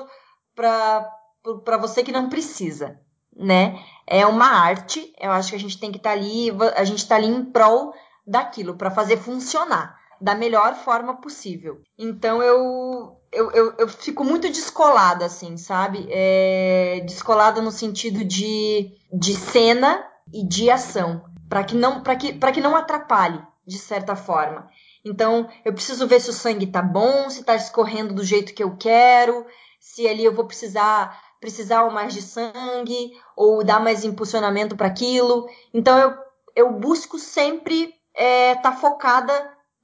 para 0.56 1.78
você 1.80 2.04
que 2.04 2.12
não 2.12 2.30
precisa, 2.30 3.00
né? 3.36 3.80
É 4.08 4.26
uma 4.26 4.48
arte, 4.48 5.14
eu 5.20 5.32
acho 5.32 5.52
que 5.52 5.56
a 5.56 5.60
gente 5.60 5.80
tem 5.80 5.92
que 5.92 5.98
estar 5.98 6.12
tá 6.12 6.16
ali, 6.16 6.50
a 6.76 6.84
gente 6.84 7.00
está 7.00 7.16
ali 7.16 7.28
em 7.28 7.46
prol 7.46 7.94
daquilo, 8.26 8.76
para 8.76 8.92
fazer 8.92 9.18
funcionar 9.18 9.98
da 10.20 10.36
melhor 10.36 10.76
forma 10.76 11.22
possível. 11.22 11.80
Então 11.98 12.42
eu 12.42 13.16
eu, 13.32 13.52
eu, 13.52 13.74
eu 13.78 13.88
fico 13.88 14.24
muito 14.24 14.50
descolada, 14.50 15.26
assim, 15.26 15.56
sabe? 15.56 16.08
É, 16.10 17.04
descolada 17.06 17.62
no 17.62 17.72
sentido 17.72 18.26
de, 18.26 18.92
de 19.14 19.36
cena 19.36 20.04
e 20.34 20.44
de 20.46 20.70
ação, 20.70 21.24
para 21.48 21.64
que 21.64 21.76
não 21.76 22.02
para 22.02 22.16
que, 22.16 22.34
que 22.34 22.62
não 22.62 22.76
atrapalhe 22.76 23.40
de 23.70 23.78
certa 23.78 24.15
forma. 24.15 24.67
Então, 25.05 25.47
eu 25.63 25.72
preciso 25.72 26.07
ver 26.07 26.20
se 26.20 26.32
o 26.32 26.34
sangue 26.34 26.67
tá 26.67 26.82
bom, 26.82 27.30
se 27.30 27.43
tá 27.43 27.55
escorrendo 27.55 28.13
do 28.13 28.24
jeito 28.24 28.53
que 28.53 28.63
eu 28.63 28.76
quero, 28.76 29.45
se 29.80 30.07
ali 30.07 30.26
eu 30.26 30.34
vou 30.34 30.45
precisar 30.45 31.30
precisar 31.39 31.89
mais 31.89 32.13
de 32.13 32.22
sangue 32.22 33.13
ou 33.34 33.63
dar 33.63 33.80
mais 33.80 34.03
impulsionamento 34.03 34.76
para 34.76 34.88
aquilo. 34.88 35.47
Então, 35.74 35.97
eu, 35.97 36.13
eu 36.53 36.74
busco 36.74 37.17
sempre 37.17 37.84
estar 37.84 37.95
é, 38.13 38.55
tá 38.55 38.74
focada 38.74 39.32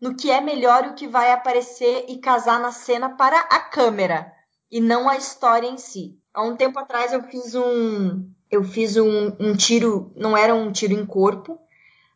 no 0.01 0.17
que 0.17 0.29
é 0.29 0.41
melhor 0.41 0.83
e 0.83 0.89
o 0.89 0.95
que 0.95 1.07
vai 1.07 1.31
aparecer 1.31 2.05
e 2.09 2.17
casar 2.17 2.59
na 2.59 2.73
cena 2.73 3.15
para 3.15 3.39
a 3.39 3.59
câmera 3.59 4.33
e 4.69 4.81
não 4.81 5.07
a 5.07 5.15
história 5.15 5.67
em 5.67 5.77
si. 5.77 6.19
Há 6.33 6.43
um 6.43 6.57
tempo 6.57 6.77
atrás 6.77 7.13
eu 7.13 7.23
fiz 7.23 7.55
um 7.55 8.29
eu 8.51 8.63
fiz 8.63 8.97
um, 8.97 9.33
um 9.39 9.55
tiro, 9.55 10.11
não 10.15 10.35
era 10.35 10.53
um 10.53 10.71
tiro 10.71 10.93
em 10.93 11.05
corpo, 11.05 11.57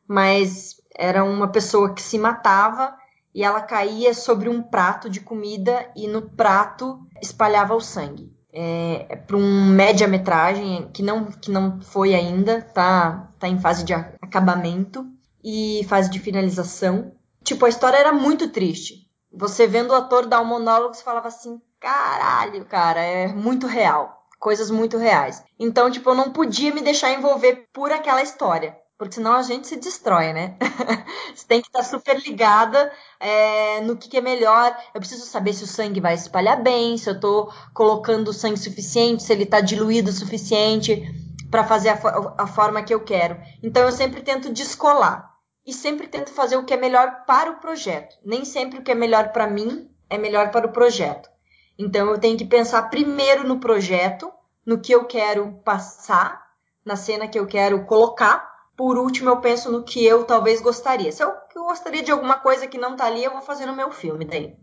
mas 0.07 0.78
era 0.99 1.23
uma 1.23 1.47
pessoa 1.47 1.93
que 1.93 2.01
se 2.01 2.19
matava 2.19 2.93
e 3.33 3.41
ela 3.41 3.61
caía 3.61 4.13
sobre 4.13 4.49
um 4.49 4.61
prato 4.61 5.09
de 5.09 5.21
comida 5.21 5.89
e 5.95 6.09
no 6.09 6.21
prato 6.21 6.99
espalhava 7.21 7.73
o 7.73 7.79
sangue. 7.79 8.35
É, 8.51 9.05
é 9.07 9.15
para 9.15 9.37
um 9.37 9.65
média-metragem 9.67 10.89
que 10.91 11.01
não, 11.01 11.25
que 11.25 11.49
não 11.49 11.79
foi 11.79 12.13
ainda, 12.13 12.61
tá, 12.61 13.31
tá 13.39 13.47
em 13.47 13.61
fase 13.61 13.85
de 13.85 13.93
acabamento 13.93 15.07
e 15.41 15.85
fase 15.87 16.09
de 16.09 16.19
finalização. 16.19 17.13
Tipo, 17.45 17.65
a 17.65 17.69
história 17.69 17.95
era 17.95 18.11
muito 18.11 18.49
triste. 18.49 19.07
Você 19.31 19.67
vendo 19.67 19.91
o 19.91 19.95
ator 19.95 20.25
dar 20.25 20.41
um 20.41 20.45
monólogo, 20.45 20.93
você 20.93 21.03
falava 21.03 21.29
assim: 21.29 21.61
caralho, 21.79 22.65
cara, 22.65 22.99
é 22.99 23.27
muito 23.27 23.67
real. 23.67 24.25
Coisas 24.37 24.69
muito 24.69 24.97
reais. 24.97 25.41
Então, 25.57 25.89
tipo, 25.89 26.09
eu 26.09 26.15
não 26.15 26.33
podia 26.33 26.73
me 26.73 26.81
deixar 26.81 27.13
envolver 27.13 27.67
por 27.71 27.89
aquela 27.89 28.21
história 28.21 28.75
porque 28.99 29.15
senão 29.15 29.31
a 29.31 29.41
gente 29.41 29.65
se 29.65 29.77
destrói, 29.77 30.33
né? 30.33 30.57
Você 31.33 31.47
tem 31.47 31.61
que 31.61 31.69
estar 31.69 31.83
super 31.83 32.19
ligada 32.19 32.91
é, 33.17 33.79
no 33.79 33.95
que, 33.95 34.09
que, 34.09 34.17
é 34.17 34.21
melhor. 34.21 34.77
Eu 34.93 34.99
preciso 34.99 35.25
saber 35.25 35.53
se 35.53 35.63
o 35.63 35.67
sangue 35.67 36.01
vai 36.01 36.15
espalhar 36.15 36.61
bem, 36.61 36.97
se 36.97 37.09
eu 37.09 37.13
estou 37.13 37.49
colocando 37.73 38.33
sangue 38.33 38.59
suficiente, 38.59 39.23
se 39.23 39.31
ele 39.31 39.43
está 39.43 39.61
diluído 39.61 40.09
o 40.09 40.13
suficiente 40.13 41.01
para 41.49 41.63
fazer 41.63 41.89
a, 41.89 41.99
a 42.39 42.45
forma 42.45 42.83
que 42.83 42.93
eu 42.93 42.99
quero. 42.99 43.37
Então 43.63 43.83
eu 43.83 43.91
sempre 43.93 44.21
tento 44.21 44.51
descolar 44.51 45.33
e 45.65 45.71
sempre 45.71 46.05
tento 46.05 46.31
fazer 46.31 46.57
o 46.57 46.65
que 46.65 46.73
é 46.73 46.77
melhor 46.77 47.23
para 47.25 47.51
o 47.51 47.59
projeto. 47.61 48.17
Nem 48.25 48.43
sempre 48.43 48.79
o 48.79 48.83
que 48.83 48.91
é 48.91 48.95
melhor 48.95 49.31
para 49.31 49.47
mim 49.47 49.89
é 50.09 50.17
melhor 50.17 50.51
para 50.51 50.67
o 50.67 50.73
projeto. 50.73 51.29
Então 51.77 52.09
eu 52.09 52.19
tenho 52.19 52.37
que 52.37 52.43
pensar 52.43 52.89
primeiro 52.89 53.47
no 53.47 53.61
projeto, 53.61 54.29
no 54.65 54.81
que 54.81 54.91
eu 54.91 55.05
quero 55.05 55.53
passar, 55.63 56.43
na 56.83 56.97
cena 56.97 57.29
que 57.29 57.39
eu 57.39 57.47
quero 57.47 57.85
colocar 57.85 58.48
por 58.79 58.97
último, 58.97 59.29
eu 59.29 59.41
penso 59.41 59.69
no 59.69 59.83
que 59.83 60.05
eu 60.05 60.23
talvez 60.23 60.61
gostaria. 60.61 61.11
Se 61.11 61.21
eu, 61.21 61.33
gostaria 61.53 62.01
de 62.01 62.11
alguma 62.13 62.39
coisa 62.39 62.65
que 62.65 62.77
não 62.77 62.95
tá 62.95 63.07
ali, 63.07 63.21
eu 63.21 63.33
vou 63.33 63.41
fazer 63.41 63.65
no 63.65 63.75
meu 63.75 63.91
filme 63.91 64.23
daí. 64.23 64.55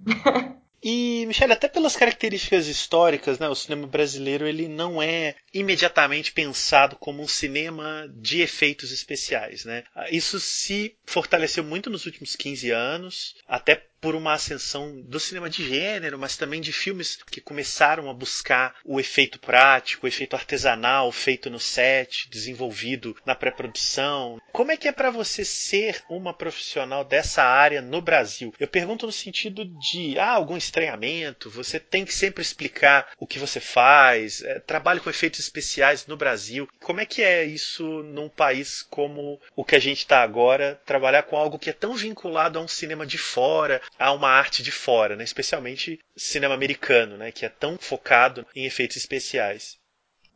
E, 0.83 1.25
Michele, 1.27 1.53
até 1.53 1.69
pelas 1.69 1.97
características 1.97 2.67
históricas, 2.69 3.39
né, 3.39 3.49
o 3.49 3.55
cinema 3.55 3.87
brasileiro 3.89 4.47
ele 4.47 4.69
não 4.69 5.03
é 5.03 5.35
imediatamente 5.53 6.33
pensado 6.33 6.97
como 6.97 7.23
um 7.23 7.27
cinema 7.27 8.09
de 8.15 8.41
efeitos 8.41 8.93
especiais. 8.93 9.65
Né? 9.65 9.83
Isso 10.13 10.39
se 10.39 10.97
fortaleceu 11.05 11.65
muito 11.65 11.91
nos 11.91 12.07
últimos 12.07 12.37
15 12.37 12.71
anos, 12.71 13.35
até 13.49 13.85
por 14.07 14.15
uma 14.15 14.35
ascensão 14.35 15.01
do 15.01 15.19
cinema 15.19 15.51
de 15.51 15.69
gênero, 15.69 16.17
mas 16.17 16.37
também 16.37 16.61
de 16.61 16.73
filmes 16.73 17.19
que 17.29 17.41
começaram 17.41 18.09
a 18.09 18.15
buscar 18.15 18.77
o 18.85 19.01
efeito 19.01 19.37
prático, 19.37 20.07
o 20.07 20.09
efeito 20.09 20.37
artesanal 20.37 21.11
feito 21.11 21.51
no 21.51 21.59
set, 21.59 22.31
desenvolvido 22.31 23.17
na 23.27 23.35
pré-produção. 23.35 24.41
Como 24.53 24.71
é 24.71 24.77
que 24.77 24.87
é 24.87 24.93
para 24.93 25.11
você 25.11 25.45
ser 25.45 26.05
uma 26.09 26.33
profissional 26.33 27.05
dessa 27.05 27.43
área 27.43 27.83
no 27.83 28.01
Brasil? 28.01 28.55
Eu 28.61 28.69
pergunto 28.69 29.07
no 29.07 29.13
sentido 29.13 29.65
de 29.65 30.17
ah, 30.21 30.31
algum 30.31 30.57
estranhamento, 30.57 31.51
você 31.51 31.81
tem 31.81 32.05
que 32.05 32.15
sempre 32.15 32.43
explicar 32.43 33.11
o 33.19 33.27
que 33.27 33.41
você 33.41 33.59
faz, 33.59 34.41
é, 34.41 34.61
trabalho 34.61 35.01
com 35.01 35.11
efeitos 35.11 35.41
especiais 35.41 36.07
no 36.07 36.17
Brasil. 36.17 36.69
Como 36.79 37.01
é 37.01 37.07
que 37.07 37.23
é 37.23 37.45
isso 37.45 38.05
num 38.05 38.29
país 38.29 38.87
como 38.89 39.41
o 39.57 39.65
que 39.65 39.75
a 39.75 39.81
gente 39.81 39.99
está 39.99 40.23
agora, 40.23 40.81
trabalhar 40.87 41.25
com 41.25 41.37
algo 41.37 41.59
que 41.59 41.71
é 41.71 41.73
tão 41.73 41.95
vinculado 41.95 42.57
a 42.57 42.63
um 42.63 42.69
cinema 42.69 43.05
de 43.05 43.19
fora, 43.19 43.83
a 43.99 44.13
uma 44.13 44.29
arte 44.29 44.63
de 44.63 44.71
fora, 44.71 45.17
né? 45.17 45.25
especialmente 45.25 45.99
cinema 46.17 46.55
americano, 46.55 47.17
né? 47.17 47.33
que 47.33 47.45
é 47.45 47.49
tão 47.49 47.77
focado 47.79 48.47
em 48.55 48.65
efeitos 48.65 48.97
especiais. 48.97 49.77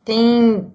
Tem, 0.03 0.73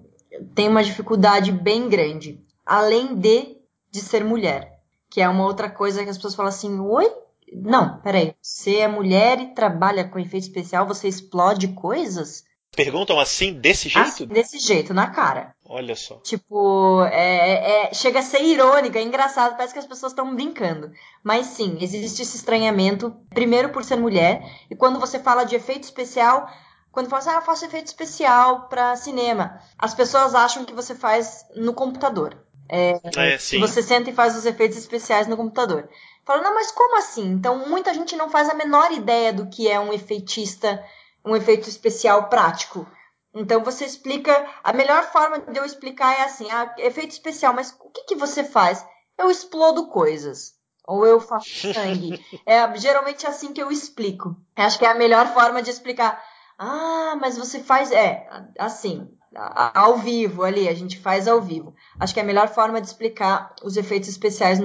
tem 0.55 0.67
uma 0.67 0.83
dificuldade 0.83 1.51
bem 1.51 1.89
grande, 1.89 2.39
além 2.65 3.15
de, 3.15 3.57
de 3.91 3.99
ser 3.99 4.23
mulher, 4.23 4.79
que 5.09 5.21
é 5.21 5.27
uma 5.27 5.45
outra 5.45 5.69
coisa 5.69 6.03
que 6.03 6.09
as 6.09 6.17
pessoas 6.17 6.35
falam 6.35 6.49
assim, 6.49 6.79
oi? 6.79 7.11
Não, 7.53 7.99
peraí, 8.01 8.35
você 8.41 8.77
é 8.77 8.87
mulher 8.87 9.39
e 9.39 9.53
trabalha 9.53 10.07
com 10.07 10.19
efeito 10.19 10.43
especial, 10.43 10.85
você 10.85 11.07
explode 11.07 11.69
coisas? 11.69 12.43
Perguntam 12.77 13.19
assim, 13.19 13.53
desse 13.53 13.89
jeito? 13.89 14.07
Assim, 14.07 14.27
desse 14.27 14.59
jeito, 14.59 14.93
na 14.93 15.07
cara. 15.07 15.55
Olha 15.67 15.95
só. 15.95 16.17
Tipo, 16.17 17.01
é, 17.05 17.49
é, 17.49 17.87
é 17.87 17.93
chega 17.93 18.19
a 18.19 18.21
ser 18.21 18.43
irônico, 18.43 18.95
é 18.95 19.01
engraçado, 19.01 19.57
parece 19.57 19.73
que 19.73 19.79
as 19.79 19.87
pessoas 19.87 20.11
estão 20.11 20.35
brincando. 20.35 20.91
Mas 21.23 21.47
sim, 21.47 21.79
existe 21.81 22.21
esse 22.21 22.37
estranhamento, 22.37 23.15
primeiro 23.31 23.69
por 23.69 23.83
ser 23.83 23.95
mulher, 23.95 24.43
e 24.69 24.75
quando 24.75 24.99
você 24.99 25.19
fala 25.19 25.43
de 25.43 25.55
efeito 25.55 25.85
especial, 25.85 26.47
quando 26.91 27.09
fala 27.09 27.19
assim, 27.19 27.31
ah, 27.31 27.35
eu 27.37 27.41
faço 27.41 27.65
efeito 27.65 27.87
especial 27.87 28.67
para 28.69 28.95
cinema, 28.95 29.59
as 29.75 29.95
pessoas 29.95 30.35
acham 30.35 30.63
que 30.63 30.73
você 30.73 30.93
faz 30.93 31.47
no 31.55 31.73
computador. 31.73 32.37
É, 32.69 32.99
é, 33.15 33.37
que 33.37 33.57
você 33.57 33.81
senta 33.81 34.11
e 34.11 34.13
faz 34.13 34.37
os 34.37 34.45
efeitos 34.45 34.77
especiais 34.77 35.25
no 35.25 35.37
computador. 35.37 35.89
Fala, 36.23 36.43
não, 36.43 36.53
mas 36.53 36.71
como 36.71 36.97
assim? 36.97 37.25
Então, 37.25 37.67
muita 37.67 37.91
gente 37.91 38.15
não 38.15 38.29
faz 38.29 38.49
a 38.49 38.53
menor 38.53 38.91
ideia 38.91 39.33
do 39.33 39.47
que 39.47 39.67
é 39.67 39.79
um 39.79 39.91
efeitista 39.91 40.83
um 41.27 41.35
efeito 41.35 41.69
especial 41.69 42.29
prático. 42.29 42.87
Então 43.33 43.63
você 43.63 43.85
explica, 43.85 44.47
a 44.63 44.73
melhor 44.73 45.03
forma 45.11 45.39
de 45.39 45.59
eu 45.59 45.65
explicar 45.65 46.17
é 46.17 46.23
assim, 46.23 46.49
ah, 46.49 46.73
efeito 46.77 47.11
especial, 47.11 47.53
mas 47.53 47.75
o 47.79 47.89
que, 47.89 48.05
que 48.05 48.15
você 48.15 48.43
faz? 48.43 48.85
Eu 49.17 49.29
explodo 49.29 49.87
coisas. 49.87 50.55
Ou 50.87 51.05
eu 51.05 51.19
faço 51.19 51.73
sangue. 51.73 52.23
é 52.45 52.75
geralmente 52.77 53.27
assim 53.27 53.51
que 53.51 53.61
eu 53.61 53.69
explico. 53.69 54.35
Acho 54.55 54.79
que 54.79 54.85
é 54.85 54.89
a 54.89 54.95
melhor 54.95 55.27
forma 55.33 55.61
de 55.61 55.69
explicar. 55.69 56.23
Ah, 56.57 57.17
mas 57.19 57.37
você 57.37 57.59
faz. 57.59 57.91
É, 57.91 58.25
assim, 58.57 59.07
ao 59.35 59.97
vivo 59.97 60.43
ali, 60.43 60.67
a 60.67 60.73
gente 60.73 60.97
faz 60.97 61.27
ao 61.27 61.41
vivo. 61.41 61.75
Acho 61.99 62.13
que 62.13 62.19
é 62.19 62.23
a 62.23 62.25
melhor 62.25 62.47
forma 62.47 62.79
de 62.79 62.87
explicar 62.87 63.53
os 63.61 63.75
efeitos 63.75 64.07
especiais 64.07 64.59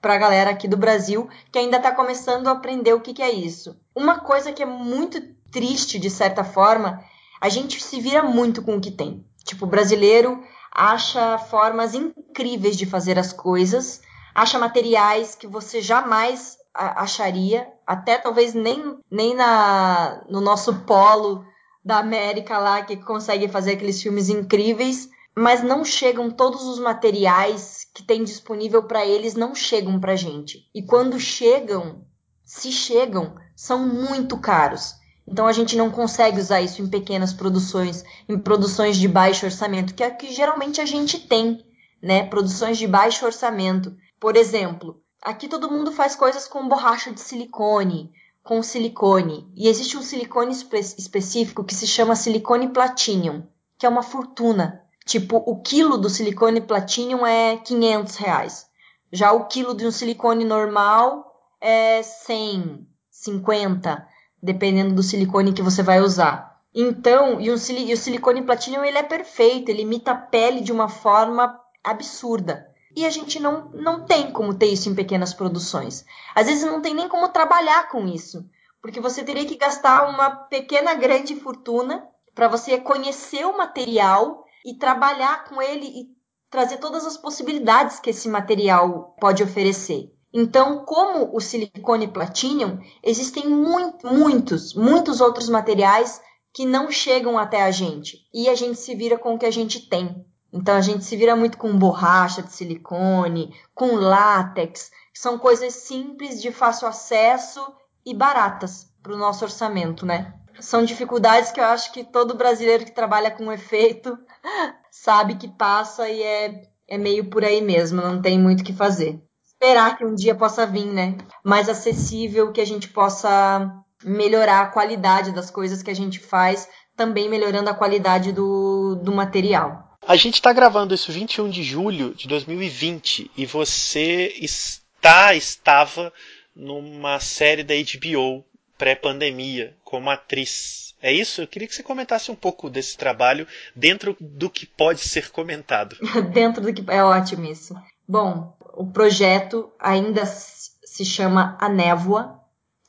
para 0.00 0.14
a 0.14 0.18
galera 0.18 0.50
aqui 0.50 0.68
do 0.68 0.76
Brasil 0.76 1.28
que 1.50 1.58
ainda 1.58 1.78
está 1.78 1.92
começando 1.92 2.48
a 2.48 2.52
aprender 2.52 2.92
o 2.92 3.00
que, 3.00 3.14
que 3.14 3.22
é 3.22 3.30
isso. 3.30 3.78
Uma 3.94 4.20
coisa 4.20 4.52
que 4.52 4.62
é 4.62 4.66
muito 4.66 5.35
triste, 5.56 5.98
de 5.98 6.10
certa 6.10 6.44
forma, 6.44 7.02
a 7.40 7.48
gente 7.48 7.82
se 7.82 7.98
vira 7.98 8.22
muito 8.22 8.60
com 8.60 8.76
o 8.76 8.80
que 8.80 8.90
tem. 8.90 9.24
Tipo, 9.42 9.64
o 9.64 9.68
brasileiro 9.68 10.38
acha 10.70 11.38
formas 11.38 11.94
incríveis 11.94 12.76
de 12.76 12.84
fazer 12.84 13.18
as 13.18 13.32
coisas, 13.32 14.02
acha 14.34 14.58
materiais 14.58 15.34
que 15.34 15.46
você 15.46 15.80
jamais 15.80 16.58
acharia, 16.74 17.66
até 17.86 18.18
talvez 18.18 18.52
nem, 18.52 18.98
nem 19.10 19.34
na, 19.34 20.22
no 20.28 20.42
nosso 20.42 20.74
polo 20.80 21.42
da 21.82 22.00
América 22.00 22.58
lá, 22.58 22.82
que 22.82 22.98
consegue 22.98 23.48
fazer 23.48 23.72
aqueles 23.72 24.02
filmes 24.02 24.28
incríveis, 24.28 25.08
mas 25.34 25.62
não 25.62 25.86
chegam 25.86 26.30
todos 26.30 26.64
os 26.64 26.78
materiais 26.78 27.86
que 27.94 28.02
tem 28.02 28.22
disponível 28.22 28.82
para 28.82 29.06
eles, 29.06 29.34
não 29.34 29.54
chegam 29.54 29.98
para 29.98 30.16
gente. 30.16 30.68
E 30.74 30.82
quando 30.82 31.18
chegam, 31.18 32.04
se 32.44 32.70
chegam, 32.70 33.36
são 33.54 33.88
muito 33.88 34.36
caros. 34.38 34.92
Então 35.26 35.46
a 35.46 35.52
gente 35.52 35.76
não 35.76 35.90
consegue 35.90 36.40
usar 36.40 36.60
isso 36.60 36.80
em 36.80 36.88
pequenas 36.88 37.32
produções, 37.32 38.04
em 38.28 38.38
produções 38.38 38.96
de 38.96 39.08
baixo 39.08 39.44
orçamento, 39.44 39.94
que 39.94 40.04
é 40.04 40.08
o 40.08 40.16
que 40.16 40.32
geralmente 40.32 40.80
a 40.80 40.86
gente 40.86 41.18
tem, 41.18 41.64
né? 42.00 42.24
Produções 42.24 42.78
de 42.78 42.86
baixo 42.86 43.26
orçamento. 43.26 43.96
Por 44.20 44.36
exemplo, 44.36 45.02
aqui 45.20 45.48
todo 45.48 45.70
mundo 45.70 45.90
faz 45.90 46.14
coisas 46.14 46.46
com 46.46 46.68
borracha 46.68 47.10
de 47.10 47.20
silicone, 47.20 48.12
com 48.42 48.62
silicone. 48.62 49.50
E 49.56 49.68
existe 49.68 49.96
um 49.96 50.02
silicone 50.02 50.52
espe 50.52 50.78
específico 50.78 51.64
que 51.64 51.74
se 51.74 51.86
chama 51.86 52.14
silicone 52.14 52.68
platinum, 52.68 53.42
que 53.76 53.84
é 53.84 53.88
uma 53.88 54.04
fortuna. 54.04 54.82
Tipo, 55.04 55.42
o 55.44 55.60
quilo 55.60 55.98
do 55.98 56.08
silicone 56.08 56.60
platinum 56.60 57.26
é 57.26 57.56
500 57.56 58.16
reais. 58.16 58.66
Já 59.12 59.32
o 59.32 59.46
quilo 59.46 59.74
de 59.74 59.86
um 59.86 59.90
silicone 59.90 60.44
normal 60.44 61.24
é 61.60 62.02
100, 62.02 62.86
50 63.10 64.15
dependendo 64.42 64.94
do 64.94 65.02
silicone 65.02 65.52
que 65.52 65.62
você 65.62 65.82
vai 65.82 66.00
usar. 66.00 66.60
Então, 66.74 67.40
e 67.40 67.50
o, 67.50 67.54
e 67.54 67.92
o 67.92 67.96
silicone 67.96 68.42
platinum 68.42 68.84
ele 68.84 68.98
é 68.98 69.02
perfeito, 69.02 69.70
ele 69.70 69.82
imita 69.82 70.12
a 70.12 70.16
pele 70.16 70.60
de 70.60 70.72
uma 70.72 70.88
forma 70.88 71.58
absurda. 71.82 72.66
E 72.94 73.04
a 73.04 73.10
gente 73.10 73.40
não, 73.40 73.70
não 73.74 74.04
tem 74.04 74.30
como 74.30 74.54
ter 74.54 74.66
isso 74.66 74.88
em 74.88 74.94
pequenas 74.94 75.34
produções. 75.34 76.04
Às 76.34 76.46
vezes 76.46 76.64
não 76.64 76.80
tem 76.80 76.94
nem 76.94 77.08
como 77.08 77.28
trabalhar 77.28 77.88
com 77.88 78.06
isso, 78.06 78.48
porque 78.80 79.00
você 79.00 79.22
teria 79.22 79.44
que 79.44 79.56
gastar 79.56 80.08
uma 80.08 80.30
pequena 80.30 80.94
grande 80.94 81.36
fortuna 81.36 82.06
para 82.34 82.48
você 82.48 82.78
conhecer 82.78 83.44
o 83.46 83.56
material 83.56 84.44
e 84.64 84.74
trabalhar 84.74 85.44
com 85.44 85.60
ele 85.60 85.86
e 85.86 86.16
trazer 86.50 86.78
todas 86.78 87.04
as 87.06 87.16
possibilidades 87.16 88.00
que 88.00 88.10
esse 88.10 88.28
material 88.28 89.16
pode 89.20 89.42
oferecer. 89.42 90.15
Então, 90.38 90.84
como 90.84 91.34
o 91.34 91.40
silicone 91.40 92.06
platinum, 92.06 92.78
existem 93.02 93.48
muito, 93.48 94.06
muitos, 94.06 94.74
muitos 94.74 95.22
outros 95.22 95.48
materiais 95.48 96.20
que 96.52 96.66
não 96.66 96.90
chegam 96.90 97.38
até 97.38 97.62
a 97.62 97.70
gente. 97.70 98.18
E 98.34 98.46
a 98.50 98.54
gente 98.54 98.78
se 98.78 98.94
vira 98.94 99.16
com 99.16 99.34
o 99.34 99.38
que 99.38 99.46
a 99.46 99.50
gente 99.50 99.88
tem. 99.88 100.26
Então, 100.52 100.74
a 100.74 100.82
gente 100.82 101.06
se 101.06 101.16
vira 101.16 101.34
muito 101.34 101.56
com 101.56 101.78
borracha 101.78 102.42
de 102.42 102.52
silicone, 102.52 103.54
com 103.74 103.94
látex, 103.94 104.90
são 105.14 105.38
coisas 105.38 105.72
simples, 105.72 106.42
de 106.42 106.52
fácil 106.52 106.86
acesso 106.86 107.66
e 108.04 108.12
baratas 108.12 108.92
para 109.02 109.14
o 109.14 109.18
nosso 109.18 109.42
orçamento, 109.42 110.04
né? 110.04 110.34
São 110.60 110.84
dificuldades 110.84 111.50
que 111.50 111.60
eu 111.60 111.64
acho 111.64 111.90
que 111.92 112.04
todo 112.04 112.36
brasileiro 112.36 112.84
que 112.84 112.92
trabalha 112.92 113.30
com 113.30 113.50
efeito 113.50 114.18
sabe 114.92 115.36
que 115.36 115.48
passa 115.48 116.06
e 116.10 116.22
é, 116.22 116.62
é 116.86 116.98
meio 116.98 117.30
por 117.30 117.42
aí 117.42 117.62
mesmo, 117.62 118.02
não 118.02 118.20
tem 118.20 118.38
muito 118.38 118.60
o 118.60 118.64
que 118.64 118.74
fazer 118.74 119.25
esperar 119.60 119.96
que 119.96 120.04
um 120.04 120.14
dia 120.14 120.34
possa 120.34 120.66
vir, 120.66 120.86
né? 120.86 121.16
Mais 121.42 121.68
acessível, 121.68 122.52
que 122.52 122.60
a 122.60 122.64
gente 122.64 122.88
possa 122.88 123.70
melhorar 124.04 124.60
a 124.60 124.66
qualidade 124.66 125.32
das 125.32 125.50
coisas 125.50 125.82
que 125.82 125.90
a 125.90 125.94
gente 125.94 126.20
faz, 126.20 126.68
também 126.96 127.28
melhorando 127.28 127.70
a 127.70 127.74
qualidade 127.74 128.32
do, 128.32 128.96
do 128.96 129.12
material. 129.12 129.96
A 130.06 130.14
gente 130.14 130.34
está 130.34 130.52
gravando 130.52 130.94
isso 130.94 131.10
21 131.10 131.50
de 131.50 131.62
julho 131.62 132.14
de 132.14 132.28
2020 132.28 133.30
e 133.36 133.46
você 133.46 134.32
está, 134.36 135.34
estava 135.34 136.12
numa 136.54 137.18
série 137.18 137.64
da 137.64 137.74
HBO 137.74 138.44
pré-pandemia 138.78 139.74
como 139.82 140.10
atriz. 140.10 140.94
É 141.02 141.12
isso? 141.12 141.42
Eu 141.42 141.48
queria 141.48 141.66
que 141.66 141.74
você 141.74 141.82
comentasse 141.82 142.30
um 142.30 142.34
pouco 142.34 142.70
desse 142.70 142.96
trabalho 142.96 143.46
dentro 143.74 144.16
do 144.20 144.48
que 144.48 144.66
pode 144.66 145.00
ser 145.00 145.30
comentado. 145.30 145.96
dentro 146.32 146.62
do 146.62 146.72
que 146.72 146.84
é 146.90 147.02
ótimo 147.02 147.44
isso. 147.46 147.74
Bom, 148.08 148.55
o 148.76 148.86
projeto 148.86 149.70
ainda 149.78 150.26
se 150.26 151.04
chama 151.04 151.56
A 151.60 151.68
Névoa. 151.68 152.40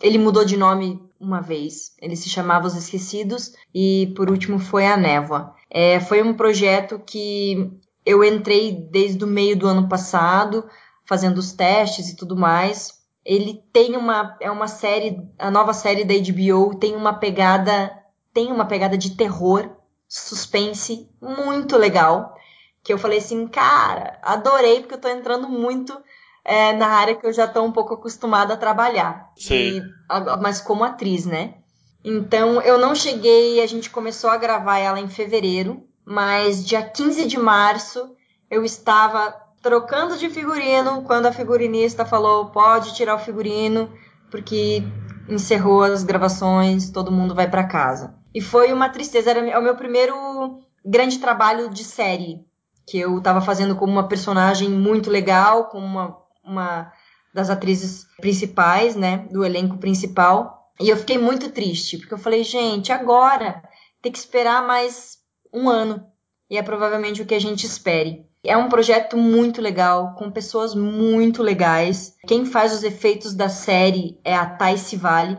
Ele 0.02 0.18
mudou 0.18 0.46
de 0.46 0.58
nome 0.58 1.02
uma 1.20 1.42
vez. 1.42 1.96
Ele 2.00 2.16
se 2.16 2.30
chamava 2.30 2.68
Os 2.68 2.76
Esquecidos 2.76 3.54
e 3.74 4.14
por 4.16 4.30
último 4.30 4.60
foi 4.60 4.86
A 4.86 4.98
Névoa. 4.98 5.56
É, 5.70 6.00
foi 6.00 6.22
um 6.22 6.34
projeto 6.34 7.00
que 7.00 7.72
eu 8.06 8.24
entrei 8.24 8.72
desde 8.92 9.24
o 9.24 9.28
meio 9.28 9.58
do 9.58 9.68
ano 9.68 9.88
passado, 9.90 10.66
fazendo 11.06 11.38
os 11.38 11.52
testes 11.52 12.10
e 12.10 12.16
tudo 12.16 12.36
mais. 12.36 12.98
Ele 13.26 13.62
tem 13.74 13.98
uma 13.98 14.38
é 14.40 14.50
uma 14.52 14.68
série, 14.68 15.22
a 15.38 15.50
nova 15.52 15.74
série 15.74 16.06
da 16.06 16.14
HBO 16.14 16.76
tem 16.76 16.96
uma 16.96 17.14
pegada 17.14 17.94
tem 18.34 18.52
uma 18.52 18.66
pegada 18.66 18.96
de 18.98 19.16
terror, 19.18 19.68
suspense 20.08 21.10
muito 21.20 21.76
legal, 21.76 22.37
que 22.88 22.94
eu 22.94 22.98
falei 22.98 23.18
assim, 23.18 23.46
cara, 23.48 24.18
adorei 24.22 24.80
porque 24.80 24.94
eu 24.96 25.02
tô 25.02 25.10
entrando 25.10 25.50
muito 25.50 25.94
é, 26.46 26.72
na 26.72 26.88
área 26.88 27.16
que 27.16 27.28
eu 27.28 27.34
já 27.34 27.46
tô 27.46 27.62
um 27.62 27.72
pouco 27.72 27.96
acostumada 27.96 28.54
a 28.54 28.58
trabalhar. 28.58 29.30
Sim. 29.36 29.82
E, 29.82 29.82
mas 30.42 30.62
como 30.62 30.86
atriz, 30.86 31.26
né? 31.26 31.56
Então 32.02 32.62
eu 32.62 32.78
não 32.78 32.96
cheguei, 32.96 33.62
a 33.62 33.68
gente 33.68 33.90
começou 33.90 34.30
a 34.30 34.38
gravar 34.38 34.78
ela 34.78 35.02
em 35.02 35.10
fevereiro, 35.10 35.84
mas 36.06 36.66
dia 36.66 36.82
15 36.82 37.28
de 37.28 37.38
março 37.38 38.16
eu 38.50 38.64
estava 38.64 39.36
trocando 39.62 40.18
de 40.18 40.30
figurino 40.30 41.04
quando 41.04 41.26
a 41.26 41.34
figurinista 41.34 42.06
falou: 42.06 42.46
pode 42.52 42.96
tirar 42.96 43.16
o 43.16 43.20
figurino, 43.20 43.92
porque 44.32 44.82
encerrou 45.28 45.84
as 45.84 46.06
gravações, 46.06 46.90
todo 46.90 47.12
mundo 47.12 47.36
vai 47.36 47.50
para 47.50 47.68
casa. 47.68 48.16
E 48.34 48.40
foi 48.40 48.72
uma 48.72 48.88
tristeza, 48.88 49.32
era 49.32 49.60
o 49.60 49.62
meu 49.62 49.76
primeiro 49.76 50.16
grande 50.86 51.20
trabalho 51.20 51.70
de 51.70 51.84
série, 51.84 52.48
que 52.88 52.98
eu 52.98 53.18
estava 53.18 53.42
fazendo 53.42 53.76
como 53.76 53.92
uma 53.92 54.08
personagem 54.08 54.70
muito 54.70 55.10
legal, 55.10 55.66
como 55.66 55.86
uma, 55.86 56.18
uma 56.42 56.94
das 57.34 57.50
atrizes 57.50 58.08
principais, 58.22 58.96
né, 58.96 59.28
do 59.30 59.44
elenco 59.44 59.78
principal. 59.78 60.72
E 60.80 60.88
eu 60.88 60.96
fiquei 60.96 61.18
muito 61.18 61.52
triste, 61.52 61.98
porque 61.98 62.14
eu 62.14 62.18
falei, 62.18 62.44
gente, 62.46 62.94
agora 62.94 63.62
tem 64.02 64.10
que 64.10 64.18
esperar 64.18 64.66
mais 64.66 65.18
um 65.54 65.70
ano. 65.70 66.02
E 66.50 66.58
é 66.58 66.64
provavelmente 66.64 67.22
o 67.22 67.26
que 67.26 67.36
a 67.36 67.42
gente 67.42 67.66
espere. 67.66 68.26
É 68.42 68.56
um 68.56 68.70
projeto 68.70 69.18
muito 69.18 69.62
legal, 69.62 70.16
com 70.16 70.32
pessoas 70.32 70.74
muito 70.74 71.44
legais. 71.44 72.16
Quem 72.26 72.46
faz 72.46 72.74
os 72.74 72.84
efeitos 72.84 73.36
da 73.36 73.50
série 73.50 74.18
é 74.24 74.34
a 74.34 74.46
Thais 74.46 74.94
Vale. 74.94 75.38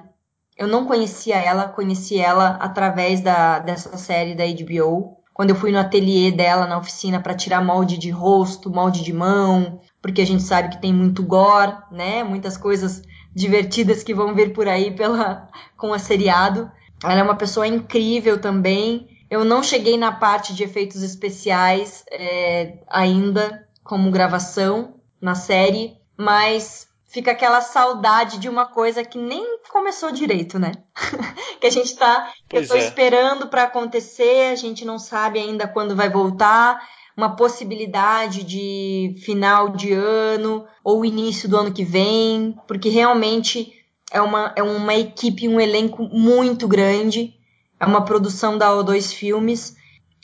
Eu 0.55 0.67
não 0.67 0.85
conhecia 0.85 1.37
ela, 1.37 1.69
conheci 1.69 2.19
ela 2.19 2.59
através 2.61 3.23
da, 3.23 3.61
dessa 3.61 3.97
série 3.97 4.35
da 4.35 4.45
HBO. 4.45 5.18
Quando 5.39 5.51
eu 5.51 5.57
fui 5.57 5.70
no 5.70 5.78
ateliê 5.78 6.32
dela, 6.32 6.66
na 6.66 6.76
oficina, 6.76 7.20
para 7.20 7.32
tirar 7.32 7.64
molde 7.64 7.97
de 7.97 8.11
rosto, 8.11 8.68
molde 8.68 9.05
de 9.05 9.12
mão, 9.12 9.80
porque 10.03 10.20
a 10.20 10.26
gente 10.26 10.43
sabe 10.43 10.70
que 10.70 10.80
tem 10.80 10.93
muito 10.93 11.22
gore, 11.22 11.76
né? 11.93 12.24
Muitas 12.24 12.57
coisas 12.57 13.03
divertidas 13.32 14.03
que 14.03 14.12
vão 14.12 14.34
vir 14.34 14.53
por 14.53 14.66
aí 14.66 14.91
pela 14.91 15.49
com 15.78 15.93
a 15.95 15.99
seriado. 16.01 16.68
Ela 17.05 17.20
é 17.20 17.22
uma 17.22 17.36
pessoa 17.36 17.68
incrível 17.68 18.41
também. 18.41 19.07
Eu 19.30 19.45
não 19.45 19.62
cheguei 19.62 19.97
na 19.97 20.11
parte 20.11 20.53
de 20.53 20.64
efeitos 20.64 21.05
especiais 21.05 22.05
é, 22.11 22.80
ainda, 22.89 23.64
como 23.84 24.11
gravação 24.11 24.97
na 25.20 25.36
série, 25.36 25.99
mas 26.16 26.88
fica 27.09 27.33
aquela 27.33 27.61
saudade 27.63 28.39
de 28.39 28.49
uma 28.49 28.67
coisa 28.67 29.03
que 29.03 29.19
nem 29.19 29.59
começou 29.71 30.13
direito, 30.13 30.59
né? 30.59 30.73
que 31.59 31.67
a 31.67 31.71
gente 31.71 31.97
tá, 31.97 32.31
que 32.49 32.59
eu 32.59 32.69
tô 32.69 32.75
é. 32.75 32.79
esperando 32.79 33.49
para 33.49 33.65
acontecer, 33.65 34.53
a 34.53 34.55
gente 34.55 34.85
não 34.85 34.99
sabe 34.99 35.39
ainda 35.39 35.67
quando 35.67 35.97
vai 35.97 36.11
voltar, 36.11 36.87
uma 37.17 37.35
possibilidade 37.35 38.45
de 38.45 39.17
final 39.25 39.71
de 39.71 39.93
ano 39.93 40.67
ou 40.85 41.05
início 41.05 41.49
do 41.49 41.57
ano 41.57 41.73
que 41.73 41.83
vem, 41.83 42.57
porque 42.69 42.91
realmente 42.91 43.73
é 44.13 44.21
uma, 44.21 44.53
é 44.55 44.63
uma 44.63 44.95
equipe, 44.95 45.49
um 45.49 45.59
elenco 45.59 46.05
muito 46.05 46.69
grande, 46.69 47.35
é 47.81 47.87
uma 47.87 48.05
produção 48.05 48.57
da 48.59 48.71
O2 48.71 49.13
Filmes. 49.15 49.77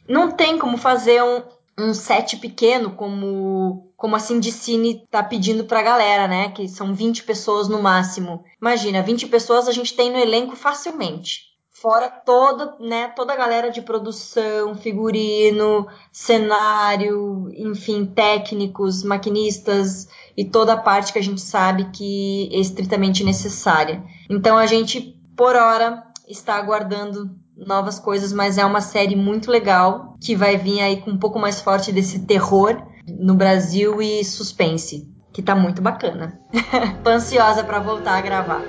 Não 0.06 0.30
tem 0.30 0.58
como 0.58 0.76
fazer 0.76 1.22
um, 1.22 1.42
um 1.78 1.94
set 1.94 2.36
pequeno 2.36 2.90
como 2.90 3.92
como 4.04 4.16
assim 4.16 4.38
de 4.38 4.52
cine 4.52 5.06
tá 5.10 5.22
pedindo 5.22 5.64
pra 5.64 5.80
galera, 5.80 6.28
né? 6.28 6.50
Que 6.50 6.68
são 6.68 6.94
20 6.94 7.22
pessoas 7.22 7.68
no 7.68 7.82
máximo. 7.82 8.44
Imagina, 8.60 9.00
20 9.00 9.28
pessoas 9.28 9.66
a 9.66 9.72
gente 9.72 9.96
tem 9.96 10.12
no 10.12 10.18
elenco 10.18 10.54
facilmente. 10.54 11.54
Fora 11.72 12.10
toda, 12.10 12.76
né, 12.78 13.08
toda 13.16 13.32
a 13.32 13.36
galera 13.36 13.70
de 13.70 13.80
produção, 13.80 14.74
figurino, 14.74 15.86
cenário, 16.12 17.48
enfim, 17.56 18.04
técnicos, 18.04 19.02
maquinistas 19.02 20.06
e 20.36 20.44
toda 20.44 20.74
a 20.74 20.82
parte 20.82 21.10
que 21.10 21.18
a 21.18 21.22
gente 21.22 21.40
sabe 21.40 21.86
que 21.90 22.50
é 22.52 22.58
estritamente 22.58 23.24
necessária. 23.24 24.04
Então 24.28 24.58
a 24.58 24.66
gente, 24.66 25.18
por 25.34 25.56
hora, 25.56 26.04
está 26.28 26.56
aguardando 26.56 27.30
novas 27.56 27.98
coisas, 27.98 28.34
mas 28.34 28.58
é 28.58 28.66
uma 28.66 28.82
série 28.82 29.16
muito 29.16 29.50
legal 29.50 30.14
que 30.20 30.36
vai 30.36 30.58
vir 30.58 30.82
aí 30.82 31.00
com 31.00 31.10
um 31.10 31.18
pouco 31.18 31.38
mais 31.38 31.62
forte 31.62 31.90
desse 31.90 32.26
terror 32.26 32.92
no 33.06 33.34
Brasil 33.34 34.00
e 34.00 34.24
suspense, 34.24 35.08
que 35.32 35.42
tá 35.42 35.54
muito 35.54 35.82
bacana. 35.82 36.40
Tô 37.02 37.10
ansiosa 37.10 37.64
para 37.64 37.78
voltar 37.78 38.16
a 38.16 38.20
gravar. 38.20 38.62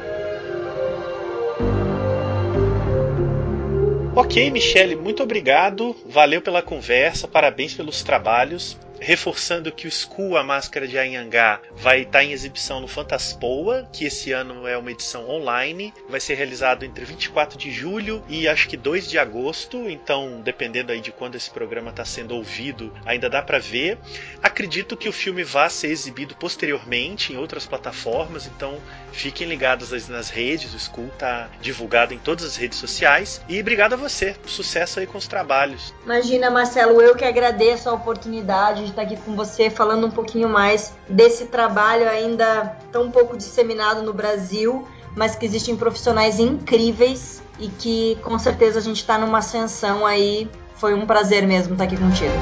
Ok, 4.15 4.49
Michele, 4.49 4.95
muito 4.95 5.21
obrigado. 5.23 5.95
Valeu 6.07 6.41
pela 6.41 6.61
conversa, 6.61 7.27
parabéns 7.27 7.73
pelos 7.73 8.01
trabalhos 8.01 8.77
reforçando 8.99 9.71
que 9.71 9.87
o 9.87 9.91
School, 9.91 10.37
a 10.37 10.43
Máscara 10.43 10.87
de 10.87 10.97
Anhangá, 10.97 11.59
vai 11.75 12.01
estar 12.01 12.23
em 12.23 12.31
exibição 12.31 12.79
no 12.79 12.87
Fantaspoa, 12.87 13.87
que 13.91 14.05
esse 14.05 14.31
ano 14.31 14.67
é 14.67 14.77
uma 14.77 14.91
edição 14.91 15.29
online, 15.29 15.93
vai 16.09 16.19
ser 16.19 16.35
realizado 16.35 16.83
entre 16.83 17.05
24 17.05 17.57
de 17.57 17.71
julho 17.71 18.23
e 18.27 18.47
acho 18.47 18.67
que 18.67 18.77
2 18.77 19.09
de 19.09 19.17
agosto, 19.17 19.89
então 19.89 20.41
dependendo 20.43 20.91
aí 20.91 21.01
de 21.01 21.11
quando 21.11 21.35
esse 21.35 21.49
programa 21.49 21.89
está 21.89 22.05
sendo 22.05 22.35
ouvido, 22.35 22.93
ainda 23.05 23.29
dá 23.29 23.41
para 23.41 23.59
ver. 23.59 23.97
Acredito 24.41 24.97
que 24.97 25.09
o 25.09 25.13
filme 25.13 25.43
vá 25.43 25.69
ser 25.69 25.87
exibido 25.87 26.35
posteriormente 26.35 27.33
em 27.33 27.37
outras 27.37 27.65
plataformas, 27.65 28.47
então 28.47 28.79
fiquem 29.11 29.47
ligados 29.47 29.91
nas 30.09 30.29
redes, 30.29 30.73
o 30.73 30.79
School 30.79 31.07
está 31.07 31.49
divulgado 31.61 32.13
em 32.13 32.17
todas 32.17 32.45
as 32.45 32.55
redes 32.55 32.77
sociais. 32.77 33.41
E 33.47 33.59
obrigado 33.59 33.93
a 33.93 33.97
você, 33.97 34.35
sucesso 34.45 34.99
aí 34.99 35.07
com 35.07 35.17
os 35.17 35.27
trabalhos. 35.27 35.93
Imagina, 36.03 36.49
Marcelo, 36.49 37.01
eu 37.01 37.15
que 37.15 37.25
agradeço 37.25 37.89
a 37.89 37.93
oportunidade 37.93 38.84
de 38.85 38.91
estar 38.91 39.01
aqui 39.01 39.17
com 39.17 39.35
você 39.35 39.69
falando 39.69 40.07
um 40.07 40.11
pouquinho 40.11 40.47
mais 40.47 40.93
desse 41.09 41.45
trabalho 41.45 42.09
ainda 42.09 42.77
tão 42.91 43.11
pouco 43.11 43.35
disseminado 43.35 44.01
no 44.01 44.13
Brasil, 44.13 44.87
mas 45.15 45.35
que 45.35 45.45
existem 45.45 45.75
profissionais 45.75 46.39
incríveis 46.39 47.41
e 47.59 47.67
que 47.67 48.17
com 48.23 48.37
certeza 48.39 48.79
a 48.79 48.81
gente 48.81 48.97
está 48.97 49.17
numa 49.17 49.39
ascensão 49.39 50.05
aí. 50.05 50.49
Foi 50.75 50.93
um 50.93 51.05
prazer 51.05 51.47
mesmo 51.47 51.73
estar 51.73 51.85
aqui 51.85 51.97
contigo. 51.97 52.33